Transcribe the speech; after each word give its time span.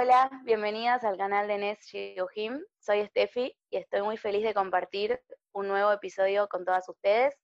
Hola, 0.00 0.30
bienvenidas 0.44 1.02
al 1.02 1.16
canal 1.16 1.48
de 1.48 1.58
Nes 1.58 1.80
Shiuhim. 1.80 2.62
Soy 2.78 3.04
Steffi 3.06 3.52
y 3.68 3.78
estoy 3.78 4.02
muy 4.02 4.16
feliz 4.16 4.44
de 4.44 4.54
compartir 4.54 5.20
un 5.50 5.66
nuevo 5.66 5.90
episodio 5.90 6.46
con 6.46 6.64
todas 6.64 6.88
ustedes. 6.88 7.34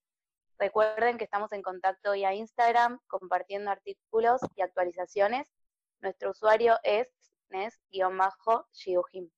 Recuerden 0.56 1.18
que 1.18 1.24
estamos 1.24 1.50
en 1.50 1.62
contacto 1.62 2.12
vía 2.12 2.32
Instagram 2.32 3.00
compartiendo 3.08 3.72
artículos 3.72 4.40
y 4.54 4.62
actualizaciones. 4.62 5.52
Nuestro 6.00 6.30
usuario 6.30 6.76
es 6.84 7.08
Nes-Shiuhim. 7.48 9.30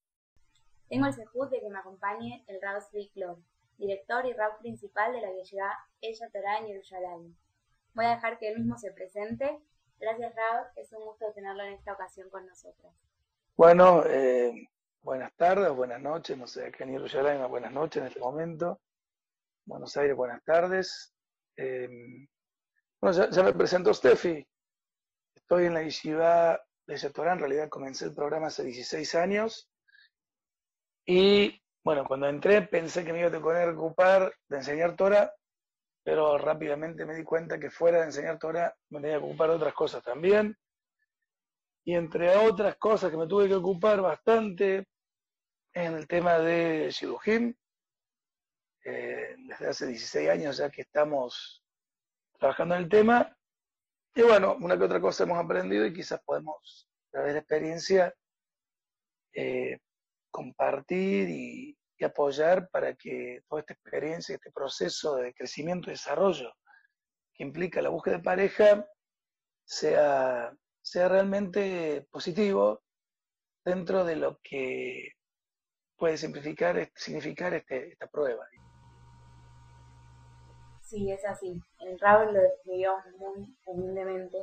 Tengo 0.91 1.07
el 1.07 1.15
sejud 1.15 1.49
de 1.49 1.61
que 1.61 1.71
me 1.71 1.79
acompañe 1.79 2.45
el 2.49 2.61
Rav 2.61 2.83
Zvi 2.83 3.11
director 3.79 4.27
y 4.27 4.35
Rav 4.35 4.59
principal 4.59 5.15
de 5.15 5.23
la 5.23 5.33
Yeshiva 5.33 5.75
Ella 6.03 6.29
Torah 6.31 6.59
en 6.59 6.67
Yerushalayim. 6.67 7.35
Voy 7.95 8.05
a 8.05 8.11
dejar 8.11 8.39
que 8.39 8.51
él 8.51 8.59
mismo 8.59 8.77
se 8.77 8.93
presente. 8.93 9.59
Gracias, 9.99 10.35
Rav. 10.35 10.67
Es 10.77 10.93
un 10.93 11.05
gusto 11.05 11.33
tenerlo 11.33 11.63
en 11.65 11.73
esta 11.75 11.93
ocasión 11.93 12.29
con 12.31 12.47
nosotros. 12.47 12.93
Bueno, 13.57 14.05
eh, 14.07 14.69
buenas 15.03 15.33
tardes, 15.37 15.71
buenas 15.71 16.01
noches. 16.01 16.37
No 16.37 16.47
sé, 16.47 16.67
acá 16.67 16.85
en 16.85 16.93
Yerushalayim, 16.93 17.49
buenas 17.49 17.73
noches 17.73 18.03
en 18.03 18.09
este 18.09 18.21
momento. 18.21 18.81
Buenos 19.65 19.97
Aires, 19.97 20.15
buenas 20.15 20.45
tardes. 20.45 21.15
Eh, 21.57 21.89
bueno, 23.01 23.31
ya, 23.31 23.43
me 23.43 23.53
presentó 23.55 23.95
Steffi. 23.95 24.47
Estoy 25.35 25.67
en 25.67 25.75
la 25.75 25.83
Yeshiva 25.83 26.61
de 26.87 27.11
Torah. 27.11 27.33
En 27.33 27.39
realidad 27.41 27.69
comencé 27.69 28.05
el 28.07 28.15
programa 28.15 28.49
hace 28.49 28.65
16 28.65 29.15
años. 29.15 29.71
Y 31.07 31.63
bueno, 31.83 32.05
cuando 32.07 32.29
entré 32.29 32.63
pensé 32.63 33.05
que 33.05 33.13
me 33.13 33.21
iba 33.21 33.29
a 33.29 33.31
tener 33.31 33.71
que 33.71 33.77
ocupar 33.77 34.35
de 34.49 34.57
enseñar 34.57 34.97
Torah, 34.97 35.33
pero 36.07 36.39
rápidamente 36.39 37.05
me 37.05 37.17
di 37.17 37.25
cuenta 37.25 37.59
que 37.59 37.69
fuera 37.69 37.99
de 37.99 38.05
enseñar 38.05 38.39
Torah 38.39 38.73
me 38.91 39.01
tenía 39.01 39.19
que 39.19 39.25
ocupar 39.25 39.51
de 39.51 39.57
otras 39.57 39.75
cosas 39.75 40.05
también. 40.05 40.57
Y 41.85 41.97
entre 41.97 42.37
otras 42.37 42.77
cosas 42.77 43.11
que 43.11 43.17
me 43.17 43.27
tuve 43.27 43.49
que 43.49 43.57
ocupar 43.57 44.01
bastante 44.01 44.87
en 45.73 45.95
el 45.95 46.07
tema 46.07 46.39
de 46.39 46.91
Shidujim, 46.93 47.53
eh, 48.85 49.35
desde 49.49 49.67
hace 49.67 49.87
16 49.89 50.31
años 50.31 50.59
ya 50.59 50.71
que 50.71 50.83
estamos 50.83 51.65
trabajando 52.39 52.77
en 52.77 52.83
el 52.83 52.89
tema. 52.89 53.37
Y 54.15 54.23
bueno, 54.23 54.57
una 54.61 54.79
que 54.79 54.85
otra 54.85 55.01
cosa 55.01 55.25
hemos 55.25 55.45
aprendido 55.45 55.87
y 55.87 55.93
quizás 55.93 56.21
podemos, 56.25 56.89
a 57.09 57.11
través 57.11 57.31
de 57.31 57.33
la 57.33 57.41
experiencia, 57.41 58.15
eh, 59.35 59.81
compartir 60.31 61.29
y, 61.31 61.77
apoyar 62.05 62.69
para 62.71 62.95
que 62.95 63.43
toda 63.49 63.61
esta 63.61 63.73
experiencia, 63.73 64.35
este 64.35 64.51
proceso 64.53 65.17
de 65.17 65.33
crecimiento 65.35 65.89
y 65.89 65.95
desarrollo 65.95 66.53
que 67.35 67.45
implica 67.45 67.83
la 67.83 67.91
búsqueda 67.91 68.17
de 68.17 68.23
pareja 68.23 68.87
sea, 69.65 70.53
sea 70.83 71.09
realmente 71.09 72.07
positivo 72.11 72.83
dentro 73.65 74.05
de 74.05 74.17
lo 74.17 74.39
que 74.43 75.13
puede 75.97 76.17
simplificar, 76.17 76.91
significar 76.95 77.55
este, 77.55 77.89
esta 77.93 78.07
prueba. 78.07 78.47
Sí, 80.83 81.11
es 81.11 81.25
así. 81.25 81.61
El 81.81 81.99
Raúl 81.99 82.33
lo 82.33 82.41
describió 82.41 82.95
muy 83.19 83.57
humildemente, 83.65 84.39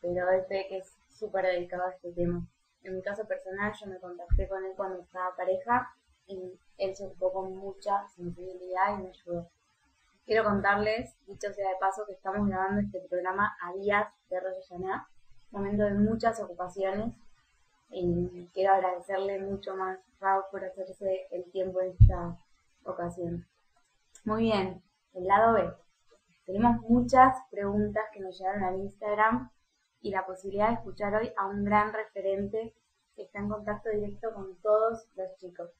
pero 0.00 0.30
él 0.30 0.44
ve 0.50 0.66
que 0.68 0.78
es 0.78 0.92
súper 1.08 1.46
dedicado 1.46 1.84
a 1.84 1.92
este 1.92 2.12
tema. 2.12 2.44
En 2.82 2.96
mi 2.96 3.02
caso 3.02 3.26
personal, 3.26 3.72
yo 3.80 3.86
me 3.86 4.00
contacté 4.00 4.48
con 4.48 4.64
él 4.64 4.72
cuando 4.76 5.00
estaba 5.00 5.36
pareja 5.36 5.95
y 6.26 6.58
él 6.78 6.96
se 6.96 7.06
ocupó 7.06 7.32
con 7.32 7.56
mucha 7.56 8.06
sensibilidad 8.08 8.98
y 8.98 9.02
me 9.02 9.08
ayudó. 9.10 9.48
Quiero 10.24 10.44
contarles, 10.44 11.16
dicho 11.26 11.52
sea 11.52 11.68
de 11.68 11.76
paso, 11.78 12.04
que 12.04 12.12
estamos 12.12 12.48
grabando 12.48 12.80
este 12.80 13.00
programa 13.08 13.56
a 13.62 13.72
días 13.74 14.08
de 14.28 14.40
Rosh 14.40 14.72
momento 15.52 15.84
de 15.84 15.94
muchas 15.94 16.40
ocupaciones, 16.40 17.14
quiero 18.52 18.74
agradecerle 18.74 19.40
mucho 19.40 19.76
más, 19.76 19.98
Raúl, 20.20 20.44
por 20.50 20.64
hacerse 20.64 21.28
el 21.30 21.50
tiempo 21.52 21.80
en 21.80 21.94
esta 21.98 22.36
ocasión. 22.84 23.46
Muy 24.24 24.42
bien, 24.44 24.82
el 25.14 25.26
lado 25.26 25.54
B. 25.54 25.72
Tenemos 26.44 26.80
muchas 26.88 27.36
preguntas 27.50 28.04
que 28.12 28.20
nos 28.20 28.38
llegaron 28.38 28.64
al 28.64 28.80
Instagram 28.80 29.50
y 30.00 30.10
la 30.10 30.26
posibilidad 30.26 30.68
de 30.68 30.74
escuchar 30.74 31.14
hoy 31.14 31.32
a 31.36 31.46
un 31.46 31.64
gran 31.64 31.92
referente 31.92 32.74
que 33.14 33.22
está 33.22 33.38
en 33.38 33.48
contacto 33.48 33.90
directo 33.90 34.32
con 34.34 34.56
todos 34.60 35.08
los 35.16 35.36
chicos. 35.38 35.70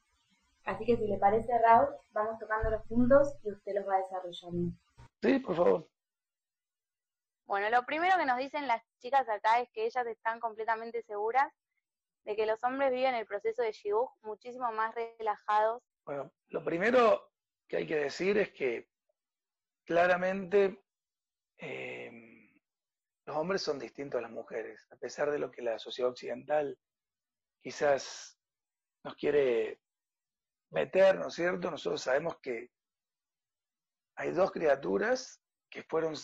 Así 0.66 0.84
que 0.84 0.96
si 0.96 1.06
le 1.06 1.16
parece, 1.18 1.56
Raúl, 1.58 1.94
vamos 2.10 2.38
tocando 2.40 2.70
los 2.70 2.82
puntos 2.86 3.36
y 3.44 3.52
usted 3.52 3.72
los 3.76 3.88
va 3.88 3.98
desarrollando. 3.98 4.76
Sí, 5.22 5.38
por 5.38 5.56
favor. 5.56 5.88
Bueno, 7.46 7.70
lo 7.70 7.86
primero 7.86 8.18
que 8.18 8.26
nos 8.26 8.36
dicen 8.38 8.66
las 8.66 8.82
chicas 8.98 9.28
acá 9.28 9.60
es 9.60 9.70
que 9.70 9.86
ellas 9.86 10.04
están 10.08 10.40
completamente 10.40 11.02
seguras 11.02 11.52
de 12.24 12.34
que 12.34 12.46
los 12.46 12.62
hombres 12.64 12.90
viven 12.90 13.14
el 13.14 13.26
proceso 13.26 13.62
de 13.62 13.70
shidduch 13.70 14.10
muchísimo 14.22 14.70
más 14.72 14.92
relajados. 14.96 15.84
Bueno, 16.04 16.32
lo 16.48 16.64
primero 16.64 17.30
que 17.68 17.76
hay 17.76 17.86
que 17.86 17.96
decir 17.96 18.36
es 18.36 18.50
que 18.50 18.88
claramente 19.84 20.82
eh, 21.58 22.50
los 23.24 23.36
hombres 23.36 23.62
son 23.62 23.78
distintos 23.78 24.18
a 24.18 24.22
las 24.22 24.32
mujeres, 24.32 24.84
a 24.90 24.96
pesar 24.96 25.30
de 25.30 25.38
lo 25.38 25.52
que 25.52 25.62
la 25.62 25.78
sociedad 25.78 26.10
occidental 26.10 26.76
quizás 27.62 28.36
nos 29.04 29.14
quiere 29.14 29.80
meter, 30.70 31.18
¿no 31.18 31.28
es 31.28 31.34
cierto? 31.34 31.70
Nosotros 31.70 32.02
sabemos 32.02 32.38
que 32.40 32.70
hay 34.16 34.30
dos 34.32 34.50
criaturas 34.50 35.40
que 35.70 35.82
fueron 35.82 36.14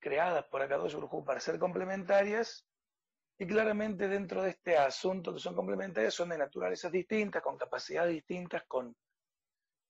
creadas 0.00 0.44
por 0.46 0.62
Akadosh 0.62 0.94
Baruj 0.94 1.24
para 1.24 1.40
ser 1.40 1.58
complementarias 1.58 2.66
y 3.38 3.46
claramente 3.46 4.08
dentro 4.08 4.42
de 4.42 4.50
este 4.50 4.76
asunto 4.76 5.32
que 5.32 5.40
son 5.40 5.54
complementarias 5.54 6.14
son 6.14 6.28
de 6.28 6.38
naturalezas 6.38 6.92
distintas, 6.92 7.42
con 7.42 7.56
capacidades 7.56 8.12
distintas, 8.12 8.64
con, 8.66 8.94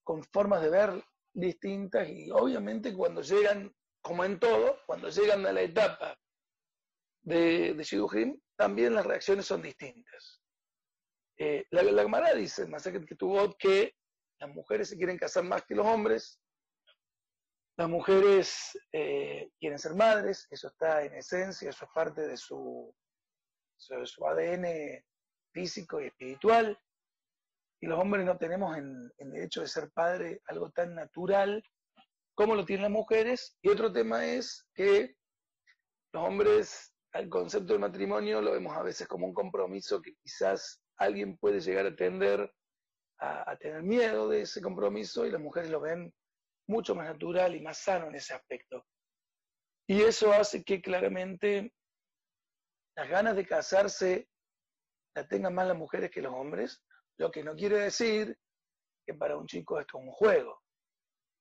con 0.05 0.23
formas 0.25 0.63
de 0.63 0.71
ver 0.71 1.05
distintas 1.33 2.09
y 2.09 2.31
obviamente 2.31 2.95
cuando 2.95 3.23
llegan 3.23 3.75
como 4.01 4.25
en 4.25 4.39
todo, 4.39 4.79
cuando 4.87 5.11
llegan 5.11 5.45
a 5.47 5.53
la 5.53 5.63
etapa 5.63 6.17
de, 7.23 7.75
de 7.75 8.41
también 8.57 8.95
las 8.95 9.07
reacciones 9.07 9.47
son 9.47 9.63
distintas. 9.63 10.40
Eh, 11.43 11.65
la, 11.71 11.83
la 11.83 12.03
Gemara 12.03 12.35
dice, 12.35 12.69
que 12.93 13.15
tuvo 13.17 13.57
que 13.57 13.95
las 14.41 14.51
mujeres 14.51 14.91
se 14.91 14.97
quieren 14.99 15.17
casar 15.17 15.43
más 15.43 15.65
que 15.65 15.75
los 15.75 15.87
hombres, 15.87 16.39
las 17.79 17.89
mujeres 17.89 18.79
eh, 18.93 19.49
quieren 19.59 19.79
ser 19.79 19.95
madres, 19.95 20.47
eso 20.51 20.69
está 20.69 21.03
en 21.03 21.15
esencia, 21.15 21.71
eso 21.71 21.87
es 21.87 21.91
parte 21.95 22.29
de 22.29 22.37
su, 22.37 22.95
su 23.79 24.27
ADN 24.27 25.03
físico 25.51 25.99
y 26.03 26.09
espiritual, 26.09 26.79
y 27.81 27.87
los 27.87 27.99
hombres 27.99 28.27
no 28.27 28.37
tenemos 28.37 28.77
en, 28.77 29.11
en 29.17 29.35
el 29.35 29.45
hecho 29.45 29.63
de 29.63 29.69
ser 29.69 29.91
padre 29.93 30.43
algo 30.47 30.71
tan 30.73 30.95
natural 30.95 31.65
como 32.35 32.55
lo 32.55 32.67
tienen 32.67 32.83
las 32.83 32.93
mujeres. 32.93 33.57
Y 33.63 33.71
otro 33.71 33.91
tema 33.91 34.27
es 34.27 34.69
que 34.75 35.17
los 36.13 36.23
hombres 36.23 36.95
al 37.13 37.31
concepto 37.31 37.73
del 37.73 37.81
matrimonio 37.81 38.43
lo 38.43 38.53
vemos 38.53 38.77
a 38.77 38.83
veces 38.83 39.09
como 39.09 39.27
un 39.27 39.33
compromiso 39.33 40.03
que 40.03 40.15
quizás 40.17 40.80
alguien 41.01 41.37
puede 41.39 41.61
llegar 41.61 41.87
a 41.87 41.97
tener 43.57 43.83
miedo 43.83 44.29
de 44.29 44.43
ese 44.43 44.61
compromiso 44.61 45.27
y 45.27 45.31
las 45.31 45.41
mujeres 45.41 45.71
lo 45.71 45.81
ven 45.81 46.15
mucho 46.69 46.95
más 46.95 47.07
natural 47.07 47.55
y 47.57 47.61
más 47.61 47.79
sano 47.79 48.09
en 48.09 48.15
ese 48.15 48.35
aspecto. 48.35 48.87
Y 49.89 50.03
eso 50.03 50.33
hace 50.33 50.63
que 50.63 50.81
claramente 50.81 51.73
las 52.97 53.09
ganas 53.09 53.35
de 53.35 53.47
casarse 53.47 54.29
la 55.17 55.27
tengan 55.27 55.55
más 55.55 55.67
las 55.67 55.77
mujeres 55.77 56.11
que 56.11 56.23
los 56.23 56.33
hombres, 56.33 56.85
lo 57.19 57.31
que 57.31 57.43
no 57.43 57.57
quiere 57.57 57.79
decir 57.79 58.39
que 59.05 59.15
para 59.15 59.37
un 59.37 59.47
chico 59.47 59.81
esto 59.81 59.99
es 59.99 60.05
un 60.05 60.13
juego. 60.13 60.63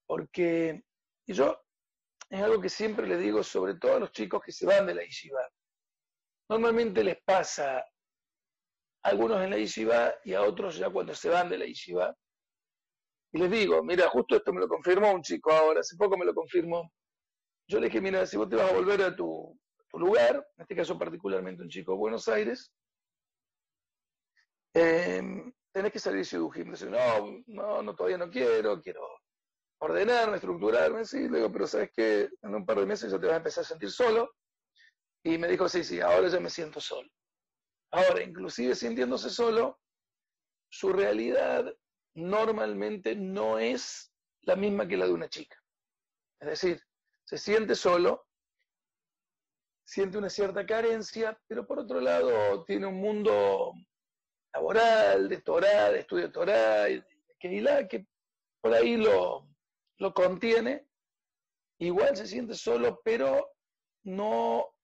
Porque 0.08 0.84
y 1.28 1.34
yo 1.34 1.62
es 2.30 2.42
algo 2.42 2.62
que 2.62 2.70
siempre 2.70 3.06
le 3.06 3.18
digo, 3.18 3.44
sobre 3.44 3.76
todo 3.76 3.98
a 3.98 4.00
los 4.00 4.12
chicos 4.12 4.42
que 4.44 4.52
se 4.52 4.66
van 4.66 4.88
de 4.88 4.96
la 4.96 5.04
yeshiva. 5.04 5.48
Normalmente 6.50 7.04
les 7.04 7.22
pasa 7.24 7.86
algunos 9.04 9.42
en 9.42 9.52
la 9.52 9.58
yeshiva 9.58 10.14
y 10.24 10.34
a 10.34 10.42
otros 10.42 10.78
ya 10.78 10.90
cuando 10.90 11.14
se 11.14 11.30
van 11.30 11.50
de 11.50 11.58
la 11.58 11.66
yeshiva. 11.66 12.16
Y 13.32 13.40
les 13.40 13.52
digo, 13.52 13.84
mira, 13.84 14.10
justo 14.10 14.36
esto 14.36 14.52
me 14.52 14.60
lo 14.60 14.68
confirmó 14.68 15.12
un 15.14 15.22
chico 15.22 15.52
ahora, 15.52 15.82
hace 15.82 15.96
poco 15.96 16.18
me 16.18 16.26
lo 16.26 16.34
confirmó. 16.34 16.92
Yo 17.68 17.80
le 17.80 17.88
dije, 17.88 18.02
mira, 18.02 18.26
si 18.26 18.38
vos 18.38 18.50
te 18.50 18.56
vas 18.56 18.72
a 18.72 18.74
volver 18.74 19.02
a 19.04 19.16
tu, 19.16 19.58
lugar, 19.94 20.36
en 20.58 20.62
este 20.62 20.76
caso 20.76 20.98
particularmente 20.98 21.62
un 21.62 21.70
chico 21.70 21.92
de 21.92 21.98
Buenos 22.00 22.28
Aires, 22.28 22.72
eh, 24.74 25.22
tenés 25.72 25.92
que 25.92 26.00
salir 26.00 26.24
Shidujim. 26.24 26.72
Dice, 26.72 26.90
no, 26.90 27.44
no, 27.48 27.84
no, 27.84 27.96
todavía 27.96 28.18
no 28.18 28.30
quiero, 28.30 28.82
quiero 28.82 29.02
ordenarme, 29.82 30.36
estructurarme, 30.36 31.06
sí, 31.06 31.30
le 31.30 31.38
digo, 31.38 31.52
pero 31.52 31.68
sabes 31.68 31.92
que 31.92 32.30
en 32.42 32.56
un 32.56 32.66
par 32.66 32.80
de 32.80 32.86
meses 32.86 33.12
ya 33.12 33.20
te 33.20 33.28
vas 33.28 33.36
a 33.36 33.38
empezar 33.38 33.64
a 33.64 33.68
sentir 33.68 33.92
solo. 33.92 34.32
Y 35.24 35.38
me 35.38 35.48
dijo, 35.48 35.70
sí, 35.70 35.84
sí, 35.84 36.02
ahora 36.02 36.28
ya 36.30 36.40
me 36.40 36.50
siento 36.50 36.80
solo. 36.80 37.10
Ahora, 37.92 38.24
inclusive 38.24 38.76
sintiéndose 38.76 39.30
solo, 39.30 39.80
su 40.70 40.94
realidad 40.94 41.66
normalmente 42.14 43.16
no 43.16 43.58
es 43.58 44.12
la 44.42 44.56
misma 44.56 44.88
que 44.88 44.98
la 44.98 45.06
de 45.08 45.14
una 45.14 45.30
chica. 45.30 45.58
Es 46.40 46.50
decir, 46.50 46.82
se 47.26 47.38
siente 47.38 47.76
solo, 47.76 48.28
siente 49.84 50.18
una 50.18 50.30
cierta 50.30 50.66
carencia, 50.66 51.40
pero 51.48 51.66
por 51.66 51.80
otro 51.80 52.00
lado 52.00 52.64
tiene 52.66 52.86
un 52.86 52.96
mundo 52.96 53.74
laboral, 54.54 55.28
de 55.28 55.42
Torah, 55.42 55.92
de 55.92 56.00
estudio 56.00 56.28
de 56.28 56.34
Torah, 56.34 56.88
que 57.40 58.08
por 58.62 58.74
ahí 58.74 58.98
lo, 58.98 59.48
lo 59.98 60.14
contiene, 60.14 60.88
igual 61.80 62.16
se 62.16 62.28
siente 62.28 62.56
solo, 62.56 63.02
pero 63.04 63.54
no 64.04 64.76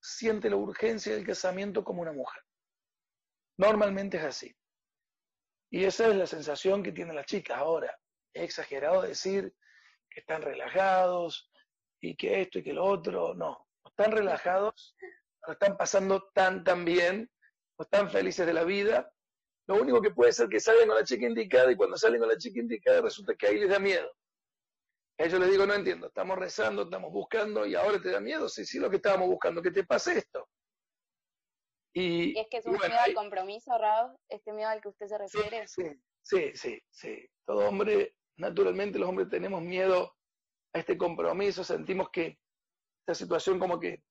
siente 0.00 0.50
la 0.50 0.56
urgencia 0.56 1.14
del 1.14 1.26
casamiento 1.26 1.84
como 1.84 2.02
una 2.02 2.12
mujer. 2.12 2.42
Normalmente 3.58 4.16
es 4.16 4.24
así. 4.24 4.56
Y 5.70 5.84
esa 5.84 6.08
es 6.08 6.16
la 6.16 6.26
sensación 6.26 6.82
que 6.82 6.92
tienen 6.92 7.14
las 7.14 7.26
chicas 7.26 7.58
ahora. 7.58 7.96
Es 8.32 8.44
exagerado 8.44 9.02
decir 9.02 9.54
que 10.10 10.20
están 10.20 10.42
relajados 10.42 11.50
y 12.00 12.16
que 12.16 12.40
esto 12.42 12.58
y 12.58 12.62
que 12.62 12.72
lo 12.72 12.84
otro. 12.84 13.34
No, 13.34 13.66
están 13.84 14.12
relajados, 14.12 14.96
no 15.46 15.52
están 15.52 15.76
pasando 15.76 16.30
tan, 16.34 16.64
tan 16.64 16.84
bien, 16.84 17.30
no 17.78 17.84
están 17.84 18.10
felices 18.10 18.46
de 18.46 18.54
la 18.54 18.64
vida. 18.64 19.12
Lo 19.66 19.76
único 19.76 20.00
que 20.02 20.10
puede 20.10 20.32
ser 20.32 20.48
que 20.48 20.58
salgan 20.58 20.88
con 20.88 20.96
la 20.96 21.04
chica 21.04 21.26
indicada 21.26 21.70
y 21.70 21.76
cuando 21.76 21.96
salen 21.96 22.18
con 22.18 22.28
la 22.28 22.38
chica 22.38 22.58
indicada 22.58 23.02
resulta 23.02 23.34
que 23.34 23.46
ahí 23.46 23.58
les 23.58 23.68
da 23.68 23.78
miedo. 23.78 24.10
A 25.20 25.24
ellos 25.24 25.38
les 25.38 25.50
digo, 25.50 25.66
no 25.66 25.74
entiendo, 25.74 26.06
estamos 26.06 26.38
rezando, 26.38 26.84
estamos 26.84 27.12
buscando 27.12 27.66
y 27.66 27.74
ahora 27.74 28.00
te 28.00 28.10
da 28.10 28.20
miedo. 28.20 28.48
Sí, 28.48 28.64
sí, 28.64 28.78
lo 28.78 28.88
que 28.88 28.96
estábamos 28.96 29.28
buscando, 29.28 29.60
que 29.60 29.70
te 29.70 29.84
pase 29.84 30.16
esto. 30.16 30.48
Y, 31.92 32.38
es 32.38 32.46
que 32.50 32.56
es 32.56 32.66
un 32.66 32.72
miedo 32.72 32.98
al 33.04 33.12
compromiso, 33.12 33.76
Raúl, 33.76 34.16
este 34.30 34.54
miedo 34.54 34.70
al 34.70 34.80
que 34.80 34.88
usted 34.88 35.08
se 35.08 35.18
refiere. 35.18 35.68
Sí, 35.68 35.82
sí, 36.22 36.52
sí, 36.54 36.82
sí. 36.88 37.28
Todo 37.44 37.68
hombre, 37.68 38.14
naturalmente 38.38 38.98
los 38.98 39.10
hombres 39.10 39.28
tenemos 39.28 39.60
miedo 39.60 40.16
a 40.72 40.78
este 40.78 40.96
compromiso, 40.96 41.64
sentimos 41.64 42.08
que 42.10 42.38
esta 43.00 43.14
situación 43.14 43.58
como 43.58 43.78
que 43.78 44.02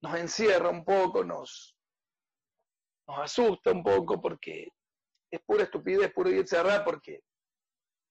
nos 0.00 0.16
encierra 0.16 0.70
un 0.70 0.82
poco, 0.82 1.24
nos, 1.24 1.76
nos 3.06 3.18
asusta 3.18 3.70
un 3.70 3.82
poco 3.82 4.18
porque 4.18 4.68
es 5.30 5.40
pura 5.44 5.64
estupidez, 5.64 6.10
puro 6.14 6.30
y 6.30 6.46
cerrar 6.46 6.84
porque 6.86 7.20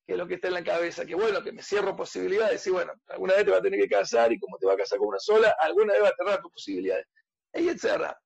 que 0.05 0.13
es 0.13 0.17
lo 0.17 0.27
que 0.27 0.35
está 0.35 0.49
en 0.49 0.55
la 0.55 0.63
cabeza, 0.63 1.05
que 1.05 1.15
bueno, 1.15 1.41
que 1.41 1.51
me 1.51 1.63
cierro 1.63 1.95
posibilidades, 1.95 2.65
y 2.67 2.71
bueno, 2.71 2.93
alguna 3.07 3.35
vez 3.35 3.45
te 3.45 3.51
va 3.51 3.57
a 3.57 3.61
tener 3.61 3.79
que 3.79 3.89
casar 3.89 4.31
y 4.31 4.39
como 4.39 4.57
te 4.57 4.67
va 4.67 4.73
a 4.73 4.77
casar 4.77 4.99
con 4.99 5.07
una 5.09 5.19
sola, 5.19 5.55
alguna 5.59 5.93
vez 5.93 6.03
va 6.03 6.09
a 6.09 6.15
cerrar 6.15 6.41
tus 6.41 6.51
posibilidades. 6.51 7.05
Ahí 7.53 7.77
cerrar 7.77 8.17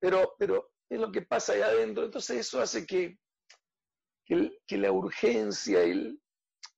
pero, 0.00 0.34
pero 0.38 0.72
es 0.88 0.98
lo 0.98 1.12
que 1.12 1.22
pasa 1.22 1.52
ahí 1.52 1.60
adentro. 1.60 2.04
Entonces 2.04 2.38
eso 2.38 2.60
hace 2.60 2.86
que, 2.86 3.18
que, 4.24 4.78
la 4.78 4.90
urgencia 4.90 5.82
el, 5.82 6.18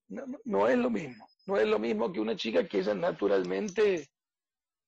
no, 0.09 0.69
es 0.69 0.77
lo 0.77 0.91
mismo. 0.91 1.27
No 1.47 1.57
es 1.57 1.67
lo 1.67 1.79
mismo 1.79 2.13
que 2.13 2.21
una 2.21 2.37
chica 2.37 2.67
que 2.67 2.81
ella 2.81 2.95
naturalmente, 2.95 4.09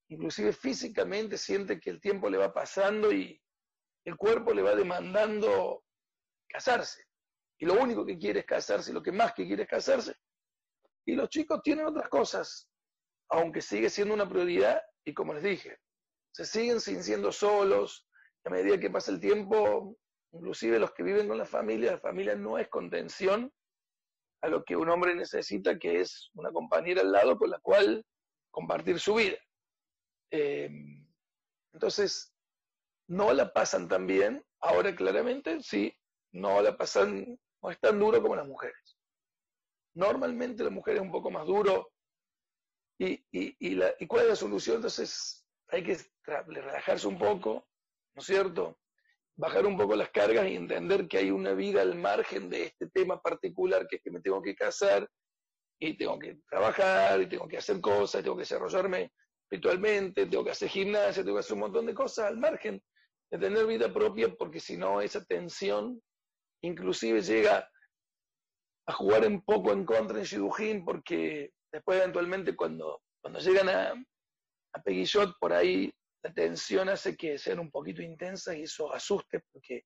inclusive 0.09 0.53
físicamente, 0.53 1.39
siente 1.39 1.81
que 1.81 1.91
el 1.91 2.01
tiempo 2.01 2.29
le 2.29 2.39
va 2.39 2.53
pasando 2.53 3.13
y 3.13 3.41
el 4.05 4.17
cuerpo 4.17 4.53
le 4.53 4.63
va 4.63 4.75
demandando 4.75 5.85
casarse. 6.49 7.05
Y 7.59 7.67
lo 7.67 7.75
único 7.75 8.05
que 8.05 8.19
quiere 8.19 8.41
es 8.41 8.47
casarse, 8.47 8.93
lo 8.93 9.03
que 9.03 9.13
más 9.13 9.33
que 9.35 9.47
quiere 9.47 9.63
es 9.65 9.69
casarse. 9.69 10.15
Y 11.07 11.15
los 11.15 11.29
chicos 11.29 11.61
tienen 11.63 11.87
otras 11.87 12.09
cosas, 12.09 12.69
aunque 13.29 13.61
sigue 13.61 13.91
siendo 13.91 14.15
una 14.15 14.29
prioridad, 14.29 14.81
y 15.05 15.15
como 15.15 15.35
les 15.35 15.43
dije, 15.43 15.79
se 16.33 16.45
siguen 16.45 16.81
sintiendo 16.81 17.31
solos, 17.31 18.07
a 18.45 18.51
medida 18.51 18.79
que 18.79 18.91
pasa 18.91 19.13
el 19.13 19.21
tiempo, 19.21 19.97
inclusive 20.33 20.79
los 20.79 20.93
que 20.93 21.03
viven 21.03 21.29
con 21.29 21.39
la 21.39 21.47
familia, 21.47 21.93
la 21.93 21.99
familia 21.99 22.35
no 22.35 22.59
es 22.59 22.69
contención 22.69 23.53
a 24.43 24.49
lo 24.49 24.65
que 24.65 24.77
un 24.77 24.91
hombre 24.91 25.15
necesita, 25.15 25.79
que 25.79 26.01
es 26.01 26.31
una 26.35 26.51
compañera 26.53 27.01
al 27.01 27.13
lado 27.13 27.39
con 27.39 27.51
la 27.51 27.61
cual 27.61 28.05
compartir 28.51 29.01
su 29.01 29.15
vida. 29.15 29.39
Eh, 30.31 30.71
entonces, 31.73 32.35
no 33.09 33.33
la 33.33 33.53
pasan 33.53 33.89
tan 33.89 34.07
bien, 34.07 34.45
ahora 34.61 34.95
claramente 34.95 35.63
sí, 35.63 35.97
no 36.33 36.61
la 36.61 36.77
pasan, 36.77 37.39
no 37.65 37.71
es 37.71 37.81
tan 37.81 37.99
duro 37.99 38.21
como 38.21 38.37
las 38.37 38.47
mujeres. 38.47 38.99
Normalmente 39.95 40.63
la 40.63 40.71
mujer 40.71 40.97
es 40.97 41.01
un 41.01 41.11
poco 41.11 41.31
más 41.31 41.47
duro. 41.47 41.91
¿Y, 42.99 43.25
y, 43.33 43.75
la, 43.75 43.95
¿Y 43.99 44.07
cuál 44.07 44.25
es 44.25 44.29
la 44.29 44.37
solución? 44.37 44.77
Entonces, 44.77 45.47
hay 45.69 45.83
que 45.83 45.97
relajarse 46.25 47.09
un 47.09 47.19
poco, 47.19 47.67
¿no 48.15 48.21
es 48.21 48.27
cierto? 48.27 48.79
Bajar 49.37 49.65
un 49.67 49.79
poco 49.79 49.97
las 49.97 50.11
cargas 50.11 50.47
y 50.47 50.57
entender 50.57 51.09
que 51.09 51.19
hay 51.19 51.31
una 51.31 51.55
vida 51.55 51.81
al 51.81 51.97
margen 51.97 52.51
de 52.51 52.65
este 52.65 52.89
tema 52.91 53.21
particular, 53.21 53.87
que 53.89 53.97
es 53.97 54.03
que 54.03 54.11
me 54.11 54.21
tengo 54.21 54.43
que 54.43 54.55
casar 54.55 55.09
y 55.81 55.97
tengo 55.97 56.19
que 56.19 56.39
trabajar 56.49 57.21
y 57.23 57.29
tengo 57.29 57.49
que 57.49 57.57
hacer 57.57 57.81
cosas, 57.81 58.23
tengo 58.23 58.37
que 58.37 58.43
desarrollarme 58.43 59.11
espiritualmente, 59.45 60.27
tengo 60.27 60.45
que 60.45 60.51
hacer 60.51 60.69
gimnasia, 60.69 61.25
tengo 61.25 61.37
que 61.37 61.41
hacer 61.41 61.55
un 61.55 61.61
montón 61.61 61.87
de 61.87 61.95
cosas 61.95 62.27
al 62.27 62.37
margen 62.37 62.81
de 63.31 63.39
tener 63.39 63.67
vida 63.67 63.93
propia, 63.93 64.33
porque 64.35 64.61
si 64.61 64.77
no, 64.77 65.01
esa 65.01 65.25
tensión 65.25 66.01
inclusive 66.65 67.21
llega 67.21 67.71
a 68.87 68.93
jugar 68.93 69.27
un 69.27 69.43
poco 69.43 69.73
en 69.73 69.85
contra 69.85 70.19
en 70.19 70.25
Shidujin, 70.25 70.85
porque 70.85 71.53
después 71.73 71.99
eventualmente 71.99 72.55
cuando, 72.55 73.03
cuando 73.21 73.41
llegan 73.41 73.69
a, 73.69 73.93
a 74.73 74.83
Peguillot, 74.83 75.39
por 75.39 75.53
ahí 75.53 75.93
la 76.23 76.33
tensión 76.33 76.89
hace 76.89 77.17
que 77.17 77.39
sean 77.39 77.59
un 77.59 77.71
poquito 77.71 78.03
intensas 78.03 78.57
y 78.57 78.63
eso 78.63 78.93
asuste 78.93 79.41
porque 79.53 79.85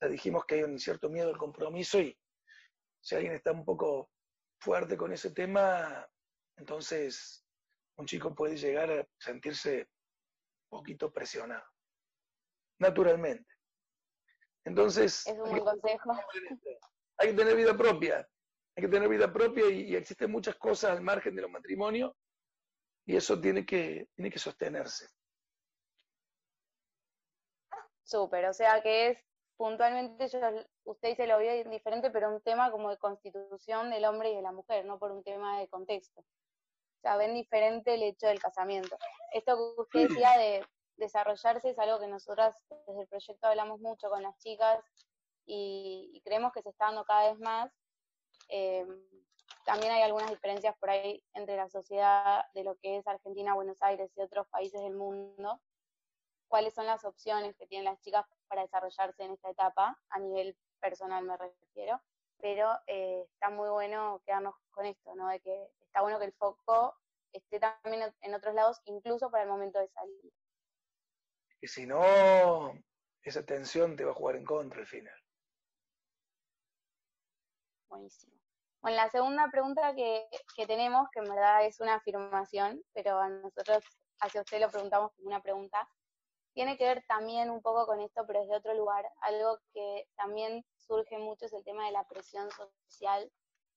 ya 0.00 0.08
dijimos 0.08 0.44
que 0.46 0.56
hay 0.56 0.62
un 0.62 0.78
cierto 0.78 1.08
miedo 1.08 1.28
al 1.28 1.38
compromiso 1.38 2.00
y 2.00 2.16
si 3.00 3.14
alguien 3.14 3.34
está 3.34 3.52
un 3.52 3.64
poco 3.64 4.10
fuerte 4.60 4.96
con 4.96 5.12
ese 5.12 5.30
tema, 5.30 6.06
entonces 6.56 7.44
un 7.98 8.06
chico 8.06 8.34
puede 8.34 8.56
llegar 8.56 8.90
a 8.90 9.06
sentirse 9.18 9.88
un 10.70 10.78
poquito 10.78 11.12
presionado, 11.12 11.64
naturalmente. 12.78 13.55
Entonces, 14.66 15.26
es 15.26 15.38
un 15.38 15.50
buen 15.50 15.64
consejo. 15.64 16.12
Hay 17.18 17.28
que 17.28 17.34
tener 17.34 17.56
vida 17.56 17.76
propia, 17.76 18.28
hay 18.76 18.82
que 18.82 18.88
tener 18.88 19.08
vida 19.08 19.32
propia 19.32 19.70
y, 19.70 19.92
y 19.92 19.96
existen 19.96 20.30
muchas 20.30 20.56
cosas 20.56 20.90
al 20.90 21.00
margen 21.00 21.34
de 21.34 21.42
los 21.42 21.50
matrimonios 21.50 22.12
y 23.06 23.16
eso 23.16 23.40
tiene 23.40 23.64
que, 23.64 24.08
tiene 24.14 24.30
que 24.30 24.40
sostenerse. 24.40 25.08
Súper, 28.02 28.46
o 28.46 28.52
sea 28.52 28.82
que 28.82 29.08
es 29.08 29.24
puntualmente, 29.56 30.28
yo, 30.28 30.40
usted 30.84 31.10
dice 31.10 31.26
lo 31.28 31.38
vio 31.38 31.64
diferente, 31.70 32.10
pero 32.10 32.34
un 32.34 32.42
tema 32.42 32.70
como 32.70 32.90
de 32.90 32.98
constitución 32.98 33.90
del 33.90 34.04
hombre 34.04 34.32
y 34.32 34.36
de 34.36 34.42
la 34.42 34.52
mujer, 34.52 34.84
no 34.84 34.98
por 34.98 35.12
un 35.12 35.22
tema 35.22 35.60
de 35.60 35.68
contexto. 35.68 36.20
O 36.20 37.00
sea, 37.02 37.16
ven 37.16 37.34
diferente 37.34 37.94
el 37.94 38.02
hecho 38.02 38.26
del 38.26 38.40
casamiento. 38.40 38.98
Esto 39.32 39.56
que 39.56 39.82
usted 39.82 40.08
decía 40.08 40.36
de 40.38 40.66
desarrollarse 40.96 41.70
es 41.70 41.78
algo 41.78 41.98
que 42.00 42.08
nosotras 42.08 42.56
desde 42.86 43.02
el 43.02 43.08
proyecto 43.08 43.46
hablamos 43.46 43.80
mucho 43.80 44.08
con 44.08 44.22
las 44.22 44.36
chicas 44.38 44.80
y, 45.46 46.20
creemos 46.24 46.52
que 46.52 46.62
se 46.62 46.70
está 46.70 46.86
dando 46.86 47.04
cada 47.04 47.30
vez 47.30 47.38
más. 47.38 47.72
Eh, 48.48 48.86
también 49.64 49.92
hay 49.92 50.02
algunas 50.02 50.30
diferencias 50.30 50.76
por 50.78 50.90
ahí 50.90 51.22
entre 51.34 51.56
la 51.56 51.68
sociedad 51.68 52.44
de 52.54 52.64
lo 52.64 52.76
que 52.76 52.98
es 52.98 53.06
Argentina, 53.06 53.54
Buenos 53.54 53.82
Aires 53.82 54.10
y 54.16 54.20
otros 54.20 54.46
países 54.48 54.80
del 54.82 54.94
mundo 54.94 55.60
cuáles 56.48 56.74
son 56.74 56.86
las 56.86 57.04
opciones 57.04 57.56
que 57.56 57.66
tienen 57.66 57.86
las 57.86 58.00
chicas 58.00 58.24
para 58.48 58.62
desarrollarse 58.62 59.24
en 59.24 59.32
esta 59.32 59.50
etapa, 59.50 59.98
a 60.10 60.18
nivel 60.18 60.56
personal 60.80 61.24
me 61.24 61.36
refiero, 61.36 62.00
pero 62.38 62.70
eh, 62.86 63.26
está 63.32 63.50
muy 63.50 63.68
bueno 63.68 64.22
quedarnos 64.24 64.54
con 64.70 64.86
esto, 64.86 65.14
¿no? 65.14 65.28
De 65.28 65.40
que 65.40 65.70
está 65.80 66.02
bueno 66.02 66.18
que 66.18 66.26
el 66.26 66.32
foco 66.34 66.94
esté 67.32 67.58
también 67.58 68.14
en 68.20 68.34
otros 68.34 68.54
lados, 68.54 68.80
incluso 68.84 69.30
para 69.30 69.44
el 69.44 69.48
momento 69.48 69.78
de 69.78 69.88
salir. 69.88 70.32
Y 71.60 71.68
si 71.68 71.86
no, 71.86 72.72
esa 73.22 73.44
tensión 73.44 73.96
te 73.96 74.04
va 74.04 74.12
a 74.12 74.14
jugar 74.14 74.36
en 74.36 74.44
contra 74.44 74.80
al 74.80 74.86
final. 74.86 75.18
Buenísimo. 77.88 78.34
Bueno, 78.80 78.96
la 78.96 79.10
segunda 79.10 79.48
pregunta 79.50 79.94
que, 79.94 80.28
que 80.56 80.66
tenemos, 80.66 81.08
que 81.12 81.20
en 81.20 81.28
verdad 81.28 81.64
es 81.64 81.80
una 81.80 81.94
afirmación, 81.94 82.82
pero 82.92 83.28
nosotros 83.28 83.82
hacia 84.20 84.42
usted 84.42 84.60
lo 84.60 84.70
preguntamos 84.70 85.12
como 85.14 85.28
una 85.28 85.42
pregunta, 85.42 85.88
tiene 86.54 86.78
que 86.78 86.84
ver 86.84 87.04
también 87.06 87.50
un 87.50 87.60
poco 87.60 87.86
con 87.86 88.00
esto, 88.00 88.24
pero 88.26 88.40
desde 88.40 88.56
otro 88.56 88.74
lugar. 88.74 89.04
Algo 89.20 89.58
que 89.74 90.08
también 90.16 90.64
surge 90.76 91.18
mucho 91.18 91.46
es 91.46 91.52
el 91.52 91.64
tema 91.64 91.84
de 91.86 91.92
la 91.92 92.04
presión 92.04 92.48
social 92.50 93.30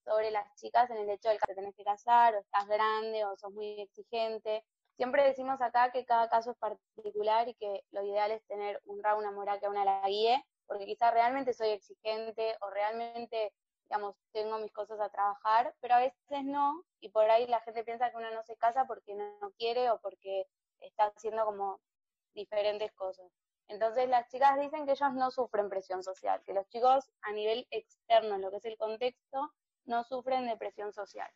sobre 0.05 0.31
las 0.31 0.55
chicas 0.55 0.89
en 0.89 0.97
el 0.97 1.09
hecho 1.09 1.29
de 1.29 1.37
que 1.37 1.47
te 1.47 1.55
tenés 1.55 1.75
que 1.75 1.83
casar, 1.83 2.35
o 2.35 2.39
estás 2.39 2.67
grande, 2.67 3.25
o 3.25 3.35
sos 3.35 3.51
muy 3.51 3.81
exigente. 3.81 4.63
Siempre 4.99 5.23
decimos 5.23 5.61
acá 5.61 5.93
que 5.93 6.03
cada 6.03 6.27
caso 6.27 6.51
es 6.51 6.57
particular 6.57 7.47
y 7.47 7.53
que 7.53 7.85
lo 7.91 8.03
ideal 8.03 8.31
es 8.31 8.45
tener 8.47 8.81
un 8.83 9.01
ra, 9.01 9.15
una 9.15 9.31
mora 9.31 9.57
que 9.57 9.69
una 9.69 9.85
la 9.85 10.05
guíe, 10.05 10.45
porque 10.67 10.85
quizás 10.85 11.13
realmente 11.13 11.53
soy 11.53 11.69
exigente 11.69 12.57
o 12.59 12.69
realmente, 12.69 13.53
digamos, 13.87 14.17
tengo 14.33 14.57
mis 14.57 14.73
cosas 14.73 14.99
a 14.99 15.07
trabajar, 15.07 15.73
pero 15.79 15.93
a 15.95 15.99
veces 15.99 16.43
no, 16.43 16.83
y 16.99 17.07
por 17.11 17.31
ahí 17.31 17.47
la 17.47 17.61
gente 17.61 17.85
piensa 17.85 18.11
que 18.11 18.17
uno 18.17 18.29
no 18.31 18.43
se 18.43 18.57
casa 18.57 18.87
porque 18.87 19.15
no 19.15 19.53
quiere 19.57 19.89
o 19.89 20.01
porque 20.01 20.47
está 20.81 21.05
haciendo 21.05 21.45
como 21.45 21.79
diferentes 22.33 22.91
cosas. 22.91 23.31
Entonces 23.69 24.09
las 24.09 24.27
chicas 24.27 24.59
dicen 24.59 24.85
que 24.85 24.91
ellos 24.91 25.13
no 25.13 25.31
sufren 25.31 25.69
presión 25.69 26.03
social, 26.03 26.43
que 26.45 26.53
los 26.53 26.67
chicos 26.67 27.09
a 27.21 27.31
nivel 27.31 27.65
externo, 27.71 28.35
en 28.35 28.41
lo 28.41 28.51
que 28.51 28.57
es 28.57 28.65
el 28.65 28.75
contexto, 28.75 29.53
no 29.85 30.03
sufren 30.03 30.45
de 30.45 30.57
presión 30.57 30.91
social. 30.91 31.31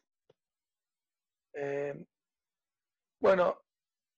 Eh, 1.53 2.05
bueno, 3.24 3.58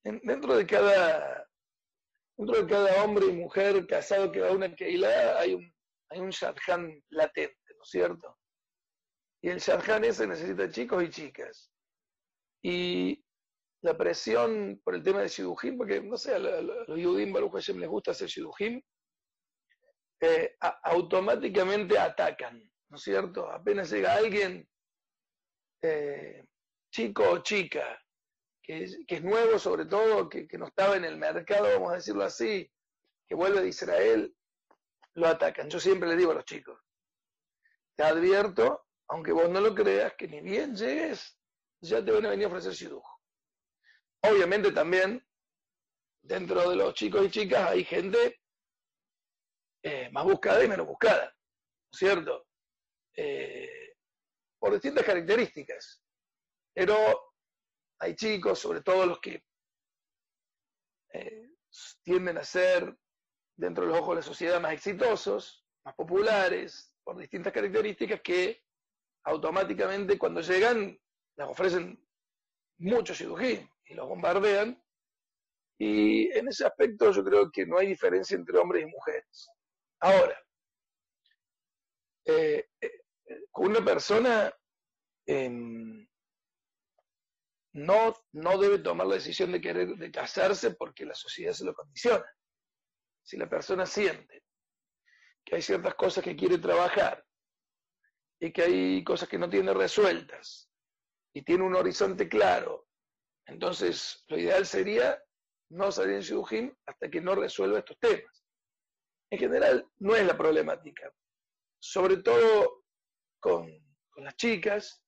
dentro 0.03 0.57
de 0.57 0.65
cada 0.65 1.47
hombre 3.03 3.27
y 3.27 3.33
mujer 3.33 3.85
casado 3.85 4.31
que 4.31 4.41
va 4.41 4.47
a 4.49 4.51
una 4.51 4.75
Keilah 4.75 5.39
hay 5.39 5.53
un 5.53 5.71
hay 6.09 6.19
un 6.21 6.31
latente, 7.09 7.55
¿no 7.77 7.83
es 7.83 7.89
cierto? 7.89 8.35
Y 9.43 9.49
el 9.49 9.59
Shadchan 9.59 10.05
ese 10.05 10.25
necesita 10.25 10.71
chicos 10.71 11.03
y 11.03 11.09
chicas. 11.09 11.71
Y 12.63 13.23
la 13.83 13.95
presión 13.95 14.81
por 14.83 14.95
el 14.95 15.03
tema 15.03 15.21
de 15.21 15.27
Shidujim, 15.27 15.77
porque 15.77 16.01
no 16.01 16.17
sé, 16.17 16.33
a 16.33 16.39
los 16.39 16.99
Yudim 16.99 17.31
Baruch 17.31 17.53
Hashem 17.53 17.77
les 17.77 17.89
gusta 17.89 18.09
hacer 18.09 18.27
Shidujim, 18.27 18.81
eh, 20.21 20.55
automáticamente 20.83 21.99
atacan, 21.99 22.59
¿no 22.89 22.97
es 22.97 23.03
cierto? 23.03 23.51
Apenas 23.51 23.91
llega 23.91 24.15
alguien, 24.15 24.67
eh, 25.83 26.43
chico 26.91 27.29
o 27.29 27.43
chica, 27.43 27.99
que 28.65 28.83
es, 28.83 29.23
nuevo 29.23 29.59
sobre 29.59 29.85
todo, 29.85 30.27
que, 30.27 30.47
que, 30.47 30.57
no 30.57 30.67
estaba 30.67 30.95
en 30.95 31.05
el 31.05 31.17
mercado, 31.17 31.65
vamos 31.65 31.91
a 31.91 31.95
decirlo 31.95 32.23
así, 32.23 32.71
que 33.27 33.35
vuelve 33.35 33.61
de 33.61 33.69
Israel, 33.69 34.35
lo 35.13 35.27
atacan. 35.27 35.69
Yo 35.69 35.79
siempre 35.79 36.09
le 36.09 36.15
digo 36.15 36.31
a 36.31 36.35
los 36.35 36.45
chicos, 36.45 36.79
te 37.95 38.03
advierto, 38.03 38.87
aunque 39.07 39.31
vos 39.31 39.49
no 39.49 39.61
lo 39.61 39.75
creas, 39.75 40.13
que 40.17 40.27
ni 40.27 40.41
bien 40.41 40.75
llegues, 40.75 41.37
ya 41.79 42.03
te 42.03 42.11
van 42.11 42.25
a 42.25 42.29
venir 42.29 42.45
a 42.45 42.47
ofrecer 42.49 42.73
Shidujim. 42.73 43.15
Obviamente 44.21 44.71
también 44.71 45.23
dentro 46.23 46.67
de 46.69 46.75
los 46.75 46.95
chicos 46.95 47.23
y 47.25 47.29
chicas 47.29 47.69
hay 47.69 47.83
gente 47.83 48.41
eh, 49.83 50.09
más 50.11 50.23
buscada 50.23 50.63
y 50.63 50.67
menos 50.67 50.87
buscada, 50.87 51.25
¿no 51.25 51.89
es 51.91 51.97
cierto? 51.99 52.47
Eh, 53.15 53.95
por 54.57 54.73
distintas 54.73 55.05
características. 55.05 56.01
Pero 56.73 57.34
hay 57.99 58.15
chicos, 58.15 58.59
sobre 58.59 58.81
todo 58.81 59.05
los 59.05 59.19
que 59.19 59.43
eh, 61.13 61.49
tienden 62.03 62.37
a 62.37 62.43
ser, 62.43 62.95
dentro 63.57 63.85
de 63.85 63.91
los 63.91 63.99
ojos 63.99 64.15
de 64.15 64.21
la 64.21 64.27
sociedad, 64.27 64.61
más 64.61 64.73
exitosos, 64.73 65.65
más 65.83 65.95
populares, 65.95 66.93
por 67.03 67.17
distintas 67.17 67.53
características, 67.53 68.21
que 68.21 68.63
automáticamente 69.23 70.17
cuando 70.17 70.41
llegan 70.41 70.99
les 71.37 71.47
ofrecen 71.47 72.01
mucho 72.77 73.13
cirugía 73.13 73.67
y 73.85 73.93
los 73.93 74.07
bombardean. 74.07 74.81
Y 75.77 76.31
en 76.31 76.47
ese 76.47 76.65
aspecto 76.65 77.11
yo 77.11 77.23
creo 77.23 77.51
que 77.51 77.65
no 77.65 77.77
hay 77.77 77.87
diferencia 77.87 78.35
entre 78.35 78.57
hombres 78.57 78.83
y 78.83 78.91
mujeres. 78.91 79.49
Ahora, 79.99 80.39
eh, 82.25 82.69
eh, 82.81 83.01
una 83.55 83.83
persona 83.83 84.53
em, 85.25 86.07
no, 87.75 88.15
no 88.33 88.57
debe 88.57 88.79
tomar 88.79 89.07
la 89.07 89.15
decisión 89.15 89.51
de 89.51 89.61
querer 89.61 89.95
de 89.95 90.11
casarse 90.11 90.71
porque 90.71 91.05
la 91.05 91.15
sociedad 91.15 91.53
se 91.53 91.65
lo 91.65 91.73
condiciona. 91.73 92.25
Si 93.23 93.37
la 93.37 93.49
persona 93.49 93.85
siente 93.85 94.43
que 95.43 95.55
hay 95.55 95.61
ciertas 95.61 95.95
cosas 95.95 96.23
que 96.23 96.35
quiere 96.35 96.57
trabajar 96.57 97.23
y 98.39 98.51
que 98.51 98.63
hay 98.63 99.03
cosas 99.03 99.29
que 99.29 99.37
no 99.37 99.49
tiene 99.49 99.73
resueltas 99.73 100.69
y 101.33 101.43
tiene 101.43 101.63
un 101.63 101.75
horizonte 101.75 102.27
claro 102.27 102.85
entonces, 103.47 104.23
lo 104.27 104.37
ideal 104.37 104.65
sería 104.65 105.21
no 105.69 105.91
salir 105.91 106.15
en 106.15 106.21
Shidujim 106.21 106.75
hasta 106.85 107.09
que 107.09 107.21
no 107.21 107.35
resuelva 107.35 107.79
estos 107.79 107.99
temas. 107.99 108.43
En 109.29 109.39
general, 109.39 109.87
no 109.97 110.15
es 110.15 110.25
la 110.25 110.37
problemática. 110.37 111.11
Sobre 111.79 112.17
todo 112.17 112.83
con, 113.39 113.69
las 114.17 114.35
chicas, 114.37 115.03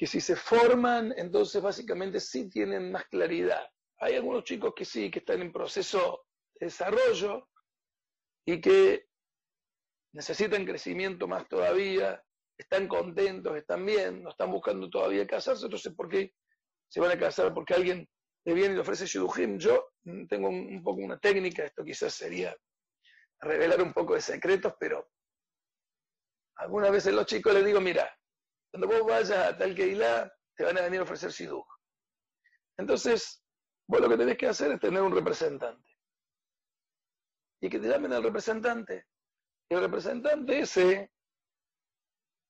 que 0.00 0.06
si 0.06 0.18
se 0.18 0.34
forman, 0.34 1.12
entonces 1.18 1.60
básicamente 1.60 2.20
sí 2.20 2.48
tienen 2.48 2.90
más 2.90 3.04
claridad. 3.08 3.68
Hay 3.98 4.14
algunos 4.14 4.44
chicos 4.44 4.72
que 4.74 4.86
sí, 4.86 5.10
que 5.10 5.18
están 5.18 5.42
en 5.42 5.52
proceso 5.52 6.24
de 6.54 6.68
desarrollo 6.68 7.50
y 8.46 8.62
que 8.62 9.04
necesitan 10.14 10.64
crecimiento 10.64 11.28
más 11.28 11.46
todavía, 11.48 12.24
están 12.56 12.88
contentos, 12.88 13.54
están 13.54 13.84
bien, 13.84 14.22
no 14.22 14.30
están 14.30 14.50
buscando 14.50 14.88
todavía 14.88 15.26
casarse, 15.26 15.66
entonces, 15.66 15.92
¿por 15.92 16.08
qué 16.08 16.32
se 16.88 16.98
van 16.98 17.10
a 17.10 17.18
casar 17.18 17.52
porque 17.52 17.74
alguien 17.74 18.08
le 18.46 18.54
viene 18.54 18.72
y 18.72 18.76
le 18.76 18.80
ofrece 18.80 19.04
Shidujim. 19.04 19.58
Yo 19.58 19.90
tengo 20.30 20.48
un, 20.48 20.82
poco 20.82 21.02
una 21.02 21.18
técnica, 21.18 21.62
esto 21.62 21.84
quizás 21.84 22.14
sería 22.14 22.56
revelar 23.38 23.82
un 23.82 23.92
poco 23.92 24.14
de 24.14 24.22
secretos, 24.22 24.72
pero 24.80 25.10
algunas 26.56 26.90
veces 26.90 27.12
los 27.12 27.26
chicos 27.26 27.52
les 27.52 27.66
digo, 27.66 27.82
mira, 27.82 28.10
cuando 28.70 28.86
vos 28.86 29.06
vayas 29.06 29.30
a 29.30 29.56
tal 29.56 29.74
Keilah, 29.74 30.32
te 30.56 30.64
van 30.64 30.78
a 30.78 30.82
venir 30.82 31.00
a 31.00 31.02
ofrecer 31.04 31.30
Shiduj. 31.30 31.66
Entonces, 32.78 33.42
vos 33.88 34.00
lo 34.00 34.08
que 34.08 34.16
tenés 34.16 34.38
que 34.38 34.46
hacer 34.46 34.72
es 34.72 34.80
tener 34.80 35.02
un 35.02 35.14
representante. 35.14 35.90
Y 37.62 37.68
que 37.68 37.78
te 37.78 37.88
llamen 37.88 38.12
al 38.12 38.22
representante. 38.22 39.06
El 39.68 39.80
representante 39.80 40.60
ese 40.60 41.12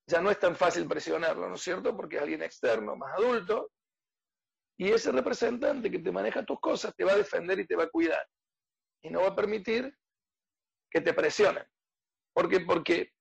ya 0.07 0.21
no 0.21 0.31
es 0.31 0.39
tan 0.39 0.57
fácil 0.57 0.87
presionarlo, 0.89 1.49
¿no 1.49 1.55
es 1.55 1.63
cierto? 1.63 1.97
Porque 1.97 2.17
es 2.17 2.23
alguien 2.23 2.43
externo, 2.43 2.97
más 2.97 3.17
adulto, 3.17 3.71
y 4.77 4.91
ese 4.91 5.13
representante 5.13 5.91
que 5.91 5.99
te 5.99 6.11
maneja 6.11 6.45
tus 6.45 6.59
cosas 6.59 6.95
te 6.97 7.05
va 7.05 7.13
a 7.13 7.17
defender 7.17 7.59
y 7.61 7.67
te 7.67 7.77
va 7.77 7.85
a 7.85 7.91
cuidar. 7.91 8.27
Y 9.03 9.11
no 9.11 9.21
va 9.21 9.29
a 9.29 9.37
permitir 9.37 9.95
que 10.91 11.01
te 11.01 11.15
presionen. 11.15 11.65
¿Por 12.33 12.49
qué? 12.49 12.61
Porque, 12.61 13.13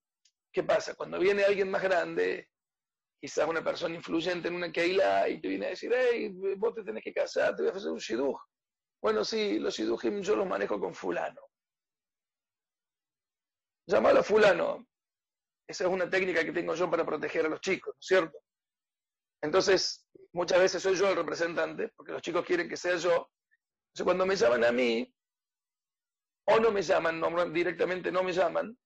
¿qué 0.53 0.63
pasa? 0.63 0.95
Cuando 0.95 1.19
viene 1.19 1.43
alguien 1.43 1.69
más 1.69 1.83
grande, 1.83 2.48
quizás 3.19 3.47
una 3.47 3.63
persona 3.63 3.95
influyente 3.95 4.47
en 4.47 4.55
una 4.55 4.71
keila, 4.71 5.27
y 5.27 5.41
te 5.41 5.47
viene 5.47 5.67
a 5.67 5.69
decir, 5.69 5.91
hey, 5.93 6.33
vos 6.57 6.73
te 6.73 6.83
tenés 6.83 7.03
que 7.03 7.13
casar, 7.13 7.55
te 7.55 7.63
voy 7.63 7.71
a 7.71 7.75
hacer 7.75 7.91
un 7.91 7.97
shidduch. 7.97 8.39
Bueno, 9.01 9.23
sí, 9.23 9.59
los 9.59 9.75
shidduchim 9.75 10.21
yo 10.21 10.35
los 10.35 10.47
manejo 10.47 10.79
con 10.79 10.93
fulano. 10.93 11.41
Llámalo 13.87 14.19
a 14.19 14.23
fulano. 14.23 14.87
Esa 15.67 15.83
es 15.85 15.89
una 15.89 16.09
técnica 16.09 16.43
que 16.43 16.51
tengo 16.51 16.73
yo 16.75 16.89
para 16.89 17.05
proteger 17.05 17.45
a 17.45 17.49
los 17.49 17.61
chicos, 17.61 17.93
¿no 17.95 17.99
es 17.99 18.05
cierto? 18.05 18.37
Entonces, 19.41 20.07
muchas 20.33 20.59
veces 20.59 20.81
soy 20.83 20.95
yo 20.95 21.09
el 21.09 21.15
representante, 21.15 21.89
porque 21.95 22.11
los 22.11 22.21
chicos 22.21 22.45
quieren 22.45 22.67
que 22.67 22.77
sea 22.77 22.95
yo. 22.95 23.31
Entonces, 23.89 24.03
cuando 24.03 24.25
me 24.25 24.35
llaman 24.35 24.63
a 24.63 24.71
mí, 24.71 25.13
o 26.45 26.59
no 26.59 26.71
me 26.71 26.81
llaman, 26.81 27.21
directamente 27.53 28.11
no 28.11 28.23
me 28.23 28.33
llaman, 28.33 28.77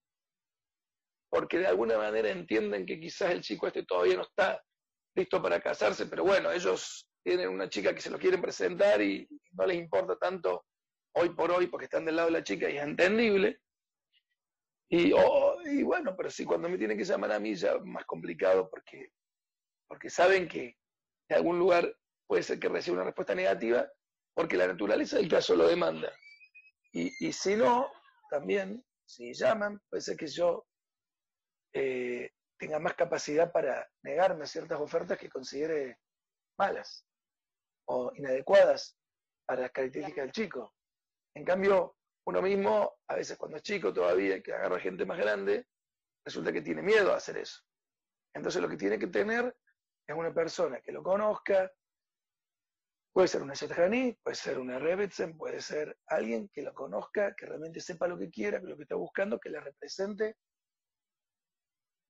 porque 1.34 1.58
de 1.58 1.66
alguna 1.66 1.98
manera 1.98 2.30
entienden 2.30 2.86
que 2.86 3.00
quizás 3.00 3.32
el 3.32 3.40
chico 3.40 3.66
este 3.66 3.84
todavía 3.84 4.14
no 4.14 4.22
está 4.22 4.62
listo 5.16 5.42
para 5.42 5.60
casarse, 5.60 6.06
pero 6.06 6.22
bueno, 6.22 6.52
ellos 6.52 7.10
tienen 7.24 7.48
una 7.48 7.68
chica 7.68 7.92
que 7.92 8.00
se 8.00 8.08
lo 8.08 8.20
quieren 8.20 8.40
presentar 8.40 9.02
y 9.02 9.26
no 9.50 9.66
les 9.66 9.76
importa 9.78 10.16
tanto 10.16 10.64
hoy 11.16 11.30
por 11.30 11.50
hoy 11.50 11.66
porque 11.66 11.86
están 11.86 12.04
del 12.04 12.14
lado 12.14 12.28
de 12.28 12.34
la 12.34 12.44
chica 12.44 12.70
y 12.70 12.76
es 12.76 12.84
entendible. 12.84 13.58
Y, 14.88 15.12
y 15.64 15.82
bueno, 15.82 16.14
pero 16.16 16.30
sí, 16.30 16.44
cuando 16.44 16.68
me 16.68 16.78
tienen 16.78 16.96
que 16.96 17.02
llamar 17.02 17.32
a 17.32 17.40
mí 17.40 17.52
ya 17.56 17.78
más 17.78 18.04
complicado 18.04 18.70
porque, 18.70 19.10
porque 19.88 20.10
saben 20.10 20.46
que, 20.46 20.76
de 21.28 21.34
algún 21.34 21.58
lugar 21.58 21.96
puede 22.28 22.44
ser 22.44 22.60
que 22.60 22.68
reciba 22.68 22.94
una 22.94 23.06
respuesta 23.06 23.34
negativa, 23.34 23.90
porque 24.34 24.56
la 24.56 24.68
naturaleza 24.68 25.16
del 25.16 25.28
caso 25.28 25.56
lo 25.56 25.66
demanda. 25.66 26.12
Y, 26.92 27.10
si 27.32 27.56
no, 27.56 27.90
también, 28.30 28.84
si 29.04 29.34
llaman, 29.34 29.82
puede 29.90 30.00
ser 30.00 30.16
que 30.16 30.28
yo 30.28 30.64
eh, 31.74 32.30
tenga 32.56 32.78
más 32.78 32.94
capacidad 32.94 33.52
para 33.52 33.86
negarme 34.02 34.46
ciertas 34.46 34.80
ofertas 34.80 35.18
que 35.18 35.28
considere 35.28 35.98
malas 36.58 37.04
o 37.88 38.12
inadecuadas 38.14 38.96
para 39.44 39.62
las 39.62 39.72
características 39.72 40.24
del 40.24 40.32
chico. 40.32 40.74
En 41.34 41.44
cambio, 41.44 41.96
uno 42.26 42.40
mismo, 42.40 42.94
a 43.08 43.16
veces 43.16 43.36
cuando 43.36 43.56
es 43.56 43.62
chico 43.62 43.92
todavía, 43.92 44.42
que 44.42 44.54
agarra 44.54 44.78
gente 44.78 45.04
más 45.04 45.18
grande, 45.18 45.66
resulta 46.24 46.52
que 46.52 46.62
tiene 46.62 46.80
miedo 46.80 47.12
a 47.12 47.16
hacer 47.16 47.36
eso. 47.36 47.60
Entonces 48.34 48.62
lo 48.62 48.68
que 48.68 48.76
tiene 48.76 48.98
que 48.98 49.08
tener 49.08 49.54
es 50.06 50.16
una 50.16 50.32
persona 50.32 50.80
que 50.80 50.92
lo 50.92 51.02
conozca, 51.02 51.70
puede 53.12 53.28
ser 53.28 53.42
una 53.42 53.54
Shetrani, 53.54 54.18
puede 54.22 54.34
ser 54.34 54.58
una 54.58 54.78
Rebetzen, 54.78 55.36
puede 55.36 55.60
ser 55.60 55.96
alguien 56.06 56.48
que 56.48 56.62
lo 56.62 56.72
conozca, 56.72 57.34
que 57.34 57.46
realmente 57.46 57.80
sepa 57.80 58.08
lo 58.08 58.18
que 58.18 58.30
quiera, 58.30 58.58
lo 58.60 58.76
que 58.76 58.82
está 58.82 58.96
buscando, 58.96 59.38
que 59.38 59.50
le 59.50 59.60
represente. 59.60 60.36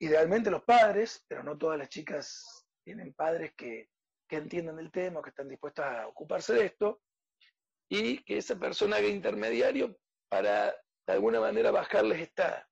Idealmente 0.01 0.51
los 0.51 0.65
padres, 0.65 1.25
pero 1.29 1.43
no 1.43 1.57
todas 1.57 1.79
las 1.79 1.89
chicas 1.89 2.67
tienen 2.85 3.15
padres 3.15 3.55
que, 3.57 3.89
que 4.29 4.37
entiendan 4.37 4.79
el 4.79 4.91
tema, 4.91 5.23
que 5.23 5.31
están 5.31 5.49
dispuestos 5.49 5.85
a 5.85 6.07
ocuparse 6.09 6.55
de 6.55 6.67
esto, 6.67 7.01
y 7.89 8.23
que 8.25 8.39
esa 8.39 8.59
persona 8.59 8.97
haga 8.97 9.09
intermediario 9.09 9.97
para 10.29 10.75
de 11.07 11.13
alguna 11.13 11.41
manera 11.41 11.71
bajarles 11.71 12.21
esta 12.21 12.67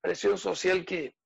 presión 0.00 0.38
social 0.38 0.84
que, 0.84 1.16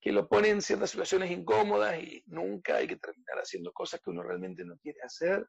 que 0.00 0.12
lo 0.12 0.28
pone 0.28 0.48
en 0.48 0.62
ciertas 0.62 0.90
situaciones 0.90 1.30
incómodas 1.30 2.00
y 2.00 2.22
nunca 2.26 2.76
hay 2.76 2.86
que 2.86 2.96
terminar 2.96 3.38
haciendo 3.38 3.72
cosas 3.72 4.00
que 4.00 4.10
uno 4.10 4.22
realmente 4.22 4.64
no 4.64 4.76
quiere 4.78 5.00
hacer, 5.02 5.46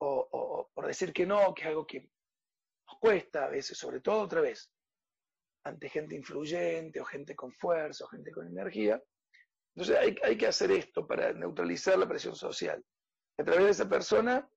o, 0.00 0.70
por 0.72 0.86
decir 0.86 1.12
que 1.12 1.26
no, 1.26 1.52
que 1.54 1.62
es 1.62 1.68
algo 1.68 1.86
que 1.86 2.00
nos 2.00 2.98
cuesta 3.00 3.46
a 3.46 3.48
veces, 3.48 3.76
sobre 3.76 4.00
todo 4.00 4.22
otra 4.22 4.40
vez, 4.40 4.70
ante 5.64 5.88
gente 5.88 6.14
influyente 6.14 7.00
o 7.00 7.04
gente 7.04 7.34
con 7.34 7.52
fuerza 7.52 8.04
o 8.04 8.08
gente 8.08 8.30
con 8.30 8.46
energía. 8.46 9.02
Entonces 9.74 9.96
hay, 9.96 10.16
hay 10.22 10.36
que 10.36 10.46
hacer 10.46 10.70
esto 10.70 11.06
para 11.06 11.32
neutralizar 11.32 11.98
la 11.98 12.08
presión 12.08 12.34
social. 12.34 12.82
A 13.38 13.44
través 13.44 13.64
de 13.64 13.70
esa 13.70 13.88
persona, 13.88 14.48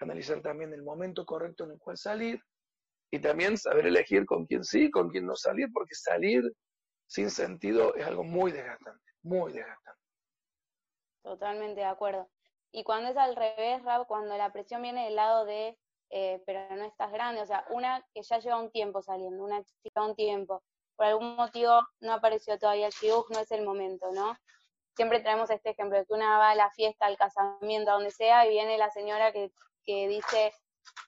analizar 0.00 0.40
también 0.40 0.72
el 0.72 0.82
momento 0.82 1.24
correcto 1.24 1.64
en 1.64 1.72
el 1.72 1.78
cual 1.78 1.96
salir, 1.96 2.40
y 3.12 3.18
también 3.18 3.58
saber 3.58 3.86
elegir 3.86 4.24
con 4.24 4.46
quién 4.46 4.64
sí, 4.64 4.90
con 4.90 5.10
quién 5.10 5.26
no 5.26 5.34
salir, 5.34 5.68
porque 5.72 5.94
salir 5.94 6.42
sin 7.06 7.28
sentido 7.30 7.94
es 7.96 8.06
algo 8.06 8.22
muy 8.22 8.52
desgastante, 8.52 9.12
muy 9.22 9.52
desgastante. 9.52 10.00
Totalmente 11.22 11.80
de 11.80 11.86
acuerdo. 11.86 12.30
Y 12.72 12.84
cuando 12.84 13.10
es 13.10 13.16
al 13.16 13.34
revés, 13.34 13.82
Rab, 13.82 14.06
cuando 14.06 14.36
la 14.36 14.52
presión 14.52 14.82
viene 14.82 15.06
del 15.06 15.16
lado 15.16 15.44
de, 15.44 15.76
eh, 16.10 16.42
pero 16.44 16.74
no 16.76 16.84
estás 16.84 17.12
grande, 17.12 17.40
o 17.40 17.46
sea, 17.46 17.64
una 17.70 18.04
que 18.12 18.22
ya 18.22 18.38
lleva 18.38 18.60
un 18.60 18.70
tiempo 18.70 19.00
saliendo, 19.00 19.44
una 19.44 19.62
chica 19.64 20.04
un 20.04 20.16
tiempo, 20.16 20.62
por 20.96 21.06
algún 21.06 21.36
motivo 21.36 21.80
no 22.00 22.12
apareció 22.12 22.58
todavía 22.58 22.88
el 22.88 22.92
shibuj, 22.92 23.30
no 23.30 23.40
es 23.40 23.50
el 23.52 23.64
momento, 23.64 24.10
¿no? 24.12 24.36
Siempre 24.96 25.20
traemos 25.20 25.48
este 25.48 25.70
ejemplo, 25.70 26.04
que 26.04 26.12
una 26.12 26.36
va 26.36 26.50
a 26.50 26.54
la 26.54 26.70
fiesta, 26.72 27.06
al 27.06 27.16
casamiento, 27.16 27.90
a 27.90 27.94
donde 27.94 28.10
sea, 28.10 28.44
y 28.46 28.50
viene 28.50 28.76
la 28.76 28.90
señora 28.90 29.32
que, 29.32 29.52
que 29.84 30.08
dice, 30.08 30.52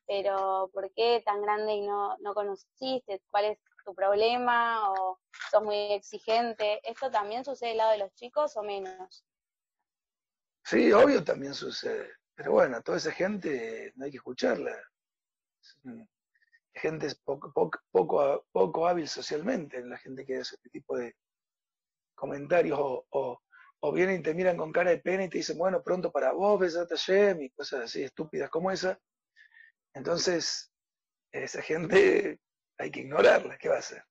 pero 0.07 0.71
¿por 0.73 0.93
qué 0.95 1.23
tan 1.27 1.43
grande 1.43 1.75
y 1.75 1.83
no, 1.83 2.17
no 2.21 2.33
conociste? 2.33 3.23
¿Cuál 3.31 3.47
es 3.47 3.59
tu 3.85 3.95
problema? 3.95 4.91
¿O 4.93 5.19
sos 5.51 5.63
muy 5.63 5.93
exigente? 5.93 6.81
¿Esto 6.89 7.11
también 7.11 7.45
sucede 7.45 7.71
del 7.71 7.79
lado 7.79 7.93
de 7.93 7.99
los 7.99 8.15
chicos 8.15 8.57
o 8.57 8.63
menos? 8.63 9.27
Sí, 10.65 10.93
obvio 10.93 11.23
también 11.23 11.55
sucede. 11.55 12.13
Pero 12.35 12.53
bueno, 12.53 12.81
toda 12.83 12.99
esa 12.99 13.13
gente 13.13 13.93
no 13.97 14.05
hay 14.05 14.11
que 14.11 14.17
escucharla. 14.17 14.75
Gente 16.75 17.07
es 17.07 17.15
poco, 17.15 17.53
poco, 17.91 18.47
poco, 18.51 18.87
hábil 18.87 19.09
socialmente, 19.09 19.85
la 19.85 19.99
gente 19.99 20.25
que 20.25 20.39
hace 20.39 20.55
este 20.55 20.71
tipo 20.71 20.97
de 20.97 21.15
comentarios 22.15 22.79
o, 22.81 23.41
vienen 23.93 24.21
y 24.21 24.23
te 24.23 24.35
miran 24.35 24.57
con 24.57 24.73
cara 24.73 24.91
de 24.91 24.99
pena 24.99 25.25
y 25.25 25.29
te 25.29 25.39
dicen, 25.39 25.59
bueno, 25.59 25.83
pronto 25.83 26.13
para 26.13 26.33
vos, 26.33 26.61
besate 26.61 26.95
a 26.95 27.43
y 27.43 27.51
cosas 27.51 27.81
así 27.81 28.05
estúpidas 28.05 28.49
como 28.49 28.71
esa. 28.71 28.99
Entonces, 29.93 30.73
esa 31.33 31.61
gente 31.63 32.39
hay 32.79 32.91
que 32.91 33.01
ignorarla, 33.01 33.59
¿qué 33.59 33.69
va 33.69 33.77
a 33.77 33.81
hacer? 33.81 34.05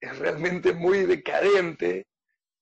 Es 0.00 0.18
realmente 0.18 0.72
muy 0.72 1.04
decadente 1.04 2.06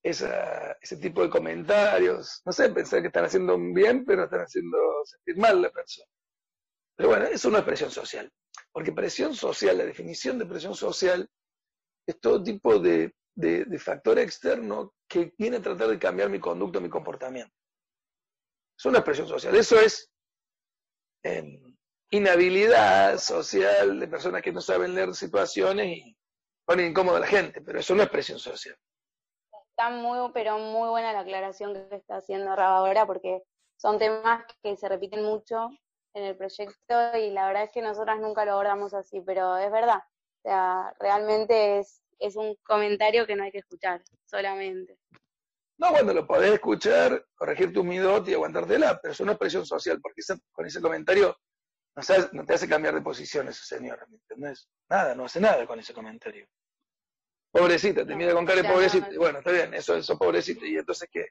ese 0.03 0.97
tipo 1.01 1.23
de 1.23 1.29
comentarios. 1.29 2.41
No 2.45 2.51
sé, 2.51 2.69
pensar 2.69 3.01
que 3.01 3.07
están 3.07 3.25
haciendo 3.25 3.57
bien, 3.57 4.05
pero 4.05 4.25
están 4.25 4.41
haciendo 4.41 4.77
sentir 5.05 5.37
mal 5.37 5.57
a 5.57 5.61
la 5.61 5.69
persona. 5.71 6.09
Pero 6.95 7.09
bueno, 7.09 7.25
eso 7.25 7.49
no 7.49 7.57
es 7.57 7.63
presión 7.63 7.91
social. 7.91 8.31
Porque 8.71 8.91
presión 8.91 9.33
social, 9.35 9.77
la 9.77 9.85
definición 9.85 10.37
de 10.37 10.45
presión 10.45 10.75
social, 10.75 11.29
es 12.07 12.19
todo 12.19 12.41
tipo 12.41 12.79
de, 12.79 13.13
factor 13.79 14.19
externo 14.19 14.93
que 15.07 15.33
viene 15.37 15.57
a 15.57 15.61
tratar 15.61 15.87
de 15.87 15.99
cambiar 15.99 16.29
mi 16.29 16.39
conducta, 16.39 16.79
mi 16.79 16.89
comportamiento. 16.89 17.53
Es 18.77 18.85
una 18.85 18.99
expresión 18.99 19.27
social. 19.27 19.55
Eso 19.55 19.79
es 19.79 20.09
em, 21.23 21.75
inhabilidad 22.11 23.17
social 23.17 23.99
de 23.99 24.07
personas 24.07 24.41
que 24.41 24.51
no 24.51 24.61
saben 24.61 24.93
leer 24.93 25.13
situaciones 25.13 25.97
y 25.97 26.17
ponen 26.65 26.87
incómoda 26.87 27.17
a 27.17 27.21
la 27.21 27.27
gente, 27.27 27.61
pero 27.61 27.79
eso 27.79 27.95
no 27.95 28.03
es 28.03 28.09
presión 28.09 28.39
social 28.39 28.77
está 29.75 29.89
muy, 29.89 30.31
pero 30.31 30.57
muy 30.57 30.87
buena 30.87 31.11
la 31.11 31.19
aclaración 31.19 31.73
que 31.73 31.95
está 31.97 32.17
haciendo 32.17 32.55
Raba 32.55 32.77
ahora, 32.77 33.05
porque 33.05 33.43
son 33.75 33.99
temas 33.99 34.45
que 34.63 34.77
se 34.77 34.87
repiten 34.87 35.23
mucho 35.23 35.69
en 36.15 36.23
el 36.23 36.37
proyecto 36.37 37.17
y 37.17 37.29
la 37.31 37.47
verdad 37.47 37.63
es 37.63 37.71
que 37.71 37.81
nosotras 37.81 38.19
nunca 38.19 38.45
lo 38.45 38.53
abordamos 38.53 38.93
así, 38.93 39.21
pero 39.21 39.57
es 39.57 39.71
verdad. 39.71 39.99
O 40.43 40.49
sea, 40.49 40.95
realmente 40.99 41.79
es, 41.79 42.01
es 42.19 42.35
un 42.35 42.55
comentario 42.63 43.27
que 43.27 43.35
no 43.35 43.43
hay 43.43 43.51
que 43.51 43.59
escuchar 43.59 44.01
solamente. 44.25 44.97
No, 45.77 45.91
bueno, 45.91 46.13
lo 46.13 46.25
podés 46.25 46.53
escuchar, 46.53 47.25
corregir 47.35 47.73
tu 47.73 47.83
midot 47.83 48.27
y 48.29 48.33
aguantártela, 48.33 48.99
pero 49.01 49.11
eso 49.11 49.25
no 49.25 49.33
es 49.33 49.37
presión 49.37 49.65
social, 49.65 49.99
porque 50.01 50.21
con 50.53 50.65
ese 50.65 50.81
comentario 50.81 51.37
no, 51.95 52.03
no, 52.31 52.45
te 52.45 52.53
hace 52.53 52.69
cambiar 52.69 52.95
de 52.95 53.01
posición 53.01 53.49
ese 53.49 53.65
señor, 53.65 54.07
¿me 54.09 54.15
entendés? 54.15 54.69
Nada, 54.89 55.15
no 55.15 55.25
hace 55.25 55.41
nada 55.41 55.67
con 55.67 55.79
ese 55.79 55.93
comentario. 55.93 56.47
Pobrecita, 57.51 58.05
te 58.05 58.15
mira 58.15 58.33
con 58.33 58.45
cara 58.45 58.61
de 58.61 58.69
pobrecita. 58.69 59.09
bueno, 59.17 59.39
está 59.39 59.51
bien, 59.51 59.73
eso, 59.73 59.95
eso, 59.95 60.17
pobrecita. 60.17 60.65
¿Y 60.65 60.77
entonces 60.77 61.09
qué? 61.11 61.27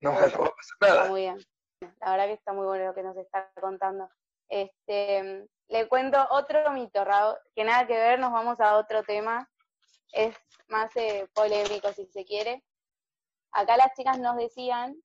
No, 0.00 0.12
no 0.12 0.18
va 0.20 0.26
a 0.26 0.30
pasar 0.30 0.76
nada. 0.80 1.08
Muy 1.08 1.22
bien. 1.22 1.38
La 1.80 2.10
verdad 2.12 2.26
que 2.26 2.32
está 2.32 2.52
muy 2.52 2.66
bueno 2.66 2.86
lo 2.86 2.94
que 2.94 3.02
nos 3.02 3.16
está 3.16 3.50
contando. 3.60 4.08
Este, 4.48 5.46
le 5.68 5.88
cuento 5.88 6.18
otro 6.30 6.70
mito, 6.72 7.04
Raúl, 7.04 7.36
que 7.54 7.64
nada 7.64 7.86
que 7.86 7.94
ver, 7.94 8.18
nos 8.18 8.32
vamos 8.32 8.60
a 8.60 8.76
otro 8.76 9.02
tema. 9.02 9.48
Es 10.12 10.34
más 10.68 10.94
eh, 10.96 11.28
polémico, 11.34 11.92
si 11.92 12.06
se 12.06 12.24
quiere. 12.24 12.64
Acá 13.52 13.76
las 13.76 13.92
chicas 13.94 14.18
nos 14.18 14.36
decían 14.36 14.96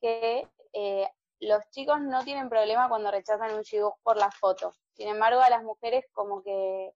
que 0.00 0.48
eh, 0.72 1.08
los 1.40 1.68
chicos 1.70 2.00
no 2.00 2.24
tienen 2.24 2.48
problema 2.48 2.88
cuando 2.88 3.10
rechazan 3.10 3.54
un 3.54 3.62
chivo 3.62 3.98
por 4.02 4.16
la 4.16 4.30
foto. 4.30 4.74
Sin 4.94 5.08
embargo, 5.08 5.40
a 5.40 5.50
las 5.50 5.62
mujeres 5.62 6.04
como 6.12 6.42
que 6.42 6.92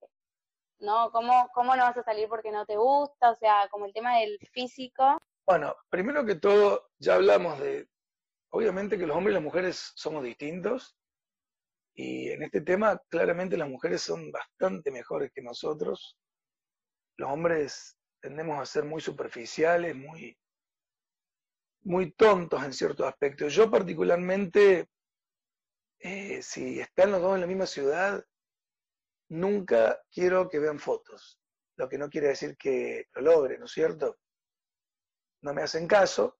¿no? 0.80 1.10
¿Cómo, 1.12 1.48
¿Cómo 1.54 1.76
no 1.76 1.84
vas 1.84 1.96
a 1.96 2.02
salir 2.02 2.28
porque 2.28 2.50
no 2.50 2.66
te 2.66 2.76
gusta? 2.76 3.30
O 3.30 3.36
sea, 3.36 3.68
como 3.70 3.86
el 3.86 3.92
tema 3.92 4.18
del 4.18 4.38
físico. 4.52 5.18
Bueno, 5.46 5.76
primero 5.88 6.24
que 6.24 6.34
todo, 6.34 6.90
ya 6.98 7.14
hablamos 7.14 7.58
de, 7.58 7.88
obviamente 8.50 8.98
que 8.98 9.06
los 9.06 9.16
hombres 9.16 9.32
y 9.32 9.34
las 9.34 9.42
mujeres 9.42 9.92
somos 9.94 10.22
distintos, 10.22 10.96
y 11.94 12.30
en 12.30 12.42
este 12.42 12.60
tema 12.60 13.00
claramente 13.08 13.56
las 13.56 13.68
mujeres 13.68 14.02
son 14.02 14.30
bastante 14.30 14.90
mejores 14.90 15.32
que 15.34 15.42
nosotros. 15.42 16.16
Los 17.16 17.30
hombres 17.30 17.98
tendemos 18.20 18.58
a 18.58 18.66
ser 18.66 18.84
muy 18.84 19.00
superficiales, 19.00 19.94
muy, 19.94 20.36
muy 21.82 22.12
tontos 22.12 22.62
en 22.64 22.72
ciertos 22.72 23.06
aspectos. 23.06 23.54
Yo 23.54 23.70
particularmente, 23.70 24.88
eh, 25.98 26.42
si 26.42 26.80
están 26.80 27.10
los 27.10 27.20
dos 27.20 27.34
en 27.34 27.42
la 27.42 27.46
misma 27.46 27.66
ciudad, 27.66 28.24
nunca 29.28 30.00
quiero 30.10 30.48
que 30.48 30.58
vean 30.58 30.78
fotos, 30.78 31.38
lo 31.76 31.88
que 31.88 31.98
no 31.98 32.08
quiere 32.08 32.28
decir 32.28 32.56
que 32.56 33.06
lo 33.12 33.22
logre, 33.22 33.58
¿no 33.58 33.66
es 33.66 33.72
cierto? 33.72 34.18
No 35.42 35.54
me 35.54 35.62
hacen 35.62 35.86
caso 35.86 36.39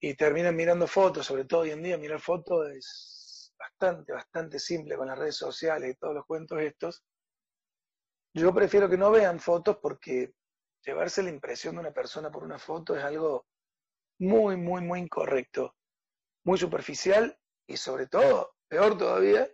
y 0.00 0.14
terminan 0.14 0.56
mirando 0.56 0.86
fotos, 0.86 1.26
sobre 1.26 1.44
todo 1.44 1.60
hoy 1.60 1.70
en 1.70 1.82
día 1.82 1.98
mirar 1.98 2.20
fotos 2.20 2.70
es 2.70 3.54
bastante, 3.58 4.12
bastante 4.12 4.58
simple 4.58 4.96
con 4.96 5.06
las 5.06 5.18
redes 5.18 5.36
sociales 5.36 5.90
y 5.90 5.98
todos 5.98 6.14
los 6.14 6.24
cuentos 6.24 6.60
estos. 6.60 7.04
Yo 8.32 8.54
prefiero 8.54 8.88
que 8.88 8.96
no 8.96 9.10
vean 9.10 9.38
fotos 9.38 9.76
porque 9.76 10.32
llevarse 10.82 11.22
la 11.22 11.28
impresión 11.28 11.74
de 11.74 11.80
una 11.82 11.92
persona 11.92 12.30
por 12.30 12.44
una 12.44 12.58
foto 12.58 12.96
es 12.96 13.04
algo 13.04 13.46
muy, 14.18 14.56
muy, 14.56 14.80
muy 14.80 15.00
incorrecto, 15.00 15.76
muy 16.44 16.56
superficial 16.56 17.38
y 17.66 17.76
sobre 17.76 18.06
todo, 18.06 18.54
peor 18.68 18.96
todavía, 18.96 19.46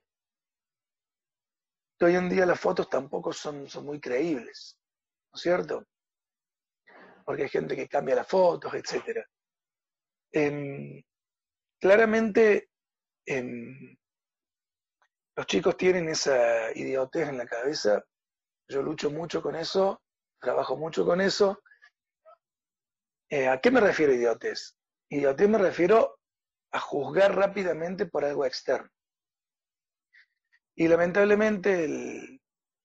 hoy 2.00 2.14
en 2.14 2.28
día 2.28 2.46
las 2.46 2.60
fotos 2.60 2.88
tampoco 2.88 3.32
son, 3.32 3.68
son 3.68 3.84
muy 3.84 3.98
creíbles, 3.98 4.78
¿no 5.32 5.36
es 5.36 5.42
cierto? 5.42 5.84
Porque 7.24 7.44
hay 7.44 7.48
gente 7.48 7.74
que 7.74 7.88
cambia 7.88 8.14
las 8.14 8.28
fotos, 8.28 8.72
etc. 8.74 9.26
Claramente 11.80 12.68
los 15.34 15.46
chicos 15.46 15.76
tienen 15.76 16.08
esa 16.08 16.70
idiotez 16.72 17.28
en 17.28 17.38
la 17.38 17.46
cabeza, 17.46 18.04
yo 18.68 18.82
lucho 18.82 19.10
mucho 19.10 19.40
con 19.40 19.56
eso, 19.56 20.02
trabajo 20.40 20.76
mucho 20.76 21.06
con 21.06 21.20
eso. 21.20 21.62
Eh, 23.30 23.48
¿A 23.48 23.60
qué 23.60 23.70
me 23.70 23.80
refiero 23.80 24.12
idiotez? 24.12 24.76
Idiotez 25.08 25.48
me 25.48 25.58
refiero 25.58 26.18
a 26.72 26.80
juzgar 26.80 27.34
rápidamente 27.34 28.06
por 28.06 28.24
algo 28.24 28.44
externo. 28.44 28.90
Y 30.74 30.88
lamentablemente 30.88 31.88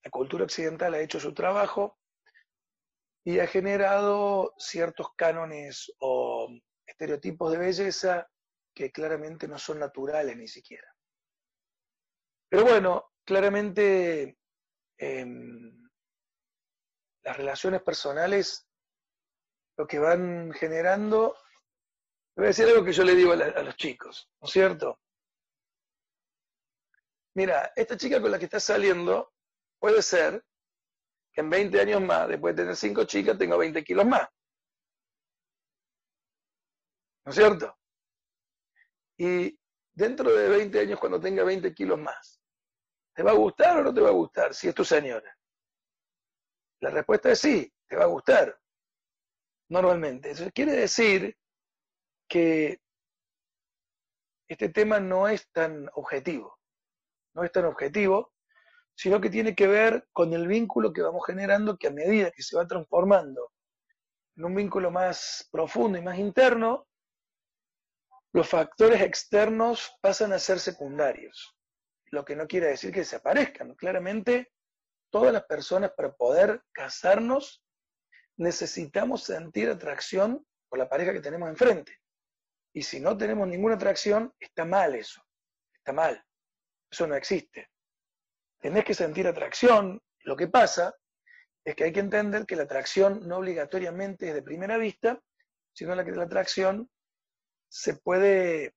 la 0.02 0.10
cultura 0.10 0.44
occidental 0.44 0.94
ha 0.94 1.00
hecho 1.00 1.20
su 1.20 1.34
trabajo 1.34 1.98
y 3.24 3.38
ha 3.38 3.46
generado 3.46 4.54
ciertos 4.58 5.08
cánones 5.16 5.92
o 5.98 6.31
estereotipos 6.92 7.52
de 7.52 7.58
belleza 7.58 8.28
que 8.74 8.90
claramente 8.90 9.48
no 9.48 9.58
son 9.58 9.78
naturales 9.78 10.36
ni 10.36 10.48
siquiera. 10.48 10.88
Pero 12.48 12.64
bueno, 12.64 13.12
claramente 13.24 14.38
em, 14.98 15.88
las 17.22 17.36
relaciones 17.36 17.82
personales 17.82 18.66
lo 19.76 19.86
que 19.86 19.98
van 19.98 20.52
generando, 20.52 21.36
voy 22.36 22.44
a 22.44 22.48
decir 22.48 22.66
algo 22.66 22.84
que 22.84 22.92
yo 22.92 23.04
le 23.04 23.14
digo 23.14 23.32
a 23.32 23.62
los 23.62 23.76
chicos, 23.76 24.30
¿no 24.40 24.46
es 24.46 24.52
cierto? 24.52 25.00
mira, 27.34 27.72
esta 27.76 27.96
chica 27.96 28.20
con 28.20 28.30
la 28.30 28.38
que 28.38 28.44
estás 28.44 28.64
saliendo 28.64 29.32
puede 29.78 30.02
ser 30.02 30.44
que 31.32 31.40
en 31.40 31.50
20 31.50 31.80
años 31.80 32.02
más, 32.02 32.28
después 32.28 32.54
de 32.54 32.62
tener 32.62 32.76
5 32.76 33.04
chicas, 33.04 33.38
tenga 33.38 33.56
20 33.56 33.82
kilos 33.82 34.04
más. 34.04 34.28
¿No 37.24 37.30
es 37.30 37.36
cierto? 37.36 37.76
Y 39.16 39.58
dentro 39.92 40.32
de 40.32 40.48
20 40.48 40.80
años, 40.80 40.98
cuando 40.98 41.20
tenga 41.20 41.44
20 41.44 41.72
kilos 41.74 41.98
más, 41.98 42.40
¿te 43.14 43.22
va 43.22 43.30
a 43.30 43.34
gustar 43.34 43.78
o 43.78 43.84
no 43.84 43.94
te 43.94 44.00
va 44.00 44.08
a 44.08 44.12
gustar 44.12 44.54
si 44.54 44.68
es 44.68 44.74
tu 44.74 44.84
señora? 44.84 45.36
La 46.80 46.90
respuesta 46.90 47.30
es 47.30 47.38
sí, 47.38 47.72
te 47.86 47.96
va 47.96 48.04
a 48.04 48.08
gustar. 48.08 48.58
Normalmente. 49.68 50.30
Eso 50.30 50.50
quiere 50.52 50.72
decir 50.72 51.36
que 52.28 52.80
este 54.48 54.68
tema 54.70 54.98
no 54.98 55.28
es 55.28 55.48
tan 55.52 55.88
objetivo 55.94 56.58
no 57.34 57.44
es 57.44 57.52
tan 57.52 57.64
objetivo, 57.64 58.32
sino 58.94 59.20
que 59.20 59.30
tiene 59.30 59.54
que 59.54 59.66
ver 59.66 60.06
con 60.12 60.32
el 60.32 60.46
vínculo 60.46 60.92
que 60.92 61.02
vamos 61.02 61.24
generando 61.26 61.76
que 61.76 61.88
a 61.88 61.92
medida 61.92 62.30
que 62.30 62.42
se 62.42 62.56
va 62.56 62.66
transformando 62.66 63.52
en 64.36 64.44
un 64.44 64.54
vínculo 64.54 64.90
más 64.90 65.48
profundo 65.50 65.98
y 65.98 66.02
más 66.02 66.18
interno, 66.18 66.86
los 68.32 68.48
factores 68.48 69.02
externos 69.02 69.96
pasan 70.00 70.32
a 70.32 70.38
ser 70.38 70.58
secundarios, 70.58 71.54
lo 72.06 72.24
que 72.24 72.34
no 72.34 72.46
quiere 72.46 72.68
decir 72.68 72.92
que 72.92 73.00
desaparezcan. 73.00 73.74
Claramente, 73.74 74.52
todas 75.10 75.32
las 75.32 75.44
personas 75.44 75.92
para 75.94 76.12
poder 76.12 76.62
casarnos 76.72 77.62
necesitamos 78.38 79.24
sentir 79.24 79.68
atracción 79.68 80.44
por 80.68 80.78
la 80.78 80.88
pareja 80.88 81.12
que 81.12 81.20
tenemos 81.20 81.48
enfrente. 81.48 81.98
Y 82.74 82.82
si 82.82 83.00
no 83.00 83.16
tenemos 83.18 83.46
ninguna 83.46 83.74
atracción, 83.74 84.32
está 84.40 84.64
mal 84.64 84.94
eso, 84.94 85.22
está 85.74 85.92
mal, 85.92 86.24
eso 86.90 87.06
no 87.06 87.14
existe. 87.14 87.68
Tenés 88.60 88.84
que 88.84 88.94
sentir 88.94 89.28
atracción, 89.28 90.00
lo 90.24 90.36
que 90.36 90.48
pasa 90.48 90.94
es 91.64 91.76
que 91.76 91.84
hay 91.84 91.92
que 91.92 92.00
entender 92.00 92.46
que 92.46 92.56
la 92.56 92.62
atracción 92.62 93.28
no 93.28 93.36
obligatoriamente 93.38 94.28
es 94.28 94.34
de 94.34 94.42
primera 94.42 94.78
vista, 94.78 95.20
sino 95.74 95.94
que 96.02 96.12
la 96.12 96.24
atracción 96.24 96.90
se 97.72 97.94
puede, 97.94 98.74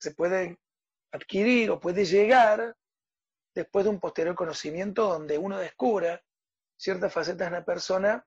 se 0.00 0.10
puede 0.10 0.58
adquirir 1.12 1.70
o 1.70 1.78
puede 1.78 2.04
llegar 2.04 2.76
después 3.54 3.84
de 3.84 3.90
un 3.90 4.00
posterior 4.00 4.34
conocimiento 4.34 5.06
donde 5.06 5.38
uno 5.38 5.56
descubra 5.58 6.20
ciertas 6.76 7.12
facetas 7.12 7.48
de 7.48 7.56
una 7.56 7.64
persona 7.64 8.26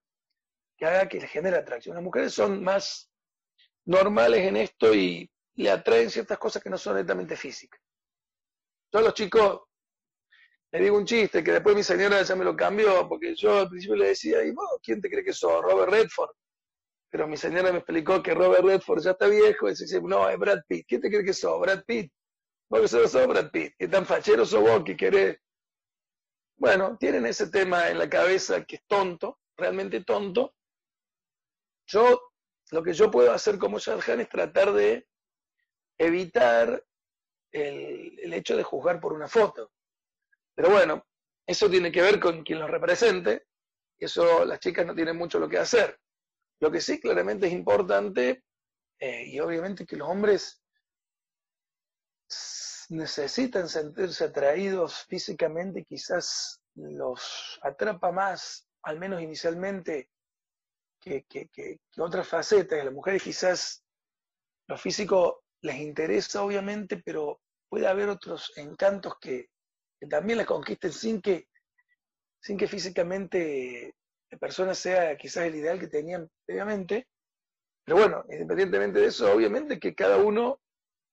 que 0.77 0.85
haga 0.85 1.09
que 1.09 1.19
le 1.19 1.27
genere 1.27 1.57
atracción. 1.57 1.95
Las 1.95 2.03
mujeres 2.03 2.33
son 2.33 2.63
más 2.63 3.11
normales 3.83 4.47
en 4.47 4.55
esto 4.55 4.95
y 4.95 5.29
le 5.55 5.69
atraen 5.69 6.09
ciertas 6.09 6.37
cosas 6.37 6.63
que 6.63 6.69
no 6.69 6.77
son 6.77 6.95
netamente 6.95 7.35
físicas. 7.35 7.81
Yo 8.93 9.01
los 9.01 9.13
chicos 9.13 9.63
le 10.71 10.79
digo 10.79 10.97
un 10.97 11.05
chiste 11.05 11.43
que 11.43 11.51
después 11.51 11.75
mi 11.75 11.83
señora 11.83 12.21
ya 12.21 12.35
me 12.37 12.45
lo 12.45 12.55
cambió, 12.55 13.07
porque 13.09 13.35
yo 13.35 13.59
al 13.59 13.69
principio 13.69 13.97
le 13.97 14.07
decía, 14.07 14.45
¿y 14.45 14.51
vos 14.51 14.79
quién 14.81 15.01
te 15.01 15.09
cree 15.09 15.25
que 15.25 15.33
sos? 15.33 15.61
Robert 15.61 15.91
Redford 15.91 16.31
pero 17.13 17.27
mi 17.27 17.37
señora 17.37 17.71
me 17.71 17.77
explicó 17.77 18.23
que 18.23 18.33
Robert 18.33 18.65
Redford 18.65 19.03
ya 19.03 19.11
está 19.11 19.27
viejo, 19.27 19.67
y 19.67 19.75
dice, 19.75 20.01
no, 20.01 20.27
es 20.27 20.35
Brad 20.39 20.61
Pitt. 20.67 20.87
¿Quién 20.87 20.99
te 20.99 21.11
cree 21.11 21.23
que 21.23 21.31
sos? 21.31 21.61
Brad 21.61 21.83
Pitt. 21.85 22.11
Vos 22.67 22.81
que 22.81 22.87
sos 22.87 23.27
Brad 23.27 23.51
Pitt. 23.51 23.75
¿Qué 23.77 23.87
tan 23.87 24.03
fachero 24.03 24.43
sos 24.47 24.61
vos 24.61 24.83
que 24.83 24.97
querés? 24.97 25.37
Bueno, 26.55 26.97
tienen 26.99 27.27
ese 27.27 27.51
tema 27.51 27.87
en 27.89 27.99
la 27.99 28.09
cabeza 28.09 28.65
que 28.65 28.77
es 28.77 28.81
tonto, 28.87 29.37
realmente 29.55 30.03
tonto. 30.03 30.55
Yo, 31.85 32.19
lo 32.71 32.81
que 32.81 32.93
yo 32.93 33.11
puedo 33.11 33.31
hacer 33.31 33.59
como 33.59 33.77
Shadchan 33.77 34.21
es 34.21 34.29
tratar 34.29 34.73
de 34.73 35.07
evitar 35.99 36.83
el, 37.51 38.19
el 38.21 38.33
hecho 38.33 38.57
de 38.57 38.63
juzgar 38.63 38.99
por 38.99 39.13
una 39.13 39.27
foto. 39.27 39.71
Pero 40.55 40.71
bueno, 40.71 41.05
eso 41.45 41.69
tiene 41.69 41.91
que 41.91 42.01
ver 42.01 42.19
con 42.19 42.41
quien 42.41 42.57
lo 42.57 42.67
represente, 42.67 43.45
y 43.99 44.05
eso 44.05 44.45
las 44.45 44.59
chicas 44.59 44.83
no 44.83 44.95
tienen 44.95 45.15
mucho 45.15 45.37
lo 45.37 45.47
que 45.47 45.59
hacer. 45.59 45.99
Lo 46.59 46.71
que 46.71 46.81
sí 46.81 46.99
claramente 46.99 47.47
es 47.47 47.53
importante, 47.53 48.43
eh, 48.99 49.25
y 49.27 49.39
obviamente 49.39 49.85
que 49.85 49.97
los 49.97 50.07
hombres 50.07 50.61
necesitan 52.89 53.67
sentirse 53.67 54.25
atraídos 54.25 55.05
físicamente, 55.05 55.83
quizás 55.83 56.61
los 56.75 57.59
atrapa 57.61 58.11
más, 58.11 58.67
al 58.83 58.99
menos 58.99 59.21
inicialmente, 59.21 60.09
que, 60.99 61.25
otras 61.97 62.27
facetas. 62.27 62.83
Las 62.83 62.93
mujeres 62.93 63.23
quizás 63.23 63.83
lo 64.67 64.77
físico 64.77 65.43
les 65.61 65.77
interesa, 65.77 66.43
obviamente, 66.43 67.01
pero 67.03 67.41
puede 67.69 67.87
haber 67.87 68.09
otros 68.09 68.53
encantos 68.55 69.17
que, 69.19 69.49
que 69.99 70.07
también 70.07 70.37
las 70.37 70.47
conquisten 70.47 70.91
sin 70.91 71.21
que, 71.21 71.49
sin 72.41 72.57
que 72.57 72.67
físicamente 72.67 73.95
persona 74.37 74.73
sea 74.73 75.17
quizás 75.17 75.45
el 75.45 75.55
ideal 75.55 75.79
que 75.79 75.87
tenían 75.87 76.29
previamente. 76.45 77.07
Pero 77.85 77.97
bueno, 77.97 78.23
independientemente 78.29 78.99
de 78.99 79.07
eso, 79.07 79.31
obviamente 79.31 79.79
que 79.79 79.93
cada 79.93 80.17
uno 80.17 80.61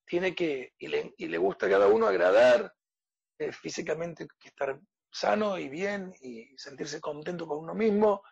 tiene 0.06 0.34
que, 0.34 0.74
y 0.78 0.88
le, 0.88 1.38
gusta 1.38 1.66
a 1.66 1.70
cada 1.70 1.86
uno 1.86 2.06
agradar, 2.06 2.72
eh, 3.38 3.52
físicamente 3.52 4.26
estar 4.44 4.78
sano 5.10 5.58
y 5.58 5.68
bien 5.68 6.12
y 6.20 6.56
sentirse 6.58 7.00
contento 7.00 7.46
con 7.46 7.58
uno 7.58 7.74
mismo 7.74 8.22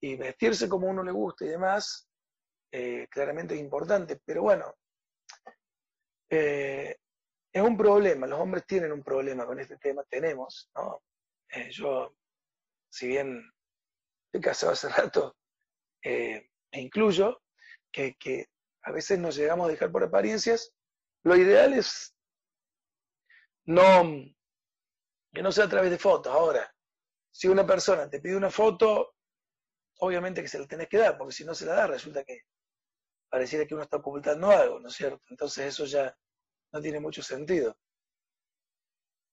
y 0.00 0.16
vestirse 0.16 0.68
como 0.68 0.86
uno 0.86 1.02
le 1.02 1.12
gusta 1.12 1.44
y 1.44 1.48
demás, 1.48 2.08
eh, 2.72 3.06
claramente 3.10 3.54
es 3.54 3.60
importante. 3.60 4.20
Pero 4.24 4.42
bueno, 4.42 4.74
eh, 6.30 6.96
es 7.52 7.62
un 7.62 7.76
problema, 7.76 8.26
los 8.26 8.40
hombres 8.40 8.66
tienen 8.66 8.92
un 8.92 9.02
problema 9.02 9.46
con 9.46 9.58
este 9.58 9.76
tema, 9.78 10.04
tenemos, 10.04 10.70
¿no? 10.74 11.02
yo, 11.70 12.14
si 12.90 13.08
bien 13.08 13.42
estoy 14.28 14.40
casado 14.40 14.72
hace 14.72 14.88
rato, 14.88 15.36
eh, 16.04 16.50
e 16.70 16.80
incluyo, 16.80 17.42
que, 17.90 18.48
a 18.82 18.92
veces 18.92 19.18
nos 19.18 19.36
llegamos 19.36 19.66
a 19.66 19.70
dejar 19.70 19.90
por 19.90 20.04
apariencias, 20.04 20.72
lo 21.24 21.36
ideal 21.36 21.72
es 21.72 22.14
no, 23.66 24.02
que 25.32 25.42
no 25.42 25.52
sea 25.52 25.64
a 25.64 25.68
través 25.68 25.90
de 25.90 25.98
fotos. 25.98 26.32
Ahora, 26.32 26.72
si 27.30 27.48
una 27.48 27.66
persona 27.66 28.08
te 28.08 28.20
pide 28.20 28.36
una 28.36 28.50
foto, 28.50 29.14
obviamente 29.98 30.42
que 30.42 30.48
se 30.48 30.58
la 30.58 30.66
tenés 30.66 30.88
que 30.88 30.98
dar, 30.98 31.18
porque 31.18 31.34
si 31.34 31.44
no 31.44 31.54
se 31.54 31.66
la 31.66 31.74
da, 31.74 31.86
resulta 31.86 32.24
que 32.24 32.42
pareciera 33.28 33.66
que 33.66 33.74
uno 33.74 33.82
está 33.82 33.98
ocultando 33.98 34.50
algo, 34.50 34.80
¿no 34.80 34.88
es 34.88 34.94
cierto? 34.94 35.22
Entonces 35.28 35.66
eso 35.66 35.84
ya 35.84 36.16
no 36.72 36.80
tiene 36.80 37.00
mucho 37.00 37.22
sentido. 37.22 37.76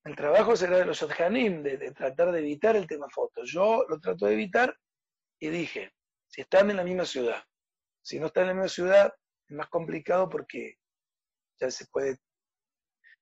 El 0.03 0.15
trabajo 0.15 0.55
será 0.55 0.77
de 0.77 0.85
los 0.85 0.99
Yodhanim, 0.99 1.63
de, 1.63 1.77
de, 1.77 1.91
tratar 1.91 2.31
de 2.31 2.39
evitar 2.39 2.75
el 2.75 2.87
tema 2.87 3.07
fotos. 3.09 3.49
Yo 3.51 3.85
lo 3.87 3.99
trato 3.99 4.25
de 4.25 4.33
evitar 4.33 4.77
y 5.39 5.49
dije, 5.49 5.93
si 6.27 6.41
están 6.41 6.69
en 6.69 6.77
la 6.77 6.83
misma 6.83 7.05
ciudad, 7.05 7.43
si 8.01 8.19
no 8.19 8.27
están 8.27 8.43
en 8.43 8.49
la 8.49 8.53
misma 8.55 8.69
ciudad, 8.69 9.13
es 9.47 9.55
más 9.55 9.69
complicado 9.69 10.29
porque 10.29 10.77
ya 11.59 11.69
se 11.71 11.85
puede 11.87 12.17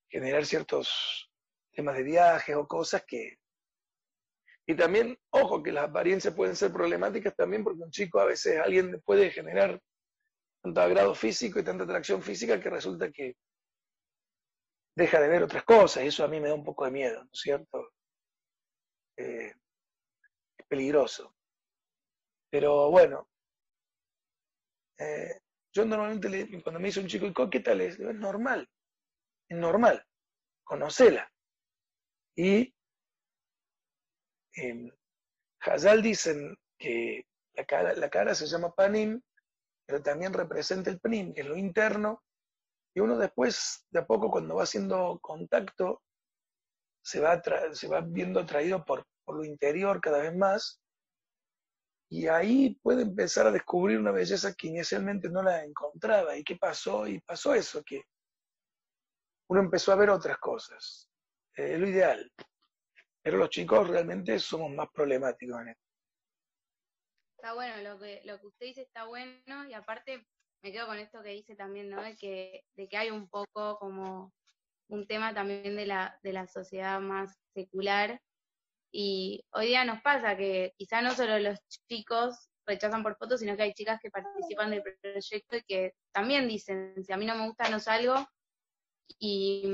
generar 0.08 0.44
ciertos 0.44 1.30
temas 1.72 1.96
de 1.96 2.02
viajes 2.02 2.56
o 2.56 2.66
cosas 2.66 3.04
que... 3.06 3.38
Y 4.66 4.74
también, 4.74 5.18
ojo, 5.30 5.62
que 5.62 5.72
las 5.72 5.88
apariencias 5.90 6.34
pueden 6.34 6.56
ser 6.56 6.72
problemáticas 6.72 7.34
también 7.36 7.64
porque 7.64 7.82
un 7.82 7.90
chico 7.90 8.18
a 8.18 8.24
veces 8.24 8.58
alguien 8.58 9.00
puede 9.04 9.30
generar 9.30 9.80
tanto 10.62 10.80
agrado 10.80 11.14
físico 11.14 11.58
y 11.58 11.64
tanta 11.64 11.84
atracción 11.84 12.22
física 12.22 12.58
que 12.58 12.70
resulta 12.70 13.10
que 13.10 13.36
deja 14.96 15.20
de 15.20 15.28
ver 15.28 15.42
otras 15.42 15.64
cosas 15.64 16.04
y 16.04 16.06
eso 16.06 16.24
a 16.24 16.28
mí 16.28 16.40
me 16.40 16.48
da 16.48 16.54
un 16.54 16.64
poco 16.64 16.86
de 16.86 16.92
miedo, 16.92 17.22
¿no 17.22 17.30
es 17.30 17.40
cierto? 17.40 17.90
Eh, 19.18 19.52
es 20.56 20.66
peligroso. 20.66 21.33
Pero 22.54 22.88
bueno, 22.88 23.26
eh, 24.96 25.40
yo 25.74 25.84
normalmente 25.84 26.62
cuando 26.62 26.78
me 26.78 26.86
dice 26.86 27.00
un 27.00 27.08
chico, 27.08 27.50
¿qué 27.50 27.58
tal 27.58 27.80
es? 27.80 27.98
es 27.98 28.14
normal, 28.14 28.70
es 29.48 29.58
normal, 29.58 30.06
conocela. 30.62 31.28
Y 32.36 32.72
en 34.52 34.94
Hazal 35.62 36.00
dicen 36.00 36.56
que 36.78 37.26
la 37.54 37.64
cara, 37.64 37.92
la 37.94 38.08
cara 38.08 38.36
se 38.36 38.46
llama 38.46 38.72
panim, 38.72 39.20
pero 39.84 40.00
también 40.00 40.32
representa 40.32 40.90
el 40.90 41.00
pnim, 41.00 41.34
que 41.34 41.40
es 41.40 41.48
lo 41.48 41.56
interno, 41.56 42.22
y 42.94 43.00
uno 43.00 43.18
después, 43.18 43.84
de 43.90 43.98
a 43.98 44.06
poco, 44.06 44.30
cuando 44.30 44.54
va 44.54 44.62
haciendo 44.62 45.18
contacto, 45.20 46.04
se 47.02 47.18
va, 47.18 47.42
se 47.72 47.88
va 47.88 48.00
viendo 48.00 48.38
atraído 48.38 48.84
por, 48.84 49.04
por 49.24 49.38
lo 49.38 49.44
interior 49.44 50.00
cada 50.00 50.20
vez 50.20 50.36
más, 50.36 50.83
y 52.08 52.28
ahí 52.28 52.78
puede 52.82 53.02
empezar 53.02 53.46
a 53.46 53.50
descubrir 53.50 53.98
una 53.98 54.12
belleza 54.12 54.54
que 54.54 54.68
inicialmente 54.68 55.28
no 55.28 55.42
la 55.42 55.64
encontraba. 55.64 56.36
¿Y 56.36 56.44
qué 56.44 56.56
pasó? 56.56 57.06
Y 57.06 57.20
pasó 57.20 57.54
eso, 57.54 57.82
que 57.82 58.02
uno 59.48 59.60
empezó 59.60 59.92
a 59.92 59.96
ver 59.96 60.10
otras 60.10 60.38
cosas. 60.38 61.08
Es 61.56 61.78
lo 61.78 61.88
ideal. 61.88 62.30
Pero 63.22 63.38
los 63.38 63.50
chicos 63.50 63.88
realmente 63.88 64.38
somos 64.38 64.70
más 64.70 64.88
problemáticos 64.92 65.60
en 65.62 65.68
esto. 65.68 65.82
Está 67.36 67.54
bueno, 67.54 67.76
lo 67.82 67.98
que, 67.98 68.22
lo 68.24 68.40
que 68.40 68.46
usted 68.46 68.66
dice 68.66 68.82
está 68.82 69.04
bueno 69.04 69.68
y 69.68 69.74
aparte 69.74 70.26
me 70.62 70.72
quedo 70.72 70.86
con 70.86 70.98
esto 70.98 71.22
que 71.22 71.30
dice 71.30 71.56
también, 71.56 71.90
¿no? 71.90 72.02
De 72.02 72.16
que, 72.16 72.64
de 72.74 72.88
que 72.88 72.96
hay 72.96 73.10
un 73.10 73.28
poco 73.28 73.78
como 73.78 74.32
un 74.88 75.06
tema 75.06 75.34
también 75.34 75.76
de 75.76 75.86
la, 75.86 76.18
de 76.22 76.32
la 76.32 76.46
sociedad 76.46 77.00
más 77.00 77.36
secular 77.54 78.20
y 78.96 79.44
hoy 79.50 79.66
día 79.66 79.84
nos 79.84 80.00
pasa 80.02 80.36
que 80.36 80.72
quizá 80.78 81.02
no 81.02 81.10
solo 81.10 81.40
los 81.40 81.58
chicos 81.88 82.48
rechazan 82.64 83.02
por 83.02 83.16
fotos, 83.16 83.40
sino 83.40 83.56
que 83.56 83.64
hay 83.64 83.74
chicas 83.74 83.98
que 84.00 84.08
participan 84.08 84.70
del 84.70 84.84
proyecto 84.84 85.56
y 85.56 85.62
que 85.64 85.94
también 86.12 86.46
dicen, 86.46 86.94
si 87.04 87.12
a 87.12 87.16
mí 87.16 87.26
no 87.26 87.34
me 87.34 87.44
gusta, 87.44 87.68
no 87.70 87.80
salgo. 87.80 88.14
Y, 89.18 89.64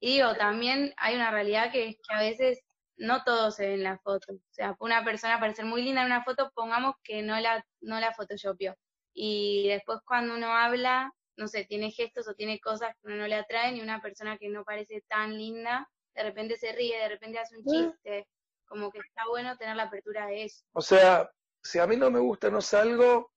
y 0.00 0.14
digo, 0.14 0.34
también 0.34 0.94
hay 0.96 1.14
una 1.14 1.30
realidad 1.30 1.70
que 1.70 1.88
es 1.88 1.96
que 1.96 2.14
a 2.14 2.22
veces 2.22 2.62
no 2.96 3.22
todo 3.22 3.50
se 3.50 3.66
ve 3.68 3.74
en 3.74 3.82
la 3.82 3.98
foto. 3.98 4.32
O 4.32 4.38
sea, 4.48 4.74
una 4.80 5.04
persona 5.04 5.38
parecer 5.38 5.66
muy 5.66 5.82
linda 5.82 6.00
en 6.00 6.06
una 6.06 6.24
foto, 6.24 6.50
pongamos 6.54 6.94
que 7.04 7.20
no 7.20 7.38
la, 7.38 7.62
no 7.82 8.00
la 8.00 8.14
photoshopió. 8.14 8.74
Y 9.12 9.68
después 9.68 9.98
cuando 10.06 10.36
uno 10.36 10.56
habla, 10.56 11.12
no 11.36 11.48
sé, 11.48 11.66
tiene 11.66 11.90
gestos 11.90 12.26
o 12.28 12.34
tiene 12.34 12.60
cosas 12.60 12.94
que 12.94 13.08
uno 13.08 13.16
no 13.16 13.26
le 13.26 13.34
atraen 13.34 13.76
y 13.76 13.82
una 13.82 14.00
persona 14.00 14.38
que 14.38 14.48
no 14.48 14.64
parece 14.64 15.02
tan 15.06 15.36
linda 15.36 15.86
de 16.14 16.22
repente 16.22 16.56
se 16.56 16.72
ríe, 16.72 16.98
de 16.98 17.08
repente 17.08 17.38
hace 17.38 17.56
un 17.58 17.64
chiste, 17.64 18.26
como 18.66 18.90
que 18.90 18.98
está 18.98 19.26
bueno 19.28 19.56
tener 19.56 19.76
la 19.76 19.84
apertura 19.84 20.26
de 20.26 20.44
eso. 20.44 20.64
O 20.72 20.80
sea, 20.80 21.30
si 21.62 21.78
a 21.78 21.86
mí 21.86 21.96
no 21.96 22.10
me 22.10 22.20
gusta, 22.20 22.50
no 22.50 22.60
salgo, 22.60 23.32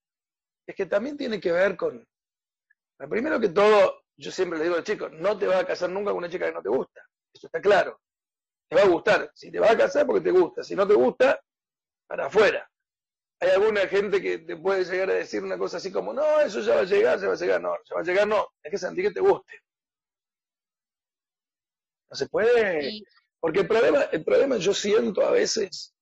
es 0.66 0.74
que 0.74 0.86
también 0.86 1.16
tiene 1.16 1.40
que 1.40 1.52
ver 1.52 1.76
con, 1.76 2.06
primero 3.08 3.40
que 3.40 3.48
todo, 3.48 4.02
yo 4.16 4.30
siempre 4.30 4.58
le 4.58 4.64
digo 4.64 4.76
a 4.76 4.78
los 4.78 4.86
chicos, 4.86 5.12
no 5.12 5.36
te 5.38 5.46
vas 5.46 5.62
a 5.62 5.66
casar 5.66 5.90
nunca 5.90 6.10
con 6.10 6.18
una 6.18 6.30
chica 6.30 6.46
que 6.46 6.52
no 6.52 6.62
te 6.62 6.68
gusta, 6.68 7.02
eso 7.32 7.46
está 7.46 7.60
claro. 7.60 8.00
Te 8.68 8.76
va 8.76 8.82
a 8.82 8.88
gustar, 8.88 9.30
si 9.34 9.50
te 9.50 9.60
vas 9.60 9.72
a 9.72 9.76
casar 9.76 10.06
porque 10.06 10.22
te 10.22 10.30
gusta, 10.30 10.62
si 10.62 10.74
no 10.74 10.86
te 10.86 10.94
gusta, 10.94 11.38
para 12.06 12.26
afuera. 12.26 12.68
Hay 13.40 13.50
alguna 13.50 13.82
gente 13.88 14.22
que 14.22 14.38
te 14.38 14.56
puede 14.56 14.84
llegar 14.84 15.10
a 15.10 15.14
decir 15.14 15.42
una 15.42 15.58
cosa 15.58 15.76
así 15.76 15.92
como, 15.92 16.14
no, 16.14 16.40
eso 16.40 16.60
ya 16.60 16.76
va 16.76 16.80
a 16.80 16.84
llegar, 16.84 17.18
ya 17.20 17.26
va 17.26 17.34
a 17.34 17.36
llegar, 17.36 17.60
no, 17.60 17.74
ya 17.84 17.94
va 17.94 18.00
a 18.00 18.04
llegar, 18.04 18.26
no, 18.26 18.48
es 18.62 18.70
que 18.70 18.78
sentir 18.78 19.06
que 19.06 19.14
te 19.14 19.20
guste. 19.20 19.60
No 22.14 22.16
se 22.16 22.28
puede, 22.28 23.02
porque 23.40 23.62
el 23.62 23.66
problema, 23.66 24.02
el 24.02 24.24
problema 24.24 24.56
yo 24.56 24.72
siento 24.72 25.26
a 25.26 25.32
veces, 25.32 25.92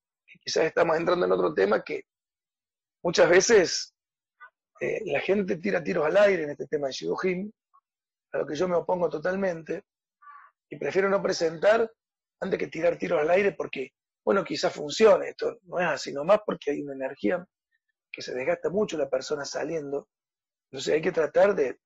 quizás 0.45 0.65
estamos 0.65 0.95
entrando 0.95 1.25
en 1.25 1.33
otro 1.33 1.55
tema, 1.55 1.83
que 1.83 2.03
muchas 3.03 3.31
veces 3.31 3.95
eh, 4.79 5.01
la 5.07 5.21
gente 5.21 5.57
tira 5.57 5.83
tiros 5.83 6.05
al 6.05 6.19
aire 6.19 6.43
en 6.43 6.51
este 6.51 6.67
tema 6.67 6.89
de 6.89 6.93
Shidujim, 6.93 7.51
a 8.33 8.37
lo 8.37 8.47
que 8.47 8.55
yo 8.55 8.69
me 8.69 8.77
opongo 8.77 9.09
totalmente, 9.09 9.85
y 10.69 10.77
prefiero 10.77 11.09
no 11.09 11.23
presentar 11.23 11.91
antes 12.41 12.59
que 12.59 12.67
tirar 12.67 12.99
tiros 12.99 13.19
al 13.19 13.31
aire 13.31 13.53
porque 13.53 13.95
bueno, 14.23 14.45
quizás 14.45 14.71
funcione, 14.71 15.31
esto. 15.31 15.61
No 15.63 15.81
es 15.81 15.87
así 15.87 16.13
nomás 16.13 16.41
porque 16.45 16.73
hay 16.73 16.83
una 16.83 16.93
energía 16.93 17.43
que 18.13 18.21
se 18.21 18.35
desgasta 18.35 18.69
mucho 18.69 18.99
la 18.99 19.09
persona 19.09 19.47
saliendo. 19.47 20.11
Entonces 20.71 20.93
hay 20.93 21.01
que 21.01 21.13
tratar 21.13 21.55
de, 21.55 21.81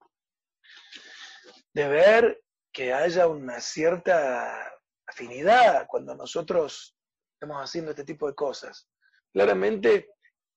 de 1.74 1.88
ver 1.88 2.42
que 2.76 2.92
haya 2.92 3.26
una 3.26 3.58
cierta 3.58 4.70
afinidad 5.06 5.86
cuando 5.88 6.14
nosotros 6.14 6.94
estamos 7.32 7.56
haciendo 7.64 7.92
este 7.92 8.04
tipo 8.04 8.26
de 8.28 8.34
cosas. 8.34 8.86
Claramente, 9.32 10.10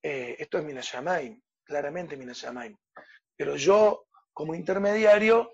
eh, 0.04 0.36
esto 0.38 0.58
es 0.58 0.66
Minashamaim, 0.66 1.42
claramente 1.64 2.18
Minashamaim. 2.18 2.76
Pero 3.38 3.56
yo, 3.56 4.06
como 4.34 4.54
intermediario, 4.54 5.50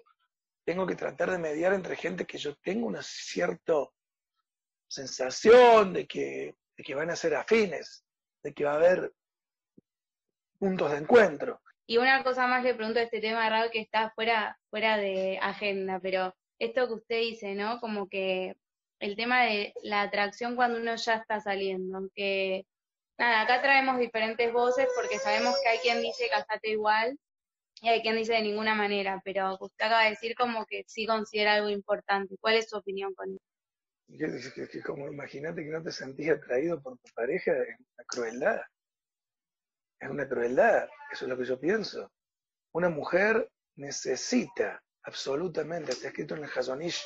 tengo 0.65 0.87
que 0.87 0.95
tratar 0.95 1.29
de 1.29 1.37
mediar 1.37 1.71
entre 1.71 1.95
gente 1.95 2.25
que 2.25 2.39
yo 2.39 2.55
tengo 2.55 2.87
un 2.87 2.97
cierto 3.03 3.93
sensación 4.87 5.93
de 5.93 6.07
que, 6.07 6.55
de 6.75 6.83
que 6.83 6.95
van 6.95 7.11
a 7.11 7.15
ser 7.15 7.35
afines, 7.35 8.03
de 8.41 8.55
que 8.55 8.65
va 8.65 8.71
a 8.71 8.77
haber 8.77 9.13
puntos 10.57 10.89
de 10.89 10.97
encuentro. 10.97 11.61
Y 11.85 11.97
una 11.99 12.23
cosa 12.23 12.47
más 12.47 12.63
le 12.63 12.73
pregunto 12.73 12.99
a 12.99 13.03
este 13.03 13.21
tema, 13.21 13.47
Raúl, 13.51 13.69
que 13.69 13.81
está 13.81 14.09
fuera, 14.15 14.57
fuera 14.71 14.97
de 14.97 15.37
agenda, 15.39 15.99
pero 15.99 16.33
esto 16.59 16.87
que 16.87 16.93
usted 16.93 17.19
dice, 17.19 17.55
¿no? 17.55 17.79
Como 17.79 18.07
que 18.07 18.55
el 18.99 19.15
tema 19.15 19.43
de 19.45 19.73
la 19.83 20.01
atracción 20.03 20.55
cuando 20.55 20.79
uno 20.79 20.95
ya 20.95 21.15
está 21.15 21.39
saliendo, 21.39 21.97
aunque 21.97 22.65
nada, 23.17 23.41
acá 23.41 23.61
traemos 23.61 23.99
diferentes 23.99 24.51
voces 24.53 24.87
porque 24.95 25.19
sabemos 25.19 25.55
que 25.61 25.69
hay 25.69 25.79
quien 25.79 26.01
dice 26.01 26.29
casate 26.29 26.69
igual 26.69 27.17
y 27.81 27.89
hay 27.89 28.01
quien 28.01 28.15
dice 28.15 28.33
de 28.33 28.41
ninguna 28.41 28.73
manera, 28.73 29.21
pero 29.23 29.57
usted 29.59 29.85
acaba 29.85 30.03
de 30.03 30.11
decir 30.11 30.35
como 30.35 30.65
que 30.65 30.83
sí 30.87 31.05
considera 31.05 31.55
algo 31.55 31.69
importante. 31.69 32.35
¿Cuál 32.39 32.55
es 32.55 32.69
su 32.69 32.77
opinión 32.77 33.13
con 33.13 33.31
eso? 33.31 33.43
que, 34.07 34.81
como 34.81 35.07
imagínate 35.07 35.63
que 35.63 35.71
no 35.71 35.83
te 35.83 35.91
sentías 35.91 36.37
atraído 36.37 36.81
por 36.81 36.97
tu 36.99 37.11
pareja, 37.13 37.51
es 37.51 37.75
una 37.79 38.05
crueldad. 38.07 38.61
Es 39.99 40.09
una 40.09 40.27
crueldad, 40.27 40.87
eso 41.11 41.25
es 41.25 41.29
lo 41.29 41.37
que 41.37 41.45
yo 41.45 41.59
pienso. 41.59 42.11
Una 42.73 42.89
mujer 42.89 43.49
necesita 43.75 44.81
absolutamente, 45.05 45.91
está 45.91 46.07
escrito 46.07 46.35
en 46.35 46.43
el 46.43 46.49
Hazonish, 46.49 47.03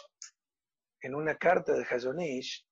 en 1.01 1.15
una 1.15 1.35
carta 1.37 1.73
del 1.73 1.85
Hazonish, 1.85 2.65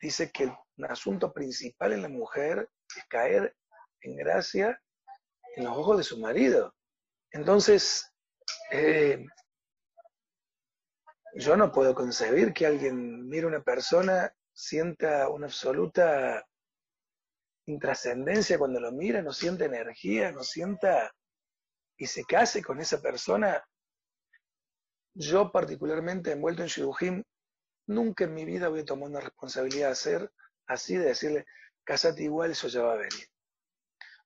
dice 0.00 0.30
que 0.30 0.44
el 0.44 0.84
asunto 0.84 1.32
principal 1.32 1.92
en 1.92 2.02
la 2.02 2.08
mujer 2.08 2.68
es 2.96 3.04
caer 3.08 3.56
en 4.00 4.16
gracia 4.16 4.80
en 5.56 5.64
los 5.64 5.76
ojos 5.76 5.98
de 5.98 6.04
su 6.04 6.18
marido. 6.18 6.74
Entonces, 7.30 8.10
eh, 8.70 9.24
yo 11.34 11.56
no 11.56 11.72
puedo 11.72 11.94
concebir 11.94 12.52
que 12.52 12.66
alguien 12.66 13.28
mire 13.28 13.44
a 13.44 13.48
una 13.48 13.62
persona, 13.62 14.34
sienta 14.52 15.28
una 15.28 15.46
absoluta 15.46 16.46
intrascendencia 17.66 18.58
cuando 18.58 18.80
lo 18.80 18.92
mira, 18.92 19.22
no 19.22 19.32
sienta 19.32 19.64
energía, 19.64 20.32
no 20.32 20.42
sienta 20.42 21.14
y 21.96 22.06
se 22.06 22.24
case 22.24 22.62
con 22.62 22.80
esa 22.80 23.00
persona. 23.00 23.64
Yo 25.14 25.52
particularmente 25.52 26.32
envuelto 26.32 26.62
en 26.62 26.68
Shidujim, 26.68 27.22
nunca 27.86 28.24
en 28.24 28.34
mi 28.34 28.44
vida 28.44 28.68
voy 28.68 28.80
a 28.80 28.84
tomar 28.84 29.10
una 29.10 29.20
responsabilidad 29.20 29.88
de 29.88 29.92
hacer 29.92 30.32
así, 30.66 30.96
de 30.96 31.06
decirle, 31.06 31.46
casate 31.84 32.22
igual, 32.22 32.52
eso 32.52 32.68
ya 32.68 32.82
va 32.82 32.94
a 32.94 32.96
venir. 32.96 33.26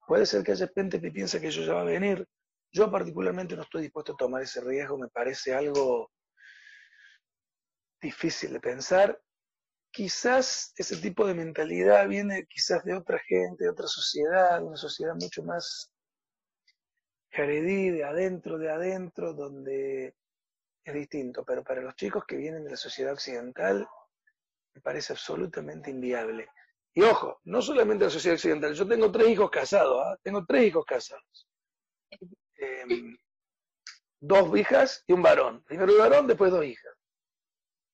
Puede 0.06 0.26
ser 0.26 0.44
que 0.44 0.52
haya 0.52 0.70
gente 0.72 1.00
que 1.00 1.10
piensa 1.10 1.40
que 1.40 1.48
eso 1.48 1.62
ya 1.62 1.74
va 1.74 1.80
a 1.80 1.84
venir. 1.84 2.26
Yo 2.70 2.90
particularmente 2.90 3.56
no 3.56 3.62
estoy 3.62 3.82
dispuesto 3.82 4.12
a 4.12 4.16
tomar 4.16 4.42
ese 4.42 4.60
riesgo, 4.60 4.98
me 4.98 5.08
parece 5.08 5.54
algo 5.54 6.10
difícil 8.00 8.52
de 8.52 8.60
pensar. 8.60 9.20
Quizás 9.90 10.72
ese 10.76 10.96
tipo 10.98 11.26
de 11.26 11.34
mentalidad 11.34 12.06
viene 12.06 12.46
quizás 12.46 12.84
de 12.84 12.94
otra 12.94 13.18
gente, 13.26 13.64
de 13.64 13.70
otra 13.70 13.88
sociedad, 13.88 14.62
una 14.62 14.76
sociedad 14.76 15.14
mucho 15.14 15.42
más 15.42 15.90
jaredí, 17.30 17.90
de 17.90 18.04
adentro, 18.04 18.58
de 18.58 18.70
adentro, 18.70 19.32
donde 19.32 20.14
es 20.90 20.94
distinto. 20.94 21.44
Pero 21.44 21.62
para 21.62 21.80
los 21.80 21.94
chicos 21.94 22.24
que 22.26 22.36
vienen 22.36 22.64
de 22.64 22.70
la 22.70 22.76
sociedad 22.76 23.12
occidental, 23.12 23.88
me 24.74 24.80
parece 24.80 25.12
absolutamente 25.12 25.90
inviable. 25.90 26.48
Y 26.94 27.02
ojo, 27.02 27.40
no 27.44 27.60
solamente 27.60 28.04
la 28.04 28.10
sociedad 28.10 28.36
occidental, 28.36 28.74
yo 28.74 28.88
tengo 28.88 29.12
tres 29.12 29.28
hijos 29.28 29.50
casados, 29.50 30.02
¿ah? 30.04 30.18
tengo 30.22 30.44
tres 30.46 30.64
hijos 30.64 30.84
casados. 30.86 31.48
Em, 32.56 33.16
dos 34.18 34.56
hijas 34.56 35.04
y 35.06 35.12
un 35.12 35.22
varón. 35.22 35.62
Primero 35.64 35.92
un 35.92 35.98
varón, 35.98 36.26
después 36.26 36.50
dos 36.50 36.64
hijas 36.64 36.96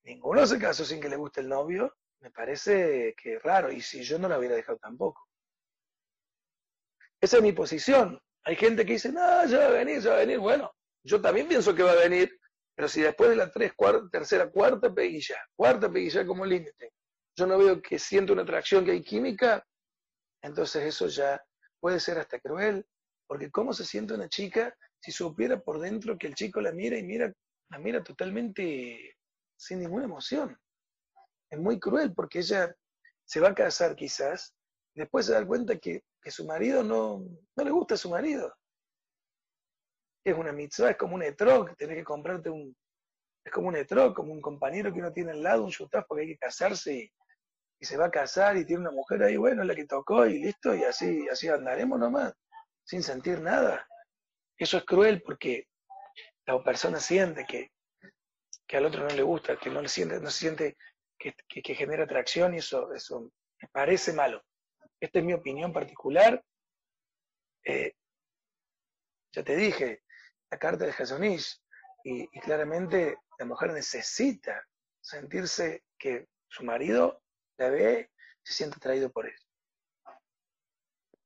ninguno 0.05 0.47
se 0.47 0.59
casó 0.59 0.85
sin 0.85 1.01
que 1.01 1.09
le 1.09 1.17
guste 1.17 1.41
el 1.41 1.49
novio, 1.49 1.97
me 2.21 2.31
parece 2.31 3.15
que 3.21 3.35
es 3.35 3.43
raro, 3.43 3.71
y 3.73 3.81
si 3.81 4.03
yo 4.03 4.19
no 4.19 4.29
la 4.29 4.39
hubiera 4.39 4.55
dejado 4.55 4.79
tampoco. 4.79 5.29
Esa 7.21 7.37
es 7.37 7.43
mi 7.43 7.53
posición. 7.53 8.21
Hay 8.45 8.57
gente 8.57 8.85
que 8.85 8.95
dice, 8.95 9.13
no, 9.13 9.47
ya 9.47 9.59
va 9.59 9.67
a 9.67 9.71
venir, 9.71 10.01
ya 10.01 10.11
va 10.11 10.17
a 10.17 10.21
venir. 10.21 10.39
Bueno, 10.39 10.73
yo 11.05 11.21
también 11.21 11.47
pienso 11.47 11.75
que 11.75 11.85
va 11.85 11.93
a 11.93 11.97
venir, 11.97 12.37
pero 12.75 12.89
si 12.89 13.03
después 13.03 13.31
de 13.31 13.37
la 13.37 13.51
tres, 13.51 13.73
cuarta, 13.75 14.09
tercera, 14.11 14.51
cuarta 14.51 14.93
peguilla, 14.93 15.37
cuarta 15.55 15.91
peguilla 15.91 16.27
como 16.27 16.45
límite, 16.45 16.93
yo 17.37 17.47
no 17.47 17.59
veo 17.59 17.81
que 17.81 17.99
siento 17.99 18.33
una 18.33 18.43
atracción, 18.43 18.85
que 18.85 18.93
hay 18.93 19.03
química, 19.03 19.65
entonces 20.43 20.85
eso 20.85 21.07
ya 21.09 21.43
puede 21.81 22.01
ser 22.01 22.19
hasta 22.19 22.39
cruel, 22.41 22.87
porque 23.27 23.51
¿cómo 23.51 23.73
se 23.73 23.85
siente 23.85 24.15
una 24.15 24.29
chica 24.29 24.75
si 25.03 25.11
supiera 25.11 25.61
por 25.61 25.81
dentro 25.81 26.17
que 26.17 26.29
el 26.29 26.35
chico 26.35 26.61
la 26.61 26.73
mira 26.73 26.97
y 26.97 27.03
mira, 27.03 27.33
la 27.71 27.79
mira 27.79 28.05
totalmente 28.05 29.17
sin 29.57 29.81
ninguna 29.81 30.05
emoción. 30.05 30.57
Es 31.51 31.59
muy 31.59 31.81
cruel 31.81 32.15
porque 32.15 32.39
ella 32.39 32.75
se 33.25 33.41
va 33.41 33.49
a 33.49 33.55
casar 33.55 33.97
quizás, 33.97 34.55
y 34.95 35.01
después 35.01 35.27
se 35.27 35.33
da 35.33 35.47
cuenta 35.47 35.79
que, 35.79 36.05
su 36.27 36.47
marido 36.47 36.85
no, 36.85 37.25
no 37.57 37.65
le 37.65 37.71
gusta 37.73 37.95
a 37.95 37.99
su 37.99 38.09
marido. 38.09 38.55
Es 40.25 40.37
una 40.37 40.53
mitzvah, 40.53 40.91
es 40.91 40.97
como 40.97 41.17
un 41.17 41.23
etrog, 41.23 41.77
tenés 41.77 41.97
que 41.97 42.05
comprarte 42.05 42.49
un, 42.49 42.77
es 43.45 43.53
como 43.53 43.69
un 43.69 43.77
etrog, 43.77 44.15
como 44.15 44.33
un 44.33 44.41
compañero 44.41 44.93
que 44.93 45.01
uno 45.01 45.13
tiene 45.13 45.33
al 45.33 45.43
lado, 45.43 45.65
un 45.65 45.71
shutaf, 45.71 46.07
porque 46.07 46.23
hay 46.23 46.29
que 46.29 46.39
casarse 46.39 46.95
y, 46.95 47.13
se 47.85 47.97
va 47.97 48.07
a 48.07 48.11
casar 48.13 48.57
y 48.57 48.65
tiene 48.65 48.83
una 48.83 48.93
mujer 48.93 49.25
ahí, 49.25 49.37
bueno, 49.37 49.65
la 49.65 49.75
que 49.75 49.87
tocó 49.87 50.25
y 50.25 50.39
listo, 50.39 50.73
y 50.73 50.85
así, 50.85 51.27
así 51.29 51.49
andaremos 51.49 51.99
nomás, 51.99 52.33
sin 52.85 53.03
sentir 53.03 53.41
nada. 53.41 53.85
Eso 54.57 54.77
es 54.77 54.85
cruel 54.85 55.21
porque 55.21 55.67
la 56.47 56.63
persona 56.63 57.01
siente 57.01 57.45
que, 57.45 57.73
que 58.69 58.77
al 58.77 58.87
otro 58.87 59.03
no 59.03 59.13
le 59.13 59.23
gusta, 59.23 59.59
que 59.59 59.69
no 59.69 59.83
le 59.83 59.89
siente, 59.89 60.21
no 60.21 60.31
siente 60.31 60.77
que, 61.19 61.75
genera 61.75 62.05
atracción 62.05 62.55
y 62.55 62.59
eso, 62.59 62.93
eso 62.93 63.31
me 63.61 63.69
parece 63.73 64.13
malo. 64.13 64.43
Esta 65.01 65.19
es 65.19 65.25
mi 65.25 65.33
opinión 65.33 65.73
particular. 65.73 66.43
Eh, 67.65 67.95
ya 69.33 69.43
te 69.43 69.57
dije, 69.57 70.02
la 70.53 70.59
carta 70.59 70.85
de 70.85 70.93
Jasonish, 70.93 71.59
y, 72.05 72.29
y, 72.31 72.41
claramente 72.41 73.17
la 73.39 73.47
mujer 73.47 73.73
necesita 73.73 74.63
sentirse 75.01 75.83
que 75.99 76.29
su 76.49 76.63
marido 76.63 77.23
la 77.57 77.71
ve, 77.71 78.11
se 78.43 78.53
siente 78.53 78.77
atraído 78.77 79.11
por 79.11 79.27
él. 79.27 79.35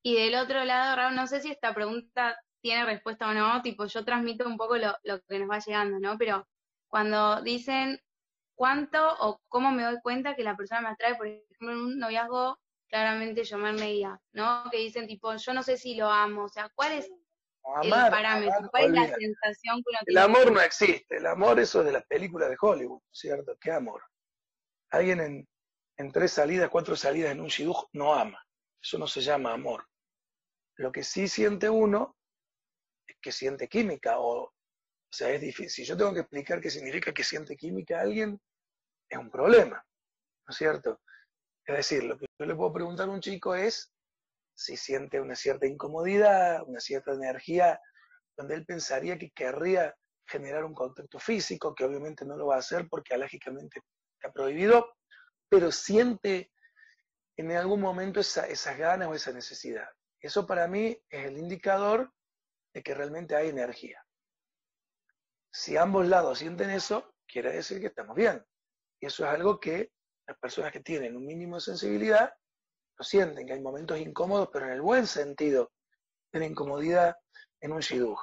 Y 0.02 0.14
del 0.14 0.36
otro 0.36 0.64
lado, 0.64 0.94
Raúl, 0.94 1.16
no 1.16 1.26
sé 1.26 1.40
si 1.40 1.50
esta 1.50 1.74
pregunta 1.74 2.38
tiene 2.60 2.84
respuesta 2.84 3.28
o 3.28 3.34
no, 3.34 3.62
tipo, 3.62 3.86
yo 3.86 4.04
transmito 4.04 4.46
un 4.46 4.56
poco 4.56 4.76
lo, 4.76 4.96
lo 5.02 5.20
que 5.22 5.40
nos 5.40 5.50
va 5.50 5.58
llegando, 5.58 5.98
¿no? 5.98 6.16
Pero 6.18 6.46
cuando 6.86 7.42
dicen 7.42 8.00
cuánto 8.54 9.12
o 9.18 9.40
cómo 9.48 9.72
me 9.72 9.82
doy 9.82 10.00
cuenta 10.02 10.36
que 10.36 10.44
la 10.44 10.56
persona 10.56 10.82
me 10.82 10.88
atrae, 10.90 11.16
por 11.16 11.26
ejemplo, 11.26 11.72
en 11.72 11.78
un 11.78 11.98
noviazgo, 11.98 12.60
claramente 12.88 13.42
yo 13.42 13.58
me 13.58 13.72
¿no? 14.32 14.64
Que 14.70 14.78
dicen 14.78 15.08
tipo, 15.08 15.34
yo 15.34 15.52
no 15.52 15.64
sé 15.64 15.76
si 15.76 15.96
lo 15.96 16.08
amo, 16.08 16.44
o 16.44 16.48
sea, 16.48 16.70
¿cuál 16.76 16.92
es 16.92 17.10
el 17.82 17.90
parámetro? 17.90 18.70
¿Cuál 18.70 18.84
es 18.84 18.90
la 18.92 19.16
sensación 19.16 19.76
que 19.76 19.90
uno 19.90 19.98
El 20.06 20.18
amor 20.18 20.52
no 20.52 20.60
existe, 20.60 21.16
el 21.16 21.26
amor 21.26 21.58
eso 21.60 21.80
es 21.80 21.86
de 21.86 21.92
las 21.92 22.06
películas 22.06 22.48
de 22.48 22.56
Hollywood, 22.60 23.02
¿cierto? 23.10 23.56
¿Qué 23.60 23.72
amor? 23.72 24.02
Alguien 24.90 25.20
en, 25.20 25.48
en 25.98 26.12
tres 26.12 26.32
salidas, 26.32 26.70
cuatro 26.70 26.96
salidas 26.96 27.32
en 27.32 27.40
un 27.40 27.48
shidduch 27.48 27.88
no 27.92 28.14
ama. 28.14 28.42
Eso 28.80 28.98
no 28.98 29.06
se 29.06 29.20
llama 29.20 29.52
amor. 29.52 29.86
Lo 30.76 30.92
que 30.92 31.02
sí 31.02 31.26
siente 31.28 31.68
uno 31.68 32.16
es 33.06 33.16
que 33.20 33.32
siente 33.32 33.68
química 33.68 34.18
o, 34.18 34.44
o 34.44 34.52
sea, 35.10 35.30
es 35.30 35.40
difícil. 35.40 35.70
Si 35.70 35.84
yo 35.84 35.96
tengo 35.96 36.14
que 36.14 36.20
explicar 36.20 36.60
qué 36.60 36.70
significa 36.70 37.12
que 37.12 37.24
siente 37.24 37.56
química 37.56 37.98
a 37.98 38.02
alguien, 38.02 38.40
es 39.08 39.18
un 39.18 39.30
problema, 39.30 39.76
¿no 39.76 40.50
es 40.50 40.56
cierto? 40.56 41.00
Es 41.64 41.76
decir, 41.76 42.04
lo 42.04 42.18
que 42.18 42.26
yo 42.38 42.46
le 42.46 42.54
puedo 42.54 42.72
preguntar 42.72 43.08
a 43.08 43.12
un 43.12 43.20
chico 43.20 43.54
es 43.54 43.92
si 44.56 44.76
siente 44.76 45.20
una 45.20 45.36
cierta 45.36 45.66
incomodidad, 45.66 46.62
una 46.66 46.80
cierta 46.80 47.12
energía, 47.12 47.78
donde 48.36 48.54
él 48.54 48.64
pensaría 48.64 49.18
que 49.18 49.30
querría 49.30 49.94
generar 50.26 50.64
un 50.64 50.74
contacto 50.74 51.18
físico, 51.18 51.74
que 51.74 51.84
obviamente 51.84 52.24
no 52.24 52.36
lo 52.36 52.46
va 52.46 52.56
a 52.56 52.60
hacer 52.60 52.88
porque 52.88 53.14
alógicamente 53.14 53.80
está 54.18 54.32
prohibido, 54.32 54.94
pero 55.48 55.70
siente 55.70 56.50
en 57.36 57.52
algún 57.52 57.80
momento 57.80 58.18
esa, 58.20 58.46
esas 58.46 58.78
ganas 58.78 59.08
o 59.08 59.14
esa 59.14 59.30
necesidad. 59.30 59.88
Eso 60.20 60.46
para 60.46 60.66
mí 60.66 60.98
es 61.10 61.26
el 61.26 61.36
indicador 61.36 62.10
de 62.74 62.82
que 62.82 62.94
realmente 62.94 63.36
hay 63.36 63.50
energía. 63.50 64.02
Si 65.52 65.76
ambos 65.76 66.06
lados 66.06 66.38
sienten 66.38 66.70
eso, 66.70 67.14
quiere 67.26 67.52
decir 67.52 67.78
que 67.80 67.86
estamos 67.86 68.16
bien. 68.16 68.44
Y 69.00 69.06
eso 69.06 69.24
es 69.24 69.30
algo 69.30 69.60
que 69.60 69.92
las 70.26 70.38
personas 70.38 70.72
que 70.72 70.80
tienen 70.80 71.14
un 71.14 71.26
mínimo 71.26 71.56
de 71.56 71.60
sensibilidad 71.60 72.32
lo 72.98 73.04
sienten, 73.04 73.46
que 73.46 73.52
hay 73.52 73.60
momentos 73.60 73.98
incómodos, 73.98 74.48
pero 74.52 74.66
en 74.66 74.72
el 74.72 74.82
buen 74.82 75.06
sentido 75.06 75.72
de 76.32 76.40
la 76.40 76.46
incomodidad 76.46 77.16
en 77.60 77.72
un 77.72 77.80
shidduch. 77.80 78.18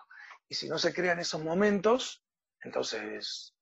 Y 0.48 0.56
si 0.56 0.68
no 0.68 0.78
se 0.78 0.94
crean 0.94 1.20
esos 1.20 1.44
momentos, 1.44 2.24
entonces 2.62 3.54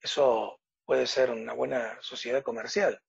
eso 0.00 0.60
puede 0.84 1.06
ser 1.06 1.30
una 1.30 1.52
buena 1.52 1.98
sociedad 2.00 2.42
comercial. 2.42 3.00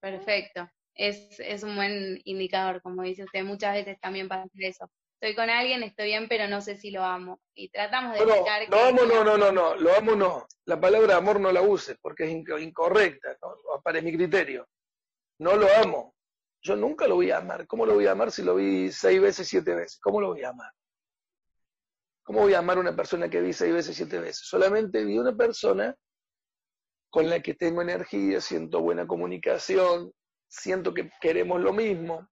Perfecto. 0.00 0.68
Es, 0.94 1.38
es 1.40 1.62
un 1.62 1.76
buen 1.76 2.20
indicador, 2.24 2.82
como 2.82 3.02
dice 3.02 3.24
usted. 3.24 3.44
Muchas 3.44 3.74
veces 3.74 4.00
también 4.00 4.28
pasa 4.28 4.48
eso. 4.54 4.90
Estoy 5.20 5.34
con 5.34 5.50
alguien, 5.50 5.82
estoy 5.82 6.06
bien, 6.06 6.28
pero 6.28 6.48
no 6.48 6.62
sé 6.62 6.76
si 6.76 6.90
lo 6.90 7.04
amo. 7.04 7.40
Y 7.54 7.68
tratamos 7.68 8.14
de 8.14 8.24
no, 8.24 8.34
explicar 8.34 8.70
no, 8.70 8.78
amo, 8.78 9.04
no, 9.04 9.22
no, 9.22 9.36
no, 9.36 9.52
no, 9.52 9.76
lo 9.76 9.94
amo 9.94 10.16
no. 10.16 10.46
La 10.64 10.80
palabra 10.80 11.16
amor 11.16 11.38
no 11.38 11.52
la 11.52 11.60
uses 11.60 11.98
porque 12.00 12.24
es 12.24 12.30
incorrecta, 12.30 13.36
¿no? 13.42 13.82
para 13.82 14.00
mi 14.00 14.16
criterio. 14.16 14.66
No 15.38 15.56
lo 15.56 15.66
amo. 15.74 16.14
Yo 16.62 16.76
nunca 16.76 17.06
lo 17.06 17.16
voy 17.16 17.30
a 17.30 17.38
amar. 17.38 17.66
¿Cómo 17.66 17.86
lo 17.86 17.94
voy 17.94 18.06
a 18.06 18.12
amar 18.12 18.30
si 18.30 18.42
lo 18.42 18.54
vi 18.54 18.92
seis 18.92 19.20
veces, 19.20 19.48
siete 19.48 19.74
veces? 19.74 19.98
¿Cómo 20.00 20.20
lo 20.20 20.28
voy 20.28 20.42
a 20.42 20.50
amar? 20.50 20.72
¿Cómo 22.22 22.40
voy 22.40 22.54
a 22.54 22.58
amar 22.58 22.76
a 22.76 22.80
una 22.80 22.94
persona 22.94 23.28
que 23.28 23.40
vi 23.40 23.52
seis 23.52 23.72
veces, 23.72 23.96
siete 23.96 24.20
veces? 24.20 24.46
Solamente 24.46 25.04
vi 25.04 25.18
una 25.18 25.34
persona 25.34 25.96
con 27.08 27.28
la 27.28 27.40
que 27.40 27.54
tengo 27.54 27.82
energía, 27.82 28.40
siento 28.40 28.80
buena 28.80 29.06
comunicación, 29.06 30.12
siento 30.48 30.94
que 30.94 31.10
queremos 31.20 31.60
lo 31.60 31.72
mismo, 31.72 32.28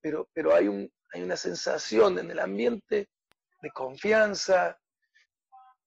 pero, 0.00 0.28
pero 0.32 0.54
hay, 0.54 0.68
un, 0.68 0.90
hay 1.12 1.22
una 1.22 1.36
sensación 1.36 2.18
en 2.18 2.30
el 2.30 2.40
ambiente 2.40 3.08
de 3.60 3.70
confianza, 3.70 4.78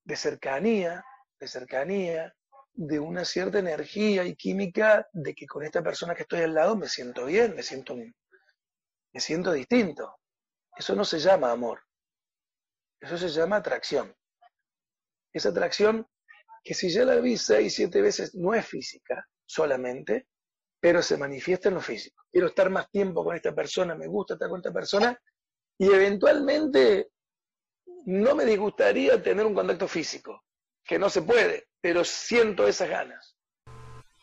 de 0.03 0.15
cercanía, 0.15 1.03
de 1.39 1.47
cercanía, 1.47 2.33
de 2.81 2.97
una 2.97 3.25
cierta 3.25 3.59
energía 3.59 4.23
y 4.23 4.37
química 4.37 5.05
de 5.11 5.35
que 5.35 5.45
con 5.45 5.63
esta 5.63 5.83
persona 5.83 6.15
que 6.15 6.21
estoy 6.21 6.39
al 6.39 6.53
lado 6.53 6.77
me 6.77 6.87
siento 6.87 7.25
bien, 7.25 7.53
me 7.53 7.61
siento, 7.61 7.93
me 7.93 9.19
siento 9.19 9.51
distinto. 9.51 10.15
Eso 10.77 10.95
no 10.95 11.03
se 11.03 11.19
llama 11.19 11.51
amor. 11.51 11.81
Eso 13.01 13.17
se 13.17 13.27
llama 13.27 13.57
atracción. 13.57 14.15
Esa 15.33 15.49
atracción 15.49 16.07
que 16.63 16.73
si 16.73 16.89
ya 16.89 17.03
la 17.03 17.17
vi 17.17 17.35
seis, 17.35 17.75
siete 17.75 18.01
veces 18.01 18.33
no 18.33 18.53
es 18.53 18.65
física 18.65 19.27
solamente, 19.45 20.29
pero 20.79 21.01
se 21.01 21.17
manifiesta 21.17 21.67
en 21.67 21.75
lo 21.75 21.81
físico. 21.81 22.23
Quiero 22.31 22.47
estar 22.47 22.69
más 22.69 22.89
tiempo 22.89 23.25
con 23.25 23.35
esta 23.35 23.53
persona, 23.53 23.93
me 23.93 24.07
gusta 24.07 24.35
estar 24.35 24.47
con 24.47 24.59
esta 24.59 24.71
persona 24.71 25.21
y 25.77 25.87
eventualmente 25.87 27.09
no 28.05 28.35
me 28.35 28.45
disgustaría 28.45 29.21
tener 29.21 29.45
un 29.45 29.53
contacto 29.53 29.85
físico, 29.85 30.45
que 30.81 30.97
no 30.97 31.09
se 31.09 31.23
puede, 31.23 31.68
pero 31.81 32.03
siento 32.03 32.67
esas 32.67 32.89
ganas. 32.89 33.35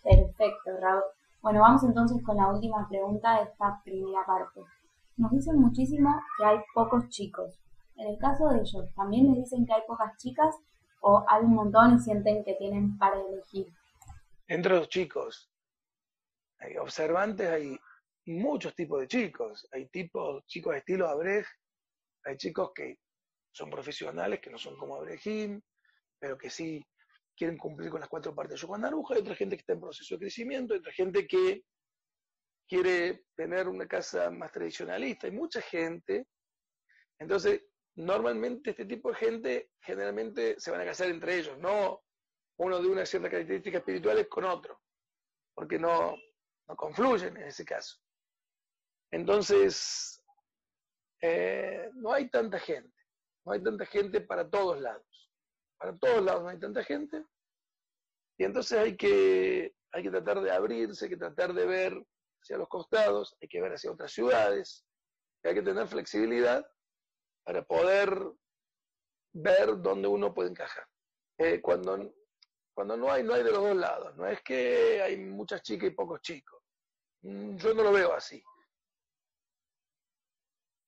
Perfecto, 0.03 0.71
Raúl. 0.81 1.03
Bueno, 1.43 1.61
vamos 1.61 1.83
entonces 1.85 2.23
con 2.25 2.37
la 2.37 2.49
última 2.49 2.89
pregunta 2.89 3.39
de 3.39 3.45
esta 3.45 3.81
primera 3.85 4.25
parte. 4.27 4.61
Nos 5.17 5.33
dicen 5.33 5.59
muchísimo 5.59 6.11
que 6.39 6.45
hay 6.45 6.59
pocos 6.75 7.09
chicos. 7.09 7.59
En 7.97 8.09
el 8.09 8.19
caso 8.19 8.49
de 8.49 8.61
ellos, 8.61 8.93
¿también 8.95 9.29
les 9.29 9.45
dicen 9.45 9.65
que 9.65 9.73
hay 9.73 9.83
pocas 9.87 10.17
chicas 10.19 10.55
o 11.01 11.25
hay 11.29 11.45
un 11.45 11.55
montón 11.55 11.97
y 11.97 11.99
sienten 12.01 12.45
que 12.45 12.55
tienen 12.55 12.99
para 12.99 13.21
elegir? 13.21 13.73
Entre 14.49 14.75
los 14.75 14.89
chicos, 14.89 15.51
hay 16.59 16.77
observantes, 16.77 17.49
hay 17.49 17.79
muchos 18.27 18.75
tipos 18.75 19.01
de 19.01 19.09
chicos. 19.09 19.67
Hay 19.73 19.89
tipos, 19.89 20.45
chicos 20.47 20.73
de 20.73 20.79
estilo 20.79 21.09
Abrej, 21.09 21.47
hay 22.25 22.37
chicos 22.37 22.73
que 22.75 22.99
son 23.51 23.71
profesionales, 23.71 24.41
que 24.41 24.51
no 24.51 24.59
son 24.59 24.77
como 24.77 24.97
Abrejim, 24.97 25.61
pero 26.19 26.37
que 26.37 26.51
sí 26.51 26.85
quieren 27.37 27.59
cumplir 27.59 27.91
con 27.91 28.01
las 28.01 28.09
cuatro 28.09 28.35
partes 28.35 28.61
de 28.61 28.67
Yuan 28.67 28.85
Aruja, 28.85 29.15
hay 29.15 29.21
otra 29.21 29.35
gente 29.35 29.57
que 29.57 29.61
está 29.61 29.75
en 29.75 29.81
proceso 29.81 30.15
de 30.15 30.21
crecimiento, 30.21 30.75
hay 30.75 30.81
otra 30.81 30.93
gente 30.93 31.27
que 31.27 31.63
quiere 32.69 33.25
tener 33.37 33.69
una 33.69 33.87
casa 33.87 34.31
más 34.31 34.51
tradicionalista, 34.51 35.27
hay 35.27 35.33
mucha 35.33 35.61
gente. 35.61 36.27
Entonces, 37.19 37.63
normalmente 37.95 38.71
este 38.71 38.87
tipo 38.87 39.11
de 39.11 39.17
gente 39.17 39.71
generalmente 39.81 40.59
se 40.59 40.71
van 40.71 40.81
a 40.81 40.87
casar 40.87 41.09
entre 41.09 41.37
ellos, 41.37 41.59
no 41.59 42.03
uno 42.59 42.81
de 42.81 42.89
una 42.89 43.05
cierta 43.05 43.31
característica 43.31 43.79
espirituales 43.79 44.29
con 44.29 44.45
otro, 44.45 44.81
porque 45.55 45.79
no, 45.79 46.17
no 46.69 46.77
confluyen 46.77 47.37
en 47.37 47.45
ese 47.45 47.65
caso. 47.65 47.99
Entonces, 49.11 50.23
eh, 51.21 51.91
no 51.95 52.13
hay 52.13 52.29
tanta 52.31 52.59
gente, 52.59 52.97
no 53.45 53.53
hay 53.53 53.63
tanta 53.63 53.87
gente 53.87 54.21
para 54.21 54.49
todos 54.49 54.81
lados. 54.81 55.16
Para 55.79 55.97
todos 55.99 56.23
lados 56.23 56.43
no 56.43 56.49
hay 56.49 56.59
tanta 56.59 56.83
gente. 56.85 57.25
Y 58.39 58.45
entonces 58.45 58.79
hay 58.79 58.97
que, 58.97 59.75
hay 59.93 60.03
que 60.03 60.11
tratar 60.11 60.41
de 60.41 60.51
abrirse, 60.51 61.07
hay 61.07 61.11
que 61.11 61.17
tratar 61.17 61.55
de 61.55 61.67
ver 61.67 62.07
hacia 62.43 62.59
los 62.59 62.69
costados, 62.69 63.37
hay 63.41 63.49
que 63.49 63.61
ver 63.61 63.73
hacia 63.73 63.91
otras 63.91 64.13
ciudades, 64.13 64.85
hay 65.43 65.55
que 65.55 65.63
tener 65.63 65.87
flexibilidad 65.89 66.67
para 67.45 67.65
poder 67.65 68.21
ver 69.33 69.81
dónde 69.81 70.09
uno 70.09 70.35
puede 70.35 70.51
encajar. 70.51 70.87
Eh, 71.39 71.61
cuando, 71.61 72.15
cuando 72.75 72.97
no 72.97 73.11
hay, 73.11 73.23
no 73.23 73.35
hay 73.35 73.43
de 73.43 73.53
los 73.53 73.63
dos 73.63 73.77
lados. 73.77 74.17
No 74.17 74.27
es 74.27 74.43
que 74.43 75.03
hay 75.03 75.19
muchas 75.19 75.63
chicas 75.63 75.89
y 75.89 75.95
pocos 75.95 76.21
chicos. 76.21 76.61
Mm, 77.23 77.57
yo 77.57 77.75
no 77.75 77.83
lo 77.83 77.93
veo 77.93 78.13
así. 78.13 78.43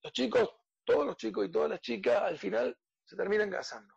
Los 0.02 0.12
chicos, 0.12 0.48
todos 0.84 1.06
los 1.06 1.16
chicos 1.16 1.46
y 1.46 1.50
todas 1.50 1.70
las 1.70 1.80
chicas 1.80 2.22
al 2.22 2.38
final 2.38 2.76
se 3.04 3.16
terminan 3.16 3.50
casando. 3.50 3.94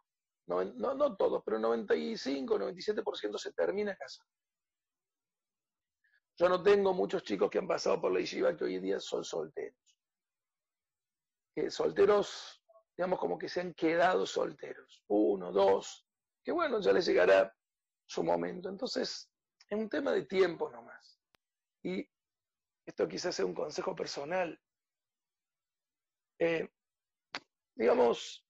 No, 0.47 0.63
no, 0.63 1.15
todos, 1.15 1.41
pero 1.45 1.59
95, 1.59 2.57
97% 2.57 3.37
se 3.37 3.53
termina 3.53 3.95
casando. 3.95 4.31
Yo 6.37 6.49
no 6.49 6.61
tengo 6.63 6.93
muchos 6.93 7.23
chicos 7.23 7.49
que 7.49 7.59
han 7.59 7.67
pasado 7.67 8.01
por 8.01 8.11
la 8.11 8.19
yeshiva 8.19 8.55
que 8.55 8.63
hoy 8.65 8.75
en 8.75 8.83
día 8.83 8.99
son 8.99 9.23
solteros 9.23 9.81
solteros, 11.69 12.63
digamos, 12.97 13.19
como 13.19 13.37
que 13.37 13.49
se 13.49 13.61
han 13.61 13.73
quedado 13.73 14.25
solteros. 14.25 15.03
Uno, 15.07 15.51
dos, 15.51 16.07
que 16.43 16.51
bueno, 16.51 16.79
ya 16.79 16.93
les 16.93 17.05
llegará 17.05 17.55
su 18.05 18.23
momento. 18.23 18.69
Entonces, 18.69 19.29
es 19.69 19.77
un 19.77 19.89
tema 19.89 20.11
de 20.11 20.25
tiempo 20.25 20.69
nomás. 20.69 21.19
Y 21.83 22.07
esto 22.85 23.07
quizás 23.07 23.35
sea 23.35 23.45
un 23.45 23.53
consejo 23.53 23.95
personal. 23.95 24.59
Eh, 26.39 26.67
digamos, 27.75 28.45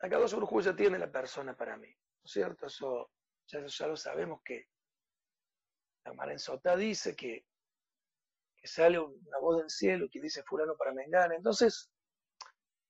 acá 0.00 0.18
dos 0.18 0.32
Urjú 0.32 0.60
ya 0.60 0.74
tiene 0.74 0.98
la 0.98 1.10
persona 1.10 1.56
para 1.56 1.76
mí, 1.76 1.88
¿no 1.88 2.24
es 2.24 2.30
cierto? 2.30 2.66
Eso 2.66 3.10
ya, 3.46 3.60
lo 3.86 3.96
sabemos 3.96 4.40
que 4.44 4.66
la 6.04 6.12
Marenzota 6.12 6.76
dice 6.76 7.16
que, 7.16 7.46
que 8.56 8.68
sale 8.68 8.98
una 8.98 9.38
voz 9.40 9.58
del 9.58 9.70
cielo 9.70 10.08
que 10.10 10.20
dice 10.20 10.42
fulano 10.44 10.76
para 10.76 10.92
Mengana. 10.92 11.34
Entonces, 11.34 11.90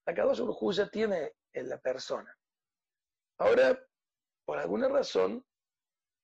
la 0.07 0.15
Kadosh 0.15 0.41
ya 0.77 0.89
tiene 0.89 1.35
en 1.53 1.69
la 1.69 1.79
persona. 1.79 2.37
Ahora, 3.39 3.79
por 4.45 4.59
alguna 4.59 4.89
razón, 4.89 5.45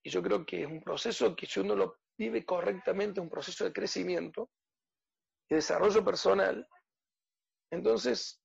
y 0.02 0.10
yo 0.10 0.22
creo 0.22 0.44
que 0.44 0.62
es 0.62 0.66
un 0.66 0.82
proceso 0.82 1.34
que 1.34 1.46
si 1.46 1.60
uno 1.60 1.74
lo 1.74 1.98
vive 2.16 2.44
correctamente, 2.44 3.20
un 3.20 3.30
proceso 3.30 3.64
de 3.64 3.72
crecimiento 3.72 4.50
y 5.48 5.54
desarrollo 5.54 6.04
personal, 6.04 6.66
entonces 7.70 8.43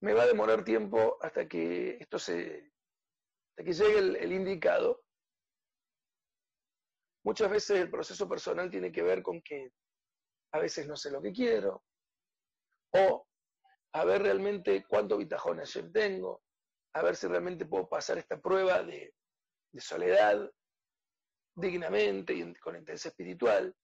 me 0.00 0.14
va 0.14 0.22
a 0.22 0.26
demorar 0.26 0.64
tiempo 0.64 1.18
hasta 1.20 1.46
que 1.46 1.98
esto 2.00 2.18
se, 2.18 2.72
hasta 3.50 3.64
que 3.64 3.72
llegue 3.72 3.98
el, 3.98 4.32
indicado. 4.32 5.02
Muchas 7.24 7.50
veces 7.50 7.80
el 7.80 7.90
proceso 7.90 8.28
personal 8.28 8.70
tiene 8.70 8.90
que 8.90 9.02
ver 9.02 9.22
con 9.22 9.42
que 9.42 9.72
a 10.52 10.58
veces 10.58 10.86
no 10.88 10.96
sé 10.96 11.10
lo 11.10 11.20
que 11.20 11.32
quiero, 11.32 11.84
o 12.94 13.26
a 13.92 14.04
ver 14.04 14.22
realmente 14.22 14.84
cuánto 14.88 15.18
bitajón 15.18 15.60
tengo, 15.92 16.42
a 16.94 17.02
ver 17.02 17.14
si 17.14 17.26
realmente 17.26 17.66
puedo 17.66 17.88
pasar 17.88 18.18
esta 18.18 18.40
prueba 18.40 18.82
de, 18.82 19.14
soledad, 19.78 20.50
dignamente 21.54 22.32
y 22.32 22.54
con 22.54 22.76
intensidad 22.76 23.12
espiritual. 23.12 23.74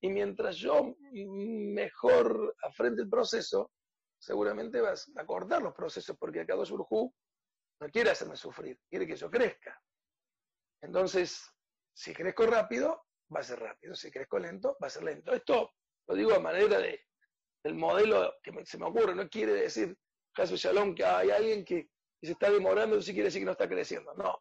Y 0.00 0.08
mientras 0.08 0.56
yo 0.56 0.94
mejor 1.12 2.54
afrente 2.62 3.02
el 3.02 3.08
proceso, 3.08 3.70
seguramente 4.22 4.80
vas 4.80 5.10
a 5.16 5.26
cortar 5.26 5.60
los 5.60 5.74
procesos 5.74 6.16
porque 6.16 6.40
acá 6.40 6.54
dos 6.54 6.70
Urjú 6.70 7.12
no 7.80 7.88
quiere 7.90 8.10
hacerme 8.10 8.36
sufrir, 8.36 8.78
quiere 8.88 9.04
que 9.04 9.16
yo 9.16 9.28
crezca. 9.28 9.76
Entonces, 10.80 11.44
si 11.92 12.14
crezco 12.14 12.46
rápido, 12.46 13.04
va 13.34 13.40
a 13.40 13.42
ser 13.42 13.58
rápido. 13.58 13.96
Si 13.96 14.12
crezco 14.12 14.38
lento, 14.38 14.76
va 14.80 14.86
a 14.86 14.90
ser 14.90 15.02
lento. 15.02 15.32
Esto 15.32 15.72
lo 16.06 16.14
digo 16.14 16.34
a 16.34 16.38
manera 16.38 16.78
de, 16.78 17.00
del 17.64 17.74
modelo 17.74 18.32
que 18.44 18.52
se 18.64 18.78
me 18.78 18.86
ocurre. 18.86 19.16
No 19.16 19.28
quiere 19.28 19.54
decir, 19.54 19.98
caso 20.32 20.54
Shalom, 20.54 20.94
que 20.94 21.04
hay 21.04 21.30
alguien 21.30 21.64
que, 21.64 21.90
se 22.22 22.32
está 22.32 22.48
demorando, 22.48 22.94
eso 22.94 23.06
sí 23.06 23.12
quiere 23.12 23.26
decir 23.26 23.40
que 23.40 23.46
no 23.46 23.52
está 23.52 23.68
creciendo. 23.68 24.14
No. 24.14 24.40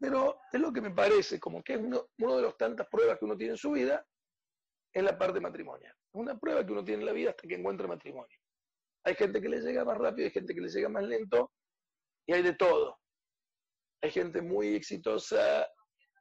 Pero 0.00 0.40
es 0.52 0.60
lo 0.60 0.72
que 0.72 0.80
me 0.80 0.90
parece, 0.90 1.38
como 1.38 1.62
que 1.62 1.74
es 1.74 1.78
uno, 1.78 2.08
uno 2.18 2.36
de 2.36 2.42
las 2.42 2.56
tantas 2.56 2.88
pruebas 2.88 3.16
que 3.16 3.24
uno 3.24 3.36
tiene 3.36 3.52
en 3.52 3.58
su 3.58 3.70
vida, 3.70 4.04
es 4.92 5.02
la 5.04 5.16
parte 5.16 5.38
matrimonial. 5.38 5.94
Es 6.12 6.20
una 6.20 6.36
prueba 6.36 6.66
que 6.66 6.72
uno 6.72 6.82
tiene 6.82 7.02
en 7.02 7.06
la 7.06 7.12
vida 7.12 7.30
hasta 7.30 7.46
que 7.46 7.54
encuentra 7.54 7.86
matrimonio. 7.86 8.36
Hay 9.06 9.14
gente 9.14 9.40
que 9.40 9.48
le 9.48 9.60
llega 9.60 9.84
más 9.84 9.96
rápido, 9.96 10.26
hay 10.26 10.32
gente 10.32 10.52
que 10.52 10.60
le 10.60 10.68
llega 10.68 10.88
más 10.88 11.04
lento, 11.04 11.52
y 12.26 12.32
hay 12.32 12.42
de 12.42 12.54
todo. 12.54 12.98
Hay 14.02 14.10
gente 14.10 14.42
muy 14.42 14.74
exitosa 14.74 15.66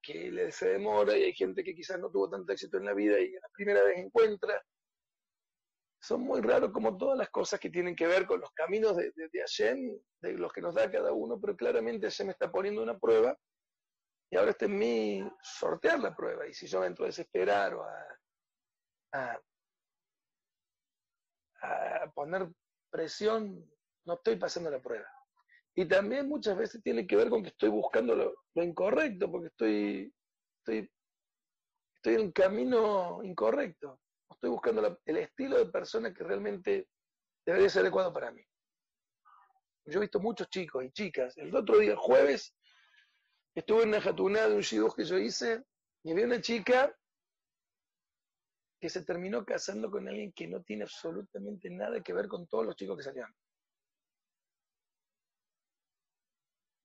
que 0.04 0.32
le 0.32 0.52
se 0.52 0.70
demora 0.70 1.18
y 1.18 1.24
hay 1.24 1.34
gente 1.34 1.64
que 1.64 1.74
quizás 1.74 2.00
no 2.00 2.12
tuvo 2.12 2.30
tanto 2.30 2.54
éxito 2.54 2.78
en 2.78 2.86
la 2.86 2.94
vida 2.94 3.20
y 3.20 3.32
la 3.32 3.50
primera 3.52 3.84
vez 3.84 3.98
encuentra. 3.98 4.64
Son 6.00 6.22
muy 6.22 6.42
raros 6.42 6.72
como 6.72 6.96
todas 6.96 7.18
las 7.18 7.30
cosas 7.32 7.60
que 7.60 7.72
tienen 7.72 7.96
que 7.96 8.06
ver 8.06 8.28
con 8.28 8.40
los 8.40 8.52
caminos 8.52 8.96
de, 8.96 9.12
de, 9.16 9.40
Hashem, 9.40 10.00
de 10.22 10.34
los 10.34 10.54
que 10.54 10.62
nos 10.62 10.76
da 10.76 10.92
cada 10.92 11.12
uno, 11.12 11.42
pero 11.42 11.58
claramente 11.58 12.06
Hashem 12.06 12.30
está 12.30 12.52
poniendo 12.52 12.84
una 12.84 13.00
prueba 13.00 13.36
y 14.30 14.38
ahora 14.38 14.52
está 14.52 14.66
en 14.66 14.78
mí 14.78 15.32
sortear 15.42 16.00
la 16.00 16.16
prueba. 16.16 16.48
Y 16.48 16.54
si 16.54 16.68
yo 16.68 16.86
entro 16.86 17.06
a 17.06 17.08
desesperar 17.08 17.74
o 17.74 17.84
a, 17.84 19.42
a 21.62 22.12
poner 22.14 22.48
presión, 22.96 23.70
no 24.06 24.14
estoy 24.14 24.38
pasando 24.38 24.72
la 24.72 24.82
prueba. 24.82 25.08
Y 25.76 25.86
también 25.86 26.30
muchas 26.30 26.58
veces 26.58 26.82
tiene 26.82 27.06
que 27.06 27.18
ver 27.18 27.30
con 27.30 27.44
que 27.44 27.50
estoy 27.50 27.68
buscando 27.68 28.16
lo, 28.16 28.64
incorrecto, 28.64 29.30
porque 29.30 29.48
estoy, 29.48 30.14
estoy, 30.60 30.90
estoy 31.96 32.14
en 32.14 32.22
un 32.22 32.32
camino 32.32 33.22
incorrecto. 33.22 34.00
Estoy 34.32 34.50
buscando 34.50 34.98
el 35.06 35.18
estilo 35.18 35.58
de 35.58 35.66
persona 35.66 36.14
que 36.14 36.24
realmente 36.24 36.88
debería 37.46 37.70
ser 37.70 37.82
adecuado 37.82 38.14
para 38.14 38.32
mí. 38.32 38.42
Yo 39.88 40.00
he 40.00 40.02
visto 40.02 40.22
muchos 40.22 40.50
chicos 40.50 40.86
y 40.86 40.92
chicas. 40.92 41.38
El 41.38 41.54
otro 41.54 41.78
día, 41.78 41.98
jueves, 41.98 42.56
estuve 43.54 43.84
en 43.84 43.90
una 43.90 44.02
jatunada 44.02 44.48
de 44.48 44.56
un 44.56 44.62
shidduch 44.62 44.96
que 44.96 45.04
yo 45.04 45.18
hice 45.18 45.66
y 46.04 46.14
vi 46.14 46.24
una 46.24 46.40
chica 46.40 46.96
que 48.86 48.90
se 48.92 49.04
terminó 49.04 49.44
casando 49.44 49.90
con 49.90 50.08
alguien 50.08 50.32
que 50.32 50.48
no 50.48 50.62
tiene 50.62 50.84
absolutamente 50.84 51.72
nada 51.72 52.04
que 52.04 52.14
ver 52.14 52.28
con 52.28 52.46
todos 52.46 52.68
los 52.68 52.76
chicos 52.76 52.96
que 52.96 53.04
salían. 53.04 53.36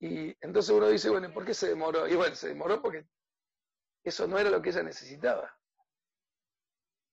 Y 0.00 0.34
entonces 0.40 0.70
uno 0.70 0.88
dice, 0.88 1.10
bueno, 1.10 1.30
¿por 1.30 1.44
qué 1.44 1.52
se 1.52 1.68
demoró? 1.68 2.08
Y 2.08 2.16
bueno, 2.16 2.34
se 2.34 2.48
demoró 2.48 2.80
porque 2.80 3.06
eso 4.02 4.26
no 4.26 4.38
era 4.38 4.48
lo 4.48 4.62
que 4.62 4.70
ella 4.70 4.82
necesitaba. 4.82 5.54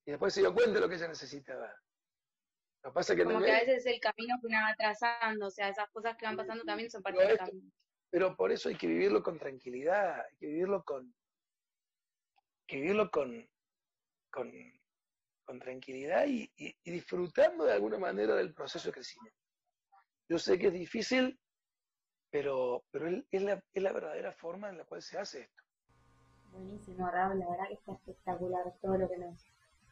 Y 0.06 0.12
después 0.12 0.34
se 0.34 0.40
dio 0.40 0.54
cuenta 0.54 0.76
de 0.76 0.80
lo 0.80 0.88
que 0.88 0.96
ella 0.96 1.10
necesitaba. 1.10 1.70
Lo 2.84 2.94
pasa 2.94 3.14
que 3.14 3.26
Como 3.26 3.42
que 3.42 3.52
a 3.52 3.60
veces 3.60 3.86
es 3.86 3.88
el 3.88 4.00
camino 4.00 4.38
que 4.40 4.48
uno 4.48 4.58
va 4.62 4.74
trazando, 4.78 5.48
o 5.48 5.52
sea, 5.52 5.68
esas 5.68 5.90
cosas 5.90 6.16
que 6.16 6.28
van 6.28 6.38
pasando 6.38 6.64
también 6.64 6.90
son 6.90 7.04
parte 7.04 7.28
del 7.28 7.38
camino. 7.38 7.70
Pero 8.10 8.38
por 8.38 8.54
eso 8.54 8.70
hay 8.70 8.78
que 8.78 8.88
vivirlo 8.88 9.22
con 9.22 9.38
tranquilidad, 9.38 10.22
hay 10.22 10.38
que 10.38 10.48
vivirlo 10.48 10.82
con, 10.86 11.14
que 12.66 12.78
vivirlo 12.78 13.12
con, 13.12 13.50
con, 14.32 14.77
tranquilidad 15.60 16.26
y 16.28 16.50
disfrutando 16.84 17.66
de 17.66 17.74
alguna 17.74 17.98
manera 17.98 18.36
del 18.36 18.54
proceso 18.54 18.90
de 18.90 18.94
crecimiento. 18.94 19.40
Yo 20.30 20.38
sé 20.38 20.60
que 20.60 20.68
es 20.68 20.74
difícil 20.74 21.40
pero, 22.30 22.84
pero 22.92 23.08
es, 23.32 23.42
la, 23.42 23.64
es 23.74 23.84
la 23.84 23.94
verdadera 23.94 24.32
forma 24.34 24.70
en 24.70 24.78
la 24.78 24.86
cual 24.86 25.02
se 25.02 25.18
hace 25.18 25.42
esto. 25.42 25.64
Buenísimo, 26.52 27.10
Raúl, 27.10 27.40
la 27.40 27.50
verdad 27.50 27.68
que 27.68 27.74
está 27.76 27.94
espectacular 27.94 28.74
todo 28.82 28.98
lo 28.98 29.10
que 29.10 29.18
nos 29.18 29.46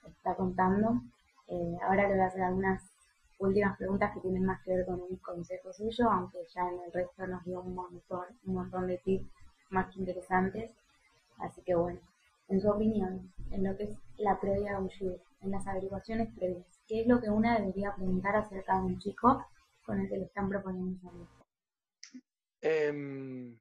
está 0.05 0.35
contando. 0.35 1.01
Eh, 1.47 1.77
ahora 1.83 2.07
le 2.07 2.15
voy 2.15 2.23
a 2.23 2.27
hacer 2.27 2.41
algunas 2.41 2.83
últimas 3.39 3.77
preguntas 3.77 4.13
que 4.13 4.21
tienen 4.21 4.45
más 4.45 4.61
que 4.63 4.75
ver 4.75 4.85
con 4.85 5.01
un 5.01 5.17
consejo 5.17 5.71
suyo, 5.73 6.09
aunque 6.09 6.39
ya 6.53 6.61
en 6.67 6.81
el 6.81 6.91
resto 6.91 7.27
nos 7.27 7.43
dio 7.45 7.61
un 7.61 7.75
montón, 7.75 8.25
un 8.45 8.55
montón 8.55 8.87
de 8.87 8.97
tips 8.99 9.29
más 9.69 9.93
que 9.93 9.99
interesantes. 9.99 10.71
Así 11.37 11.61
que 11.61 11.75
bueno, 11.75 11.99
en 12.47 12.61
su 12.61 12.69
opinión, 12.69 13.33
en 13.51 13.63
lo 13.63 13.75
que 13.77 13.83
es 13.83 13.97
la 14.17 14.39
previa 14.39 14.73
de 14.73 14.77
un 14.77 14.89
en 15.41 15.51
las 15.51 15.67
averiguaciones 15.67 16.33
previas, 16.35 16.65
¿qué 16.87 17.01
es 17.01 17.07
lo 17.07 17.21
que 17.21 17.29
una 17.29 17.59
debería 17.59 17.93
preguntar 17.95 18.35
acerca 18.35 18.79
de 18.79 18.85
un 18.85 18.99
chico 18.99 19.45
con 19.85 19.99
el 19.99 20.09
que 20.09 20.17
le 20.17 20.25
están 20.25 20.49
proponiendo 20.49 20.99
salir? 21.01 21.27
Eh, 22.61 23.55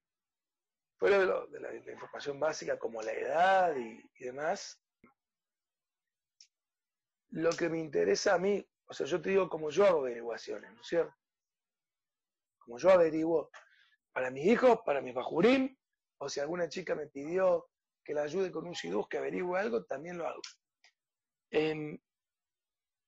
fuera 0.96 1.18
de, 1.18 1.60
la, 1.60 1.92
información 1.92 2.40
básica 2.40 2.78
como 2.78 3.02
la 3.02 3.12
edad 3.12 3.76
y, 3.76 4.24
demás, 4.24 4.80
lo 7.30 7.50
que 7.50 7.68
me 7.68 7.78
interesa 7.78 8.34
a 8.34 8.38
mí, 8.38 8.66
o 8.86 8.94
sea, 8.94 9.06
yo 9.06 9.20
te 9.20 9.30
digo 9.30 9.48
como 9.48 9.70
yo 9.70 9.84
hago 9.84 10.00
averiguaciones, 10.00 10.72
¿no 10.72 10.80
es 10.80 10.86
cierto? 10.86 11.14
Como 12.58 12.78
yo 12.78 12.90
averiguo 12.90 13.50
para 14.12 14.30
mis 14.30 14.46
hijos, 14.46 14.78
para 14.86 15.02
mis 15.02 15.14
bajurim, 15.14 15.76
o 16.18 16.28
si 16.28 16.40
alguna 16.40 16.68
chica 16.68 16.94
me 16.94 17.08
pidió 17.08 17.68
que 18.04 18.14
la 18.14 18.22
ayude 18.22 18.50
con 18.50 18.66
un 18.66 18.72
shidduch, 18.72 19.08
que 19.08 19.18
averigüe 19.18 19.58
algo, 19.58 19.84
también 19.84 20.18
lo 20.18 20.26
hago. 20.26 20.42
Em, 21.50 21.98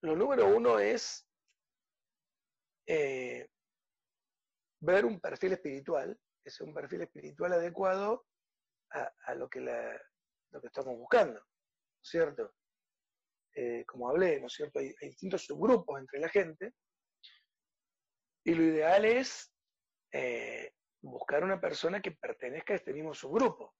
lo 0.03 0.17
número 0.17 0.47
uno 0.49 0.79
es 0.79 1.29
eh, 2.87 3.49
ver 4.81 5.05
un 5.05 5.21
perfil 5.21 5.53
espiritual, 5.53 6.19
es 6.45 6.61
un 6.61 6.73
perfil 6.73 7.03
espiritual 7.03 7.53
adecuado 7.53 8.27
a, 8.91 9.35
lo, 9.35 9.49
que 9.49 9.61
lo 9.61 10.61
que 10.61 10.67
estamos 10.69 10.97
buscando, 10.97 11.45
cierto? 12.01 12.55
Eh, 13.55 13.85
como 13.87 14.09
hablé, 14.09 14.41
¿no 14.41 14.47
es 14.47 14.53
cierto? 14.53 14.79
Hay, 14.79 14.95
distintos 15.01 15.45
subgrupos 15.45 15.99
entre 15.99 16.21
la 16.21 16.29
gente 16.29 16.75
y 18.45 18.55
lo 18.55 18.63
ideal 18.63 19.05
es 19.05 19.53
eh, 20.13 20.73
buscar 21.03 21.43
una 21.43 21.61
persona 21.61 22.01
que 22.01 22.13
pertenezca 22.13 22.75
a 22.75 22.77
este 22.77 22.93
mismo 22.93 23.13
subgrupo. 23.13 23.75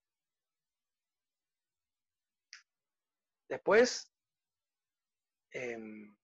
Después, 3.49 4.13
em, 5.53 6.17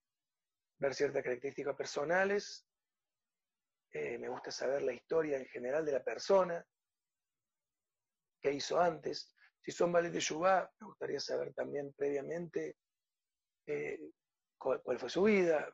ver 0.79 0.95
ciertas 0.95 1.23
características 1.23 1.77
personales, 1.77 2.67
eh, 3.93 4.19
me 4.19 4.29
gusta 4.29 4.51
saber 4.51 4.83
la 4.83 4.93
historia 4.93 5.37
en 5.37 5.47
general 5.47 5.85
de 5.85 5.93
la 5.93 6.03
persona, 6.03 6.67
qué 8.41 8.53
hizo 8.53 8.81
antes. 8.81 9.35
Si 9.61 9.71
son 9.71 9.93
vales 9.93 10.13
de 10.13 10.21
Yubá, 10.21 10.71
me 10.81 10.87
gustaría 10.87 11.21
saber 11.21 11.55
también 11.55 11.93
previamente 11.93 12.79
eh, 13.67 14.01
cuál, 14.59 14.99
fue 14.99 15.09
su 15.09 15.23
vida, 15.23 15.73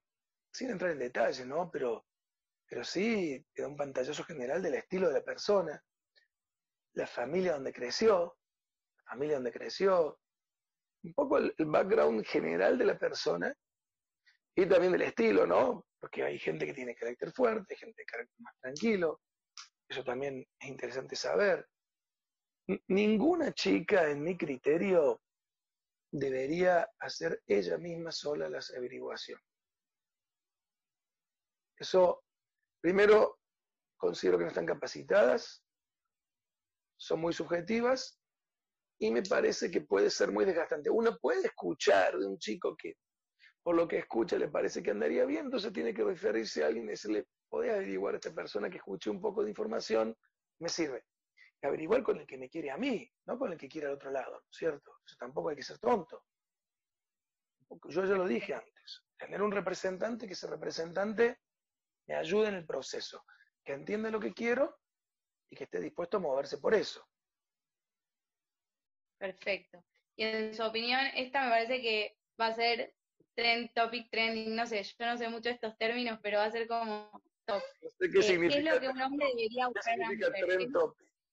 sin 0.52 0.70
entrar 0.70 0.90
en 0.90 0.98
detalle, 0.98 1.46
¿no? 1.46 1.70
Pero, 1.70 2.06
pero 2.66 2.84
sí 2.84 3.46
te 3.54 3.62
da 3.62 3.68
un 3.68 3.76
pantallazo 3.76 4.24
general 4.24 4.62
del 4.62 4.74
estilo 4.74 5.08
de 5.08 5.14
la 5.14 5.24
persona, 5.24 5.82
la 6.94 7.06
familia 7.06 7.52
donde 7.52 7.72
creció, 7.72 8.36
la 9.04 9.10
familia 9.12 9.36
donde 9.36 9.52
creció, 9.52 10.20
un 11.02 11.14
poco 11.14 11.38
el 11.38 11.54
background 11.58 12.24
general 12.24 12.76
de 12.78 12.84
la 12.84 12.98
persona 12.98 13.54
y 14.54 14.66
también 14.66 14.92
del 14.92 15.02
estilo, 15.02 15.46
¿no? 15.46 15.86
porque 16.00 16.22
hay 16.22 16.38
gente 16.38 16.66
que 16.66 16.74
tiene 16.74 16.94
carácter 16.94 17.32
fuerte, 17.32 17.76
gente 17.76 18.02
de 18.02 18.06
carácter 18.06 18.36
más 18.38 18.54
tranquilo, 18.60 19.20
eso 19.88 20.04
también 20.04 20.46
es 20.60 20.68
interesante 20.68 21.16
saber. 21.16 21.66
ninguna 22.88 23.52
chica, 23.52 24.10
en 24.10 24.22
mi 24.22 24.36
criterio, 24.36 25.22
debería 26.10 26.88
hacer 26.98 27.42
ella 27.46 27.78
misma 27.78 28.12
sola 28.12 28.48
las 28.48 28.70
averiguaciones. 28.74 29.44
Eso, 31.78 32.22
primero, 32.80 33.38
considero 33.96 34.38
que 34.38 34.44
no 34.44 34.48
están 34.48 34.66
capacitadas, 34.66 35.62
son 36.98 37.20
muy 37.20 37.32
subjetivas 37.32 38.17
y 38.98 39.10
me 39.10 39.22
parece 39.22 39.70
que 39.70 39.82
puede 39.82 40.10
ser 40.10 40.32
muy 40.32 40.44
desgastante. 40.44 40.90
Uno 40.90 41.16
puede 41.20 41.46
escuchar 41.46 42.18
de 42.18 42.26
un 42.26 42.38
chico 42.38 42.76
que 42.76 42.94
por 43.62 43.76
lo 43.76 43.86
que 43.86 43.98
escucha 43.98 44.38
le 44.38 44.48
parece 44.48 44.82
que 44.82 44.90
andaría 44.90 45.24
bien, 45.24 45.46
entonces 45.46 45.72
tiene 45.72 45.92
que 45.92 46.02
referirse 46.02 46.64
a 46.64 46.68
alguien 46.68 46.86
y 46.86 46.90
decirle, 46.90 47.26
podés 47.48 47.72
averiguar 47.72 48.14
a 48.14 48.16
esta 48.16 48.32
persona 48.32 48.70
que 48.70 48.78
escuche 48.78 49.10
un 49.10 49.20
poco 49.20 49.42
de 49.42 49.50
información, 49.50 50.16
me 50.58 50.68
sirve. 50.68 51.04
Averiguar 51.62 52.02
con 52.02 52.18
el 52.18 52.26
que 52.26 52.38
me 52.38 52.48
quiere 52.48 52.70
a 52.70 52.76
mí, 52.76 53.10
no 53.26 53.38
con 53.38 53.52
el 53.52 53.58
que 53.58 53.68
quiere 53.68 53.88
al 53.88 53.94
otro 53.94 54.10
lado, 54.10 54.44
¿cierto? 54.50 54.92
Eso 55.04 55.16
tampoco 55.18 55.50
hay 55.50 55.56
que 55.56 55.62
ser 55.62 55.78
tonto. 55.78 56.24
Yo 57.88 58.04
ya 58.04 58.14
lo 58.14 58.26
dije 58.26 58.54
antes, 58.54 59.04
tener 59.18 59.42
un 59.42 59.52
representante, 59.52 60.26
que 60.26 60.32
ese 60.32 60.46
representante 60.46 61.40
me 62.06 62.14
ayude 62.14 62.48
en 62.48 62.54
el 62.54 62.64
proceso, 62.64 63.24
que 63.62 63.74
entienda 63.74 64.10
lo 64.10 64.20
que 64.20 64.32
quiero 64.32 64.78
y 65.50 65.56
que 65.56 65.64
esté 65.64 65.80
dispuesto 65.80 66.16
a 66.16 66.20
moverse 66.20 66.58
por 66.58 66.74
eso. 66.74 67.04
Perfecto. 69.18 69.84
Y 70.16 70.24
en 70.24 70.54
su 70.54 70.62
opinión, 70.62 71.00
esta 71.14 71.44
me 71.44 71.50
parece 71.50 71.80
que 71.80 72.16
va 72.40 72.48
a 72.48 72.54
ser 72.54 72.94
trend, 73.34 73.72
topic, 73.72 74.10
trending, 74.10 74.54
no 74.54 74.66
sé, 74.66 74.82
yo 74.82 75.06
no 75.06 75.16
sé 75.16 75.28
mucho 75.28 75.48
de 75.48 75.54
estos 75.54 75.76
términos, 75.78 76.18
pero 76.22 76.38
va 76.38 76.44
a 76.44 76.50
ser 76.50 76.66
como 76.66 77.10
top. 77.44 77.62
No 77.82 77.90
sé 77.90 78.10
qué, 78.10 78.22
significa, 78.22 78.54
¿Qué 78.54 78.68
es 78.68 78.74
lo 78.74 78.80
que 78.80 78.88
un 78.88 79.02
hombre 79.02 79.26
debería 79.28 79.68
buscar 79.68 79.94
en 79.94 80.00
una 80.00 80.08
mujer? 80.08 80.32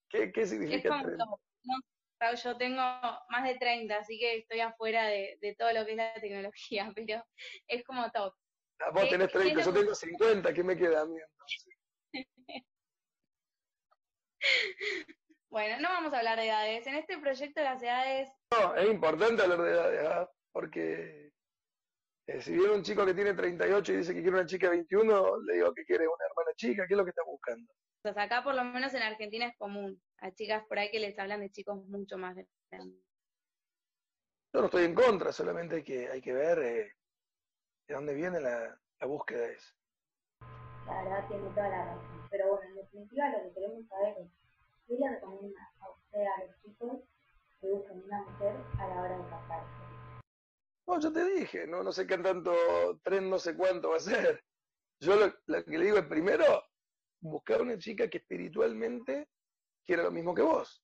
¿Qué, 0.09 0.31
¿Qué, 0.31 0.45
significa 0.45 1.01
trend? 1.01 1.17
No, 1.17 2.35
yo 2.35 2.57
tengo 2.57 2.81
más 3.29 3.43
de 3.43 3.55
30, 3.55 3.97
así 3.97 4.17
que 4.17 4.37
estoy 4.37 4.59
afuera 4.59 5.07
de, 5.07 5.37
de, 5.41 5.55
todo 5.55 5.73
lo 5.73 5.85
que 5.85 5.91
es 5.91 5.97
la 5.97 6.13
tecnología, 6.13 6.91
pero 6.95 7.25
es 7.67 7.83
como 7.83 8.09
top. 8.11 8.33
Ah, 8.79 8.91
vos 8.91 9.09
tenés 9.09 9.31
30, 9.31 9.63
yo 9.63 9.73
tengo 9.73 9.95
50, 9.95 10.53
¿qué 10.53 10.63
me 10.63 10.77
queda 10.77 11.01
a 11.01 11.05
mí 11.05 11.17
entonces? 11.17 11.65
bueno, 15.55 15.79
no 15.79 15.87
vamos 15.87 16.13
a 16.13 16.17
hablar 16.17 16.37
de 16.37 16.47
edades. 16.47 16.85
En 16.85 16.95
este 16.95 17.17
proyecto 17.17 17.61
las 17.61 17.81
edades... 17.81 18.29
No, 18.51 18.75
es 18.75 18.91
importante 18.91 19.41
hablar 19.41 19.61
de 19.61 19.71
edades, 19.71 20.05
¿ah? 20.05 20.29
porque 20.51 21.31
eh, 22.27 22.41
si 22.41 22.51
viene 22.51 22.73
un 22.73 22.83
chico 22.83 23.05
que 23.05 23.13
tiene 23.13 23.33
38 23.33 23.93
y 23.93 23.95
dice 23.95 24.13
que 24.13 24.21
quiere 24.21 24.35
una 24.35 24.45
chica 24.45 24.69
de 24.69 24.75
21, 24.75 25.43
le 25.43 25.53
digo 25.53 25.73
que 25.73 25.85
quiere 25.85 26.09
una 26.09 26.25
hermana 26.29 26.51
chica, 26.57 26.85
¿qué 26.85 26.93
es 26.93 26.97
lo 26.97 27.05
que 27.05 27.11
está 27.11 27.21
buscando? 27.25 27.71
Pues 28.01 28.17
acá 28.17 28.43
por 28.43 28.53
lo 28.53 28.65
menos 28.65 28.93
en 28.95 29.03
Argentina 29.03 29.47
es 29.47 29.55
común, 29.57 29.97
a 30.17 30.29
chicas 30.33 30.61
por 30.67 30.77
ahí 30.77 30.91
que 30.91 30.99
les 30.99 31.17
hablan 31.17 31.39
de 31.39 31.49
chicos 31.49 31.77
mucho 31.85 32.17
más 32.17 32.35
grandes. 32.69 33.01
Yo 34.53 34.59
no 34.59 34.65
estoy 34.65 34.83
en 34.83 34.93
contra, 34.93 35.31
solamente 35.31 35.77
hay 35.77 35.83
que, 35.83 36.09
hay 36.09 36.21
que 36.21 36.33
ver 36.33 36.59
eh, 36.59 36.91
de 37.87 37.95
dónde 37.95 38.13
viene 38.13 38.41
la, 38.41 38.77
la 38.99 39.07
búsqueda 39.07 39.47
esa. 39.47 39.73
La 40.85 41.01
verdad 41.01 41.27
tiene 41.29 41.49
toda 41.51 41.69
la 41.69 41.85
razón. 41.85 42.27
Pero 42.29 42.49
bueno, 42.49 42.67
en 42.67 42.75
definitiva 42.75 43.29
lo 43.29 43.43
que 43.43 43.53
queremos 43.53 43.87
saber 43.87 44.15
es, 44.19 44.44
¿qué 44.87 44.95
le 44.95 45.09
recomienda 45.09 45.61
a 45.79 45.89
usted 45.91 46.21
a 46.21 46.45
los 46.45 46.61
chicos 46.61 47.01
que 47.59 47.67
busquen 47.67 48.03
una 48.03 48.21
mujer 48.23 48.55
a 48.79 48.87
la 48.87 49.01
hora 49.01 49.17
de 49.17 49.29
casarse? 49.29 49.85
No, 50.87 50.99
yo 50.99 51.11
te 51.11 51.25
dije, 51.25 51.67
no, 51.67 51.83
no 51.83 51.91
sé 51.91 52.05
qué 52.05 52.17
tanto 52.17 52.53
tren, 53.03 53.29
no 53.29 53.39
sé 53.39 53.55
cuánto 53.55 53.89
va 53.89 53.97
a 53.97 53.99
ser. 53.99 54.43
Yo 54.99 55.15
lo, 55.15 55.65
que 55.65 55.77
le 55.77 55.85
digo 55.85 55.97
es 55.97 56.05
primero, 56.05 56.63
buscar 57.19 57.61
una 57.61 57.77
chica 57.77 58.09
que 58.09 58.19
espiritualmente 58.19 59.29
quiera 59.83 60.03
lo 60.03 60.11
mismo 60.11 60.33
que 60.35 60.43
vos. 60.43 60.83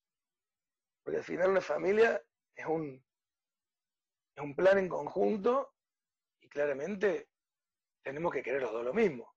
Porque 1.03 1.17
al 1.17 1.23
final 1.23 1.51
una 1.51 1.61
familia 1.61 2.21
es 2.55 2.65
un, 2.65 3.03
es 4.35 4.43
un 4.43 4.55
plan 4.55 4.79
en 4.79 4.89
conjunto 4.89 5.73
y 6.41 6.49
claramente 6.49 7.29
tenemos 8.03 8.33
que 8.33 8.41
querer 8.41 8.61
los 8.61 8.71
dos 8.71 8.83
lo 8.83 8.93
mismo. 8.93 9.33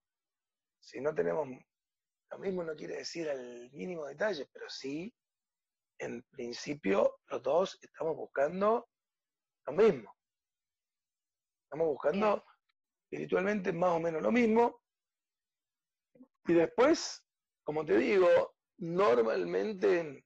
Si 0.80 1.00
no 1.00 1.14
tenemos 1.14 1.48
lo 2.34 2.40
mismo 2.40 2.64
no 2.64 2.74
quiere 2.74 2.96
decir 2.96 3.30
al 3.30 3.70
mínimo 3.72 4.06
detalle, 4.06 4.48
pero 4.52 4.68
sí, 4.68 5.14
en 5.98 6.20
principio, 6.30 7.20
los 7.28 7.42
dos 7.44 7.78
estamos 7.80 8.16
buscando 8.16 8.88
lo 9.66 9.72
mismo. 9.72 10.12
Estamos 11.64 11.86
buscando 11.86 12.44
espiritualmente 13.04 13.72
más 13.72 13.90
o 13.90 14.00
menos 14.00 14.20
lo 14.20 14.32
mismo. 14.32 14.82
Y 16.46 16.54
después, 16.54 17.24
como 17.62 17.84
te 17.84 17.98
digo, 17.98 18.56
normalmente, 18.78 20.24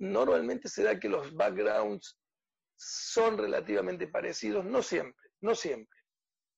normalmente 0.00 0.68
se 0.68 0.82
da 0.82 0.98
que 0.98 1.08
los 1.08 1.32
backgrounds 1.32 2.18
son 2.76 3.38
relativamente 3.38 4.08
parecidos, 4.08 4.64
no 4.64 4.82
siempre, 4.82 5.30
no 5.42 5.54
siempre, 5.54 5.96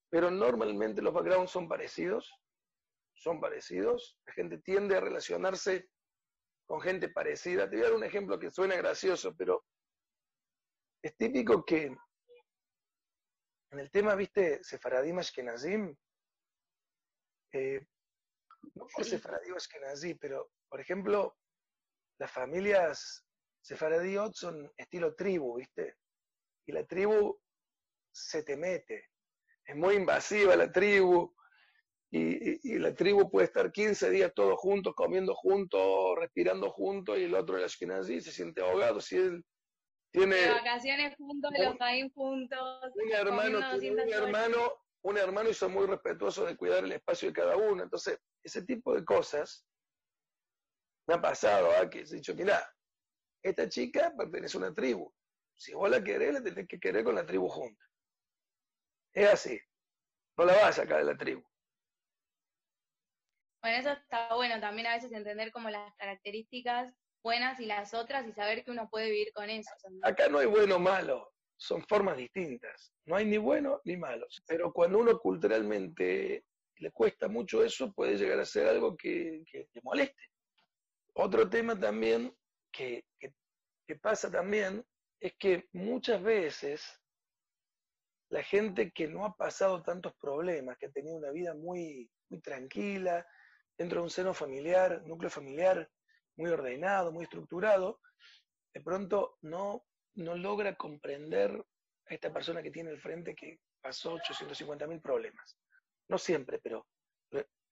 pero 0.09 0.31
normalmente 0.31 1.03
los 1.03 1.13
backgrounds 1.13 1.51
son 1.51 1.69
parecidos, 1.69 2.33
son 3.17 3.41
parecidos, 3.41 4.19
la 4.27 4.33
gente 4.33 4.59
tiende 4.59 4.97
a 4.97 5.01
relacionarse 5.01 5.89
con 6.67 6.81
gente 6.81 7.09
parecida. 7.09 7.69
Te 7.69 7.77
voy 7.77 7.85
a 7.85 7.89
dar 7.89 7.97
un 7.97 8.05
ejemplo 8.05 8.39
que 8.39 8.51
suena 8.51 8.77
gracioso, 8.77 9.35
pero 9.37 9.65
es 11.03 11.17
típico 11.17 11.65
que 11.65 11.97
en 13.71 13.79
el 13.81 13.91
tema, 13.91 14.15
viste, 14.15 14.63
Sefaradim 14.63 15.19
Ashkenazim, 15.19 15.97
eh, 17.53 17.87
no 18.75 18.87
por 18.87 19.05
Sefaradim 19.05 19.55
Ashkenazí, 19.55 20.15
pero, 20.15 20.51
por 20.69 20.81
ejemplo, 20.81 21.37
las 22.19 22.31
familias 22.31 23.27
Sefaradiot 23.61 24.33
son 24.35 24.73
estilo 24.77 25.15
tribu, 25.15 25.57
viste, 25.57 25.97
y 26.67 26.73
la 26.73 26.87
tribu 26.87 27.37
se 28.13 28.45
te 28.45 28.57
mete, 28.57 29.11
es 29.65 29.75
muy 29.75 29.97
invasiva 29.97 30.55
la 30.55 30.71
tribu, 30.71 31.36
y, 32.17 32.79
la 32.79 32.95
tribu 32.95 33.31
puede 33.31 33.47
estar 33.47 33.71
15 33.71 34.11
días 34.11 34.33
todos 34.35 34.59
juntos, 34.59 34.95
comiendo 34.95 35.35
juntos, 35.35 36.17
respirando 36.19 36.71
juntos, 36.71 37.19
y 37.19 37.25
el 37.25 37.35
otro, 37.35 37.57
el 37.57 37.65
Ashkenazi, 37.65 38.21
se 38.21 38.33
siente 38.33 38.61
ahogado. 38.61 39.01
Si 39.01 39.17
él 39.17 39.45
tiene 40.13 40.49
vacaciones 40.49 41.17
juntos, 41.17 41.51
los 41.59 41.81
ahí 41.81 42.11
juntos. 42.15 42.93
Un 42.95 43.13
hermano, 43.13 43.59
un 43.59 44.13
hermano, 44.13 44.73
un 45.03 45.19
hermano 45.19 45.51
y 45.51 45.55
son 45.55 45.73
muy 45.73 45.87
respetuosos 45.87 46.47
de 46.47 46.57
cuidar 46.57 46.85
el 46.85 46.93
espacio 46.93 47.29
de 47.29 47.35
cada 47.35 47.57
uno. 47.57 47.83
Entonces, 47.83 48.19
ese 48.43 48.63
tipo 48.65 48.95
de 48.95 49.05
cosas 49.05 49.67
me 51.07 51.15
ha 51.15 51.21
pasado, 51.21 51.69
¿ah? 51.79 51.89
que 51.89 52.01
he 52.01 52.05
dicho, 52.05 52.35
mira, 52.35 52.67
esta 53.43 53.69
chica 53.69 54.13
pertenece 54.17 54.57
a 54.57 54.61
una 54.61 54.75
tribu. 54.75 55.13
Si 55.55 55.73
vos 55.73 55.91
la 55.91 56.03
querés, 56.03 56.35
la 56.35 56.43
tenés 56.43 56.67
que 56.67 56.79
querer 56.79 57.05
con 57.05 57.15
la 57.15 57.25
tribu 57.25 57.49
junta. 57.49 57.85
Es 59.15 59.29
así. 59.29 59.59
No 60.37 60.45
la 60.45 60.55
vas 60.55 60.65
a 60.65 60.83
sacar 60.83 60.99
de 60.99 61.05
la 61.05 61.17
tribu. 61.17 61.43
Bueno, 63.67 63.81
eso 63.81 63.91
está 63.91 64.33
bueno 64.37 64.61
también 64.61 64.87
a 64.87 64.95
veces 64.95 65.11
entender 65.11 65.51
como 65.51 65.71
las 65.71 65.93
características 65.97 66.95
buenas 67.21 67.59
y 67.59 67.67
las 67.67 67.95
otras 67.95 68.25
y 68.29 68.33
saber 68.33 68.63
que 68.63 68.71
uno 68.71 68.89
puede 68.89 69.11
vivir 69.11 69.33
con 69.35 69.51
eso. 69.51 69.69
Acá 70.03 70.29
no 70.29 70.39
hay 70.39 70.47
bueno 70.47 70.77
o 70.77 70.79
malo, 70.79 71.33
son 71.57 71.85
formas 71.89 72.17
distintas. 72.17 72.93
No 73.07 73.17
hay 73.17 73.25
ni 73.25 73.39
bueno 73.39 73.81
ni 73.83 73.97
malo. 73.97 74.25
Pero 74.47 74.73
cuando 74.73 75.01
uno 75.01 75.19
culturalmente 75.19 76.45
le 76.77 76.91
cuesta 76.93 77.27
mucho 77.27 77.65
eso, 77.65 77.93
puede 77.93 78.17
llegar 78.17 78.39
a 78.39 78.45
ser 78.45 78.69
algo 78.69 78.97
que, 78.97 79.43
que, 79.51 79.67
moleste. 79.83 80.23
Otro 81.15 81.51
tema 81.51 81.77
también 81.77 82.33
que, 82.71 83.03
que 83.19 83.97
pasa 83.97 84.31
también 84.31 84.87
es 85.19 85.35
que 85.41 85.67
muchas 85.73 86.23
veces 86.23 86.85
la 88.29 88.45
gente 88.45 88.93
que 88.93 89.09
no 89.09 89.25
ha 89.25 89.35
pasado 89.35 89.83
tantos 89.83 90.15
problemas, 90.21 90.79
que 90.79 90.87
ha 90.87 90.93
tenido 90.93 91.17
una 91.17 91.33
vida 91.33 91.53
muy, 91.55 92.09
muy 92.29 92.41
tranquila, 92.41 93.27
dentro 93.79 94.01
de 94.01 94.05
un 94.05 94.11
seno 94.11 94.33
familiar, 94.33 95.03
núcleo 95.05 95.31
familiar 95.31 95.91
muy 96.37 96.51
ordenado, 96.51 97.13
muy 97.13 97.25
estructurado, 97.25 98.01
de 98.75 98.83
pronto 98.83 99.39
no, 99.43 99.87
no 100.17 100.35
logra 100.37 100.77
comprender 100.77 101.51
a 102.09 102.15
esta 102.15 102.33
persona 102.33 102.63
que 102.63 102.71
tiene 102.71 102.91
al 102.91 103.01
frente 103.01 103.35
que 103.35 103.61
pasó 103.81 104.15
850 104.15 104.87
mil 104.87 105.01
problemas. 105.01 105.57
No 106.09 106.19
siempre, 106.19 106.61
pero, 106.63 106.87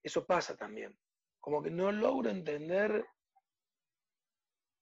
eso 0.02 0.26
pasa 0.26 0.56
también. 0.56 0.98
Como 1.40 1.62
que 1.62 1.70
no 1.70 1.90
logra 1.92 2.30
entender 2.30 3.06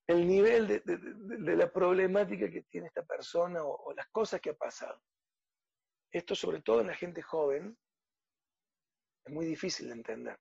el 0.09 0.27
nivel 0.27 0.67
de, 0.67 1.57
la 1.57 1.73
problemática 1.73 2.51
que 2.51 2.63
tiene 2.63 2.89
esta 2.89 3.05
persona 3.05 3.61
o, 3.65 3.93
las 3.95 4.09
cosas 4.11 4.41
que 4.41 4.51
ha 4.51 4.57
pasado. 4.57 5.01
Esto 6.11 6.35
sobre 6.35 6.61
todo 6.61 6.81
en 6.81 6.89
la 6.89 6.95
gente 6.95 7.23
joven 7.23 7.79
es 9.25 9.33
muy 9.33 9.47
difícil 9.47 9.87
de 9.87 9.95
entender 9.95 10.39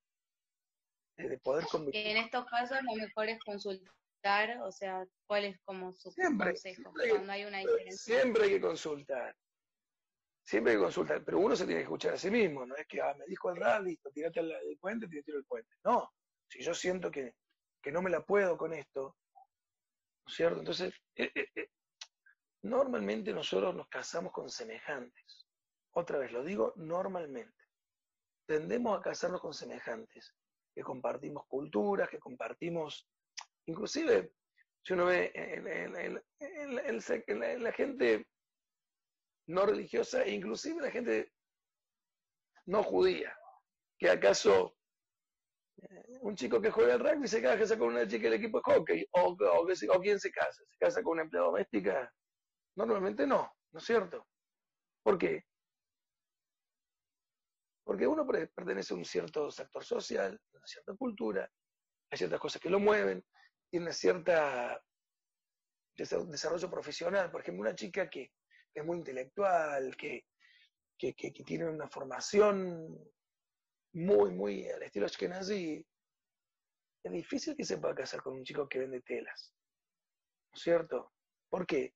de 1.29 1.37
poder 1.39 1.65
convivir. 1.65 2.07
En 2.07 2.17
estos 2.17 2.45
casos 2.45 2.77
lo 2.83 2.95
mejor 2.95 3.29
es 3.29 3.39
consultar, 3.43 4.61
o 4.63 4.71
sea, 4.71 5.05
cuál 5.27 5.45
es 5.45 5.59
como 5.63 5.93
su 5.93 6.13
consejo 6.13 6.93
cuando 7.09 7.31
hay 7.31 7.45
una 7.45 7.59
diferencia. 7.59 8.15
Siempre 8.15 8.43
hay 8.43 8.49
que 8.51 8.61
consultar. 8.61 9.35
Siempre 10.43 10.73
hay 10.73 10.77
que 10.77 10.83
consultar, 10.83 11.23
pero 11.23 11.39
uno 11.39 11.55
se 11.55 11.65
tiene 11.65 11.79
que 11.79 11.83
escuchar 11.83 12.13
a 12.13 12.17
sí 12.17 12.31
mismo, 12.31 12.65
no 12.65 12.75
es 12.75 12.87
que 12.87 12.99
ah, 13.01 13.15
me 13.17 13.25
dijo 13.27 13.49
el 13.51 13.57
rad, 13.57 13.83
listo, 13.83 14.11
tirate 14.11 14.39
al 14.39 14.77
puente, 14.79 15.07
te 15.07 15.21
tiro 15.23 15.37
el 15.37 15.45
puente. 15.45 15.69
No, 15.83 16.11
si 16.47 16.61
yo 16.61 16.73
siento 16.73 17.09
que, 17.09 17.35
que 17.81 17.91
no 17.91 18.01
me 18.01 18.09
la 18.09 18.25
puedo 18.25 18.57
con 18.57 18.73
esto, 18.73 19.15
¿no 19.33 20.29
es 20.29 20.35
cierto? 20.35 20.59
Entonces, 20.59 20.93
eh, 21.15 21.31
eh, 21.33 21.47
eh, 21.55 21.69
normalmente 22.63 23.33
nosotros 23.33 23.73
nos 23.75 23.87
casamos 23.87 24.33
con 24.33 24.49
semejantes. 24.49 25.45
Otra 25.93 26.17
vez 26.17 26.31
lo 26.31 26.43
digo, 26.43 26.73
normalmente. 26.75 27.63
Tendemos 28.45 28.97
a 28.97 29.01
casarnos 29.01 29.41
con 29.41 29.53
semejantes 29.53 30.33
que 30.73 30.81
compartimos 30.83 31.45
culturas, 31.47 32.09
que 32.09 32.19
compartimos, 32.19 33.07
inclusive, 33.65 34.33
si 34.83 34.93
uno 34.93 35.05
ve 35.05 35.31
en, 35.33 36.15
la, 37.63 37.71
gente 37.71 38.27
no 39.47 39.65
religiosa 39.65 40.23
e 40.23 40.31
inclusive 40.31 40.81
la 40.81 40.91
gente 40.91 41.33
no 42.65 42.83
judía, 42.83 43.37
que 43.99 44.09
acaso 44.09 44.75
eh, 45.77 46.17
un 46.21 46.35
chico 46.35 46.61
que 46.61 46.71
juega 46.71 46.93
al 46.93 46.99
rugby 46.99 47.27
se 47.27 47.41
casa 47.41 47.77
con 47.77 47.89
una 47.89 48.07
chica 48.07 48.23
del 48.23 48.39
equipo 48.39 48.59
de 48.59 48.73
hockey, 48.73 49.07
o 49.11 50.01
quién 50.01 50.19
se 50.19 50.31
casa, 50.31 50.63
se 50.65 50.77
casa 50.77 51.03
con 51.03 51.13
una 51.13 51.23
empleada 51.23 51.47
doméstica, 51.47 52.13
normalmente 52.75 53.27
no, 53.27 53.51
¿no 53.71 53.79
es 53.79 53.85
cierto? 53.85 54.27
¿Por 55.03 55.17
qué? 55.17 55.43
Porque 57.91 58.07
uno 58.07 58.25
pertenece 58.25 58.93
a 58.93 58.97
un 58.97 59.03
cierto 59.03 59.51
sector 59.51 59.83
social, 59.83 60.39
a 60.53 60.57
una 60.57 60.65
cierta 60.65 60.95
cultura, 60.95 61.51
hay 62.09 62.17
ciertas 62.17 62.39
cosas 62.39 62.61
que 62.61 62.69
lo 62.69 62.79
mueven, 62.79 63.21
tiene 63.69 63.91
cierta, 63.91 64.81
desarrollo 65.93 66.71
profesional. 66.71 67.29
Por 67.29 67.41
ejemplo, 67.41 67.63
una 67.63 67.75
chica 67.75 68.09
que, 68.09 68.31
es 68.73 68.85
muy 68.85 68.99
intelectual, 68.99 69.93
que, 69.97 70.23
que, 70.97 71.13
tiene 71.45 71.65
una 71.67 71.89
formación 71.89 72.97
muy, 73.91 74.31
muy 74.31 74.69
al 74.69 74.83
estilo 74.83 75.07
Ashkenazi, 75.07 75.85
es 77.03 77.11
difícil 77.11 77.57
que 77.57 77.65
se 77.65 77.77
pueda 77.77 77.93
casar 77.93 78.21
con 78.21 78.35
un 78.35 78.45
chico 78.45 78.69
que 78.69 78.79
vende 78.79 79.01
telas. 79.01 79.53
¿No 80.53 80.55
es 80.55 80.61
cierto? 80.61 81.11
¿Por 81.49 81.67
qué? 81.67 81.93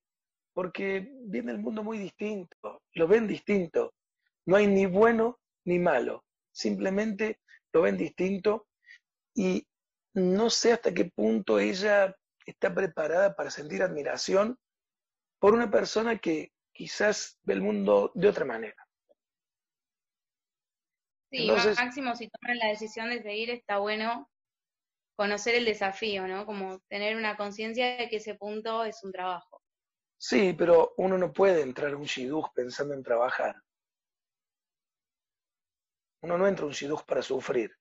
Porque 0.51 1.09
viene 1.21 1.53
el 1.53 1.59
mundo 1.59 1.83
muy 1.83 1.97
distinto, 1.99 2.83
lo 2.95 3.07
ven 3.07 3.25
distinto. 3.27 3.93
No 4.45 4.57
hay 4.57 4.67
ni 4.67 4.87
bueno 4.87 5.39
ni 5.65 5.79
malo, 5.79 6.23
simplemente 6.51 7.39
lo 7.73 7.81
ven 7.81 7.97
distinto 7.97 8.67
y 9.33 9.67
no 10.13 10.49
sé 10.49 10.71
hasta 10.71 10.93
qué 10.93 11.05
punto 11.05 11.59
ella 11.59 12.15
está 12.45 12.73
preparada 12.73 13.35
para 13.35 13.51
sentir 13.51 13.83
admiración 13.83 14.57
por 15.39 15.53
una 15.53 15.69
persona 15.69 16.17
que 16.17 16.53
quizás 16.71 17.37
ve 17.43 17.55
el 17.55 17.61
mundo 17.61 18.11
de 18.15 18.29
otra 18.29 18.45
manera. 18.45 18.87
Sí, 21.31 21.47
máximo 21.47 22.15
si 22.15 22.29
toman 22.29 22.59
la 22.59 22.67
decisión 22.67 23.09
de 23.09 23.21
seguir 23.21 23.49
está 23.49 23.79
bueno 23.79 24.29
conocer 25.17 25.55
el 25.55 25.65
desafío, 25.65 26.27
¿no? 26.27 26.45
Como 26.45 26.79
tener 26.87 27.15
una 27.15 27.35
conciencia 27.35 27.97
de 27.97 28.09
que 28.09 28.17
ese 28.17 28.35
punto 28.35 28.83
es 28.85 29.03
un 29.03 29.11
trabajo. 29.11 29.61
Sí, 30.17 30.53
pero 30.57 30.93
uno 30.97 31.17
no 31.17 31.33
puede 31.33 31.61
entrar 31.61 31.93
a 31.93 31.97
un 31.97 32.03
shidduch 32.03 32.53
pensando 32.53 32.93
en 32.93 33.03
trabajar. 33.03 33.55
Uno 36.25 36.39
no 36.39 36.47
entra 36.47 36.63
a 36.63 36.67
un 36.67 36.73
shidduch 36.73 37.05
para 37.05 37.21
sufrir. 37.21 37.71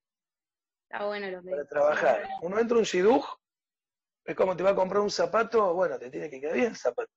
Está 0.90 1.06
bueno 1.06 1.30
lo 1.30 1.42
Para 1.42 1.66
trabajar. 1.66 2.28
Uno 2.42 2.58
entra 2.58 2.76
a 2.76 2.80
un 2.80 2.84
shidduch, 2.84 3.24
es 4.22 4.36
como 4.36 4.54
te 4.54 4.62
va 4.62 4.70
a 4.70 4.74
comprar 4.74 5.00
un 5.00 5.10
zapato, 5.10 5.72
bueno, 5.72 5.98
te 5.98 6.10
tiene 6.10 6.28
que 6.28 6.42
quedar 6.42 6.54
bien 6.54 6.66
el 6.66 6.76
zapato. 6.76 7.10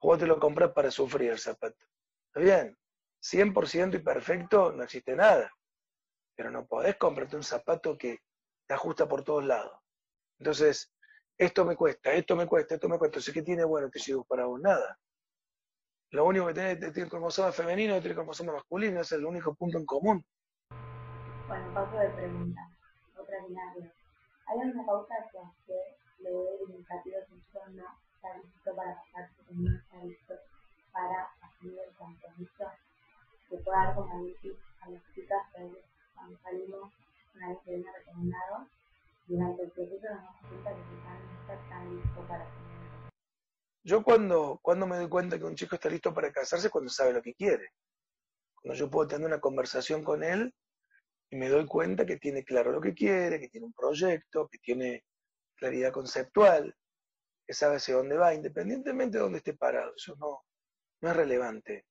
O 0.00 0.08
vos 0.08 0.18
te 0.18 0.26
lo 0.26 0.38
compras 0.38 0.72
para 0.72 0.90
sufrir 0.90 1.30
el 1.30 1.38
zapato. 1.38 1.86
Está 2.26 2.40
bien, 2.40 2.76
100% 3.22 3.94
y 3.94 4.00
perfecto 4.00 4.72
no 4.72 4.82
existe 4.82 5.16
nada. 5.16 5.50
Pero 6.36 6.50
no 6.50 6.66
podés 6.66 6.96
comprarte 6.96 7.36
un 7.36 7.42
zapato 7.42 7.96
que 7.96 8.18
te 8.66 8.74
ajusta 8.74 9.08
por 9.08 9.24
todos 9.24 9.46
lados. 9.46 9.80
Entonces, 10.38 10.94
esto 11.38 11.64
me 11.64 11.76
cuesta, 11.76 12.12
esto 12.12 12.36
me 12.36 12.46
cuesta, 12.46 12.74
esto 12.74 12.90
me 12.90 12.98
cuesta. 12.98 13.14
Entonces, 13.16 13.32
¿qué 13.32 13.40
tiene 13.40 13.64
bueno 13.64 13.86
este 13.86 14.00
shidduch 14.00 14.26
para 14.26 14.44
vos? 14.44 14.60
Nada. 14.60 14.98
Lo 16.14 16.26
único 16.26 16.46
que 16.46 16.54
tiene, 16.54 16.76
tiene 16.76 17.10
cromosoma 17.10 17.50
femenino 17.50 17.96
y 17.96 18.00
tiene 18.00 18.14
cromosoma 18.14 18.52
masculino, 18.52 19.00
es 19.00 19.10
el 19.10 19.24
único 19.24 19.52
punto 19.52 19.78
en 19.78 19.84
común. 19.84 20.24
Bueno, 21.48 21.74
paso 21.74 21.96
de 21.98 22.08
pregunta. 22.10 22.60
Otra 23.18 23.44
binaria. 23.48 23.92
¿Hay 24.46 24.60
alguna 24.60 24.86
pauta 24.86 25.14
que 25.32 25.38
hacer 25.40 25.98
leer 26.20 26.60
el 26.60 26.68
de 26.70 26.76
un 26.76 27.74
no 27.74 27.84
está 28.14 28.38
listo 28.38 28.76
para 28.76 28.92
está 28.92 30.04
listo 30.04 30.34
para 30.92 31.30
asumir 31.42 31.80
el 31.80 31.94
compromiso 31.96 32.64
que 33.50 33.56
pueda 33.56 33.86
dar 33.86 33.94
como 33.96 34.12
a 34.12 34.88
las 34.90 35.02
chicas 35.16 35.42
que 35.52 35.82
cuando 36.14 36.38
salimos 36.44 36.92
una 37.34 37.48
vez 37.48 37.58
que 37.64 37.74
viene 37.74 37.90
recomendado 37.90 38.68
durante 39.26 39.62
el 39.64 39.70
proceso 39.72 40.06
nos 40.14 40.22
damos 40.22 40.36
cuenta 40.46 40.70
que 40.76 40.82
quizás 40.94 41.18
no 41.26 41.40
está 41.40 41.68
tan 41.68 41.96
listo 41.96 42.20
para 42.28 42.44
asumir 42.44 42.74
yo 43.84 44.02
cuando, 44.02 44.58
cuando 44.62 44.86
me 44.86 44.96
doy 44.96 45.08
cuenta 45.08 45.38
que 45.38 45.44
un 45.44 45.54
chico 45.54 45.74
está 45.74 45.90
listo 45.90 46.12
para 46.14 46.32
casarse, 46.32 46.70
cuando 46.70 46.90
sabe 46.90 47.12
lo 47.12 47.22
que 47.22 47.34
quiere. 47.34 47.68
Cuando 48.54 48.78
yo 48.78 48.90
puedo 48.90 49.06
tener 49.06 49.26
una 49.26 49.40
conversación 49.40 50.02
con 50.02 50.24
él 50.24 50.54
y 51.30 51.36
me 51.36 51.50
doy 51.50 51.66
cuenta 51.66 52.06
que 52.06 52.16
tiene 52.16 52.44
claro 52.44 52.72
lo 52.72 52.80
que 52.80 52.94
quiere, 52.94 53.38
que 53.38 53.48
tiene 53.48 53.66
un 53.66 53.74
proyecto, 53.74 54.48
que 54.48 54.58
tiene 54.58 55.04
claridad 55.56 55.92
conceptual, 55.92 56.74
que 57.46 57.52
sabe 57.52 57.76
hacia 57.76 57.96
dónde 57.96 58.16
va, 58.16 58.32
independientemente 58.32 59.18
de 59.18 59.22
dónde 59.22 59.38
esté 59.38 59.52
parado. 59.52 59.92
Eso 59.94 60.16
no, 60.16 60.44
no 61.02 61.10
es 61.10 61.16
relevante, 61.16 61.84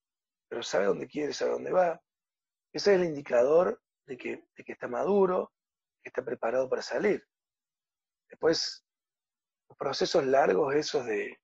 pero 0.50 0.64
sabe 0.64 0.86
dónde 0.86 1.08
quiere, 1.08 1.32
sabe 1.32 1.52
dónde 1.52 1.72
va. 1.72 2.02
Ese 2.74 2.96
es 2.96 3.02
el 3.02 3.06
indicador 3.06 3.80
de 4.08 4.18
que, 4.18 4.48
de 4.58 4.64
que 4.64 4.72
está 4.72 4.88
maduro, 4.88 5.54
que 6.02 6.10
está 6.10 6.26
preparado 6.26 6.68
para 6.68 6.82
salir. 6.82 7.24
Después, 8.28 8.84
los 9.70 9.78
procesos 9.78 10.26
largos, 10.26 10.74
esos 10.74 11.06
de, 11.06 11.38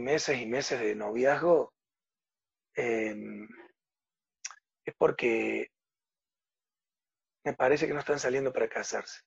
meses 0.00 0.40
y 0.40 0.46
meses 0.46 0.80
de 0.80 0.94
noviazgo, 0.94 1.72
em, 2.74 3.48
es 4.84 4.94
porque 4.98 5.68
me 7.44 7.54
parece 7.54 7.86
que 7.86 7.94
no 7.94 8.00
están 8.00 8.18
saliendo 8.18 8.52
para 8.52 8.68
casarse. 8.68 9.20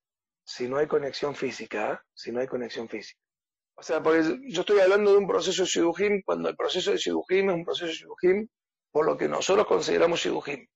Si 0.46 0.68
no 0.68 0.78
hay 0.78 0.88
conexión 0.88 1.36
física, 1.36 2.04
si 2.14 2.32
no 2.32 2.40
hay 2.40 2.48
conexión 2.48 2.90
física. 2.90 3.20
O 3.76 3.82
sea, 3.82 4.04
porque 4.04 4.40
yo 4.48 4.62
estoy 4.62 4.80
hablando 4.80 5.12
de 5.12 5.18
un 5.20 5.28
proceso 5.28 5.64
de 5.64 5.70
Shidujim 5.70 6.22
cuando 6.24 6.50
el 6.50 6.56
proceso 6.58 6.92
de 6.92 6.98
Shidujim 6.98 7.50
es 7.50 7.56
un 7.56 7.66
proceso 7.66 7.88
de 7.88 7.94
Shidujim 7.94 8.48
por 8.92 9.06
lo 9.06 9.18
que 9.18 9.30
nosotros 9.30 9.66
consideramos 9.68 10.20
Shidujim. 10.20 10.68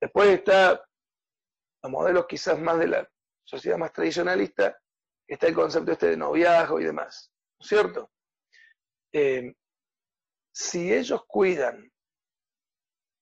Después 0.00 0.30
está 0.30 0.84
los 1.82 1.92
modelos 1.92 2.26
quizás 2.26 2.58
más 2.58 2.78
de 2.78 2.88
la 2.88 3.08
sociedad 3.44 3.78
más 3.78 3.92
tradicionalista, 3.92 4.76
está 5.28 5.46
el 5.46 5.54
concepto 5.54 5.92
este 5.92 6.08
de 6.08 6.16
noviazgo 6.16 6.80
y 6.80 6.84
demás, 6.84 7.30
¿no 7.58 7.64
es 7.64 7.68
cierto? 7.68 8.10
Eh, 9.16 9.54
si 10.52 10.92
ellos 10.92 11.24
cuidan 11.28 11.88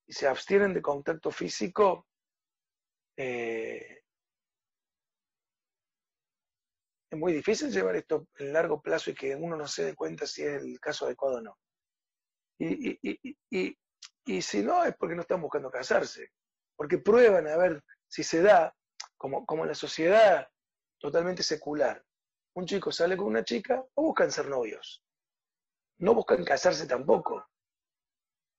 y 0.06 0.12
se 0.14 0.26
abstienen 0.26 0.72
de 0.72 0.80
contacto 0.80 1.30
físico, 1.30 2.06
eh, 3.14 4.00
es 7.10 7.18
muy 7.18 7.34
difícil 7.34 7.70
llevar 7.70 7.96
esto 7.96 8.26
en 8.38 8.54
largo 8.54 8.80
plazo 8.80 9.10
y 9.10 9.14
que 9.14 9.36
uno 9.36 9.54
no 9.54 9.68
se 9.68 9.84
dé 9.84 9.94
cuenta 9.94 10.26
si 10.26 10.42
es 10.42 10.62
el 10.62 10.80
caso 10.80 11.04
adecuado 11.04 11.36
o 11.36 11.40
no. 11.42 11.58
Y, 12.58 12.98
y, 14.24 14.42
si 14.42 14.62
no, 14.62 14.84
es 14.84 14.96
porque 14.96 15.14
no 15.14 15.22
están 15.22 15.42
buscando 15.42 15.70
casarse, 15.70 16.30
porque 16.74 16.98
prueban 16.98 17.46
a 17.48 17.56
ver 17.58 17.84
si 18.08 18.22
se 18.22 18.40
da, 18.40 18.74
como, 19.18 19.44
como 19.44 19.64
en 19.64 19.68
la 19.68 19.74
sociedad 19.74 20.48
totalmente 20.98 21.42
secular. 21.42 22.02
Un 22.54 22.64
chico 22.64 22.90
sale 22.90 23.14
con 23.14 23.26
una 23.26 23.44
chica 23.44 23.84
o 23.94 24.02
buscan 24.04 24.30
ser 24.30 24.48
novios 24.48 25.02
no 26.02 26.14
buscan 26.14 26.44
casarse 26.44 26.86
tampoco. 26.86 27.48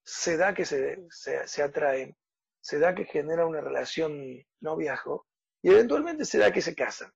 Se 0.06 0.38
da 0.38 0.54
que 0.54 0.66
se, 0.66 1.06
se, 1.10 1.62
atraen, 1.62 2.16
se 2.62 2.80
da 2.80 2.96
que 2.96 3.06
genera 3.06 3.46
una 3.46 3.60
relación 3.60 4.42
noviazgo 4.62 5.28
y 5.62 5.72
eventualmente 5.72 6.24
se 6.24 6.38
da 6.38 6.52
que 6.52 6.62
se 6.62 6.74
casan. 6.74 7.12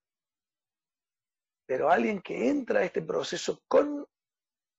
Pero 1.65 1.89
alguien 1.89 2.21
que 2.21 2.49
entra 2.49 2.81
a 2.81 2.83
este 2.83 3.01
proceso 3.01 3.61
con 3.67 4.05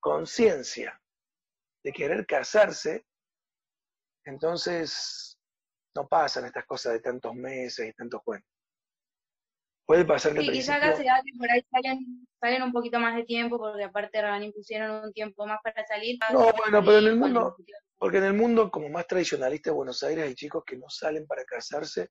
conciencia 0.00 1.00
de 1.82 1.92
querer 1.92 2.26
casarse, 2.26 3.06
entonces 4.24 5.38
no 5.94 6.06
pasan 6.08 6.44
estas 6.44 6.66
cosas 6.66 6.92
de 6.92 7.00
tantos 7.00 7.34
meses 7.34 7.88
y 7.88 7.92
tantos 7.94 8.22
cuentos. 8.22 8.50
Puede 9.88 10.04
pasar 10.04 10.34
que 10.34 10.42
sí, 10.42 10.50
quizás 10.50 10.80
que 10.98 11.38
por 11.38 11.50
ahí 11.50 11.64
salen, 12.42 12.62
un 12.62 12.72
poquito 12.74 13.00
más 13.00 13.16
de 13.16 13.24
tiempo, 13.24 13.56
porque 13.56 13.84
aparte 13.84 14.20
van 14.20 14.42
impusieron 14.42 15.02
un 15.02 15.14
tiempo 15.14 15.46
más 15.46 15.60
para 15.64 15.82
salir. 15.86 16.18
No, 16.30 16.52
bueno, 16.52 16.84
pero 16.84 16.98
en 16.98 17.06
el 17.06 17.16
mundo, 17.16 17.56
porque 17.96 18.18
en 18.18 18.24
el 18.24 18.34
mundo 18.34 18.70
como 18.70 18.90
más 18.90 19.06
tradicionalista 19.06 19.70
de 19.70 19.76
Buenos 19.76 20.02
Aires 20.02 20.26
hay 20.26 20.34
chicos 20.34 20.62
que 20.66 20.76
no 20.76 20.90
salen 20.90 21.26
para 21.26 21.42
casarse, 21.46 22.10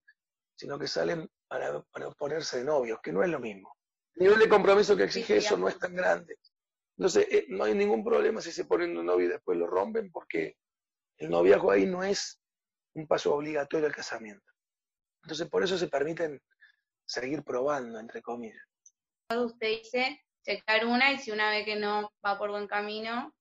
sino 0.55 0.80
que 0.80 0.88
salen 0.88 1.30
para, 1.47 1.84
ponerse 2.17 2.57
de 2.57 2.63
novios, 2.63 2.99
que 2.99 3.13
no 3.13 3.21
es 3.21 3.30
lo 3.30 3.39
mismo. 3.39 3.71
El 4.15 4.23
nivel 4.23 4.39
de 4.39 4.49
compromiso 4.49 4.97
que 4.97 5.03
exige 5.03 5.38
eso 5.38 5.55
no 5.55 5.67
es 5.67 5.78
tan 5.78 5.93
grande. 5.93 6.36
Entonces, 6.97 7.28
eh, 7.30 7.45
no 7.49 7.65
hay 7.65 7.75
ningún 7.75 8.03
problema 8.03 8.41
si 8.41 8.51
se 8.51 8.65
ponen 8.65 8.97
un 8.97 9.05
novio 9.05 9.28
y 9.28 9.30
después 9.30 9.55
lo 9.55 9.67
rompen, 9.67 10.11
porque 10.11 10.57
el 11.17 11.30
noviazgo 11.30 11.69
ahí 11.69 11.86
no 11.86 12.03
es 12.03 12.41
un 12.95 13.05
paso 13.05 13.36
obligatorio 13.36 13.86
al 13.86 13.93
casamiento. 13.93 14.51
Entonces, 15.21 15.47
por 15.47 15.63
eso 15.63 15.78
se 15.78 15.89
permiten 15.89 16.41
seguir 17.08 17.43
probando, 17.43 17.99
entre 17.99 18.22
comillas. 18.22 18.62
Usted 19.36 19.68
dice 19.68 20.22
checar 20.43 20.86
una 20.86 21.12
y 21.12 21.18
si 21.18 21.32
una 21.32 21.49
ve 21.49 21.66
que 21.66 21.76
no 21.76 22.12
va 22.26 22.38
por 22.38 22.49
buen 22.51 22.68
camino. 22.68 23.34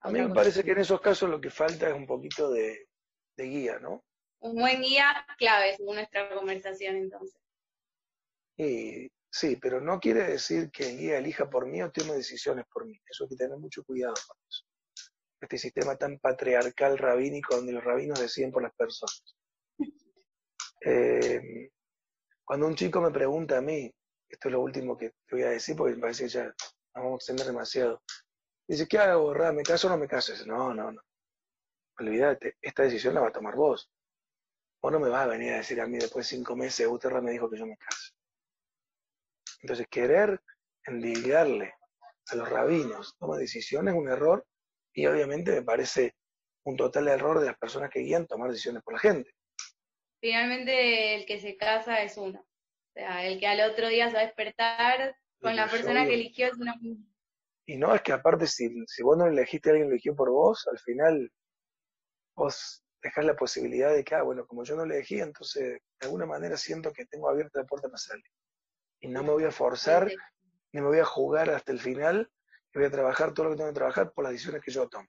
A 0.00 0.10
mí 0.10 0.20
me 0.20 0.34
parece 0.34 0.64
que 0.64 0.72
en 0.72 0.78
esos 0.78 1.00
casos 1.00 1.30
lo 1.30 1.40
que 1.40 1.50
falta 1.50 1.88
es 1.88 1.94
un 1.94 2.06
poquito 2.06 2.50
de, 2.50 2.88
guía, 3.36 3.78
¿no? 3.78 4.04
Un 4.40 4.56
buen 4.56 4.82
guía 4.82 5.24
clave 5.38 5.76
según 5.76 5.96
nuestra 5.96 6.28
conversación 6.34 6.96
entonces. 6.96 7.40
Y, 8.56 9.08
sí, 9.30 9.56
pero 9.56 9.80
no 9.80 10.00
quiere 10.00 10.24
decir 10.24 10.70
que 10.70 10.90
el 10.90 10.98
guía 10.98 11.18
elija 11.18 11.48
por 11.48 11.66
mí 11.66 11.80
o 11.82 11.90
tome 11.90 12.14
decisiones 12.14 12.66
por 12.72 12.86
mí. 12.86 12.98
Eso 13.08 13.24
hay 13.24 13.30
que 13.30 13.36
tener 13.36 13.56
mucho 13.56 13.84
cuidado 13.84 14.14
con 14.26 14.36
eso. 14.48 14.64
Este 15.40 15.58
sistema 15.58 15.96
tan 15.96 16.18
patriarcal 16.18 16.98
rabínico 16.98 17.56
donde 17.56 17.72
los 17.72 17.84
rabinos 17.84 18.20
deciden 18.20 18.52
por 18.52 18.62
las 18.62 18.74
personas. 18.74 19.36
Eh, 20.84 21.70
cuando 22.52 22.66
un 22.66 22.74
chico 22.74 23.00
me 23.00 23.10
pregunta 23.10 23.56
a 23.56 23.62
mí, 23.62 23.90
esto 24.28 24.48
es 24.48 24.52
lo 24.52 24.60
último 24.60 24.94
que 24.94 25.08
te 25.26 25.36
voy 25.36 25.42
a 25.42 25.48
decir 25.48 25.74
porque 25.74 25.94
me 25.94 26.02
parece 26.02 26.24
que 26.24 26.28
ya 26.28 26.44
nos 26.44 26.54
vamos 26.94 27.12
a 27.12 27.16
extender 27.16 27.46
demasiado. 27.46 28.02
Dice, 28.68 28.86
¿qué 28.86 28.98
hago, 28.98 29.32
Ra? 29.32 29.52
¿Me 29.52 29.62
caso 29.62 29.86
o 29.86 29.90
no 29.90 29.96
me 29.96 30.06
caso? 30.06 30.32
Dice, 30.32 30.44
no, 30.44 30.74
no, 30.74 30.92
no. 30.92 31.00
Olvídate, 31.98 32.58
esta 32.60 32.82
decisión 32.82 33.14
la 33.14 33.22
va 33.22 33.28
a 33.28 33.32
tomar 33.32 33.56
vos. 33.56 33.90
Vos 34.82 34.92
no 34.92 35.00
me 35.00 35.08
vas 35.08 35.24
a 35.24 35.28
venir 35.28 35.54
a 35.54 35.56
decir 35.56 35.80
a 35.80 35.86
mí 35.86 35.96
después 35.96 36.28
de 36.28 36.36
cinco 36.36 36.54
meses, 36.54 36.86
Uterra 36.86 37.22
me 37.22 37.30
dijo 37.30 37.48
que 37.48 37.56
yo 37.56 37.64
me 37.64 37.78
case. 37.78 38.10
Entonces, 39.62 39.86
querer 39.88 40.38
envidiarle 40.84 41.72
a 42.26 42.34
los 42.34 42.50
rabinos, 42.50 43.16
toma 43.18 43.38
decisiones, 43.38 43.94
un 43.94 44.10
error, 44.10 44.44
y 44.92 45.06
obviamente 45.06 45.52
me 45.52 45.62
parece 45.62 46.16
un 46.64 46.76
total 46.76 47.08
error 47.08 47.40
de 47.40 47.46
las 47.46 47.56
personas 47.56 47.88
que 47.88 48.00
guían 48.00 48.26
tomar 48.26 48.50
decisiones 48.50 48.82
por 48.82 48.92
la 48.92 49.00
gente. 49.00 49.32
Finalmente 50.22 51.16
el 51.16 51.26
que 51.26 51.40
se 51.40 51.56
casa 51.56 52.00
es 52.00 52.16
uno. 52.16 52.38
O 52.38 52.92
sea, 52.94 53.26
el 53.26 53.40
que 53.40 53.48
al 53.48 53.68
otro 53.68 53.88
día 53.88 54.06
se 54.08 54.14
va 54.14 54.20
a 54.20 54.26
despertar 54.26 55.16
con 55.40 55.56
la 55.56 55.66
persona 55.66 56.06
que 56.06 56.14
eligió 56.14 56.46
es 56.46 56.58
una... 56.58 56.76
Y 57.66 57.76
no, 57.76 57.92
es 57.92 58.02
que 58.02 58.12
aparte 58.12 58.46
si, 58.46 58.68
si 58.86 59.02
vos 59.02 59.16
no 59.18 59.26
elegiste 59.26 59.68
a 59.68 59.72
alguien 59.72 59.88
que 59.88 59.94
eligió 59.94 60.14
por 60.14 60.30
vos, 60.30 60.64
al 60.68 60.78
final 60.78 61.28
vos 62.36 62.84
dejás 63.02 63.24
la 63.24 63.34
posibilidad 63.34 63.92
de 63.92 64.04
que, 64.04 64.14
ah, 64.14 64.22
bueno, 64.22 64.46
como 64.46 64.62
yo 64.62 64.76
no 64.76 64.84
elegí, 64.84 65.18
entonces 65.18 65.80
de 66.00 66.06
alguna 66.06 66.24
manera 66.24 66.56
siento 66.56 66.92
que 66.92 67.04
tengo 67.06 67.28
abierta 67.28 67.60
la 67.60 67.66
puerta 67.66 67.88
para 67.88 67.98
salir. 67.98 68.24
Y 69.00 69.08
no 69.08 69.24
me 69.24 69.32
voy 69.32 69.44
a 69.44 69.50
forzar, 69.50 70.08
ni 70.70 70.80
me 70.80 70.86
voy 70.86 71.00
a 71.00 71.04
jugar 71.04 71.50
hasta 71.50 71.72
el 71.72 71.80
final, 71.80 72.30
y 72.72 72.78
voy 72.78 72.86
a 72.86 72.92
trabajar 72.92 73.34
todo 73.34 73.46
lo 73.46 73.50
que 73.50 73.56
tengo 73.56 73.70
que 73.70 73.74
trabajar 73.74 74.12
por 74.12 74.22
las 74.22 74.34
decisiones 74.34 74.62
que 74.62 74.70
yo 74.70 74.88
tome. 74.88 75.08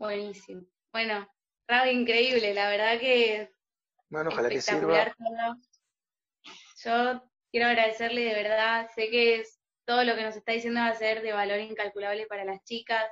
Buenísimo. 0.00 0.66
Bueno, 0.92 1.28
Raúl, 1.68 1.90
increíble, 1.90 2.54
la 2.54 2.68
verdad 2.68 2.98
que 2.98 3.53
bueno, 4.08 4.30
ojalá 4.30 4.48
que 4.48 4.60
sirva. 4.60 5.14
Yo 6.84 7.22
quiero 7.50 7.68
agradecerle 7.68 8.24
de 8.24 8.34
verdad, 8.34 8.88
sé 8.94 9.10
que 9.10 9.36
es, 9.36 9.60
todo 9.84 10.04
lo 10.04 10.14
que 10.14 10.22
nos 10.22 10.36
está 10.36 10.52
diciendo 10.52 10.80
va 10.80 10.88
a 10.88 10.94
ser 10.94 11.22
de 11.22 11.32
valor 11.32 11.60
incalculable 11.60 12.26
para 12.26 12.44
las 12.44 12.62
chicas. 12.64 13.04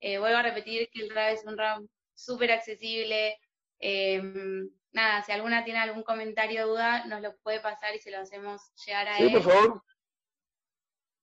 Eh, 0.00 0.18
vuelvo 0.18 0.38
a 0.38 0.42
repetir 0.42 0.88
que 0.92 1.02
el 1.02 1.10
RAB 1.10 1.32
es 1.32 1.44
un 1.44 1.56
RAM 1.56 1.88
súper 2.14 2.52
accesible. 2.52 3.38
Em, 3.78 4.70
nada, 4.92 5.22
si 5.22 5.32
alguna 5.32 5.64
tiene 5.64 5.80
algún 5.80 6.02
comentario 6.02 6.64
o 6.64 6.68
duda, 6.68 7.06
nos 7.06 7.20
lo 7.20 7.36
puede 7.38 7.60
pasar 7.60 7.94
y 7.94 7.98
se 7.98 8.10
lo 8.10 8.18
hacemos 8.18 8.60
llegar 8.84 9.08
a 9.08 9.16
sí, 9.16 9.28
por 9.30 9.42
favor. 9.42 9.82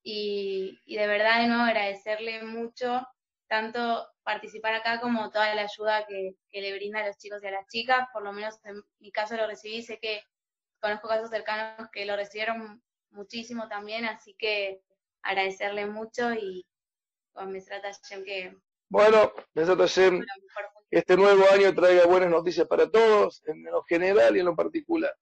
Y, 0.04 0.80
y 0.86 0.98
de 0.98 1.08
verdad, 1.08 1.42
de 1.42 1.48
nuevo, 1.48 1.64
agradecerle 1.64 2.44
mucho 2.44 3.06
tanto 3.48 4.08
participar 4.26 4.74
acá 4.74 5.00
como 5.00 5.30
toda 5.30 5.54
la 5.56 5.62
ayuda 5.62 6.06
que, 6.08 6.36
le 6.52 6.74
brinda 6.74 7.00
a 7.00 7.08
los 7.08 7.18
chicos 7.18 7.42
y 7.44 7.48
a 7.48 7.52
las 7.52 7.68
chicas. 7.68 8.08
Por 8.12 8.24
lo 8.24 8.34
menos 8.34 8.56
en 8.66 8.82
mi 9.00 9.12
caso 9.12 9.38
lo 9.38 9.48
recibí, 9.48 9.82
sé 9.84 10.00
que 10.00 10.24
conozco 10.82 11.08
casos 11.08 11.30
cercanos 11.30 11.90
que 11.94 12.06
lo 12.06 12.16
recibieron 12.18 12.84
muchísimo 13.12 13.70
también, 13.70 14.06
así 14.06 14.36
que 14.38 14.82
agradecerle 15.22 15.86
mucho 15.86 16.34
y 16.34 16.66
con 17.32 17.52
mi 17.52 17.62
Hashem 17.62 18.24
que... 18.26 18.58
Bueno, 18.90 19.32
este 20.92 21.18
nuevo 21.18 21.44
año 21.52 21.74
traiga 21.74 22.06
buenas 22.06 22.30
noticias 22.30 22.68
para 22.68 22.90
todos, 22.90 23.44
en 23.48 23.64
lo 23.64 23.84
general 23.84 24.36
y 24.36 24.40
en 24.40 24.46
lo 24.46 24.56
particular. 24.56 25.16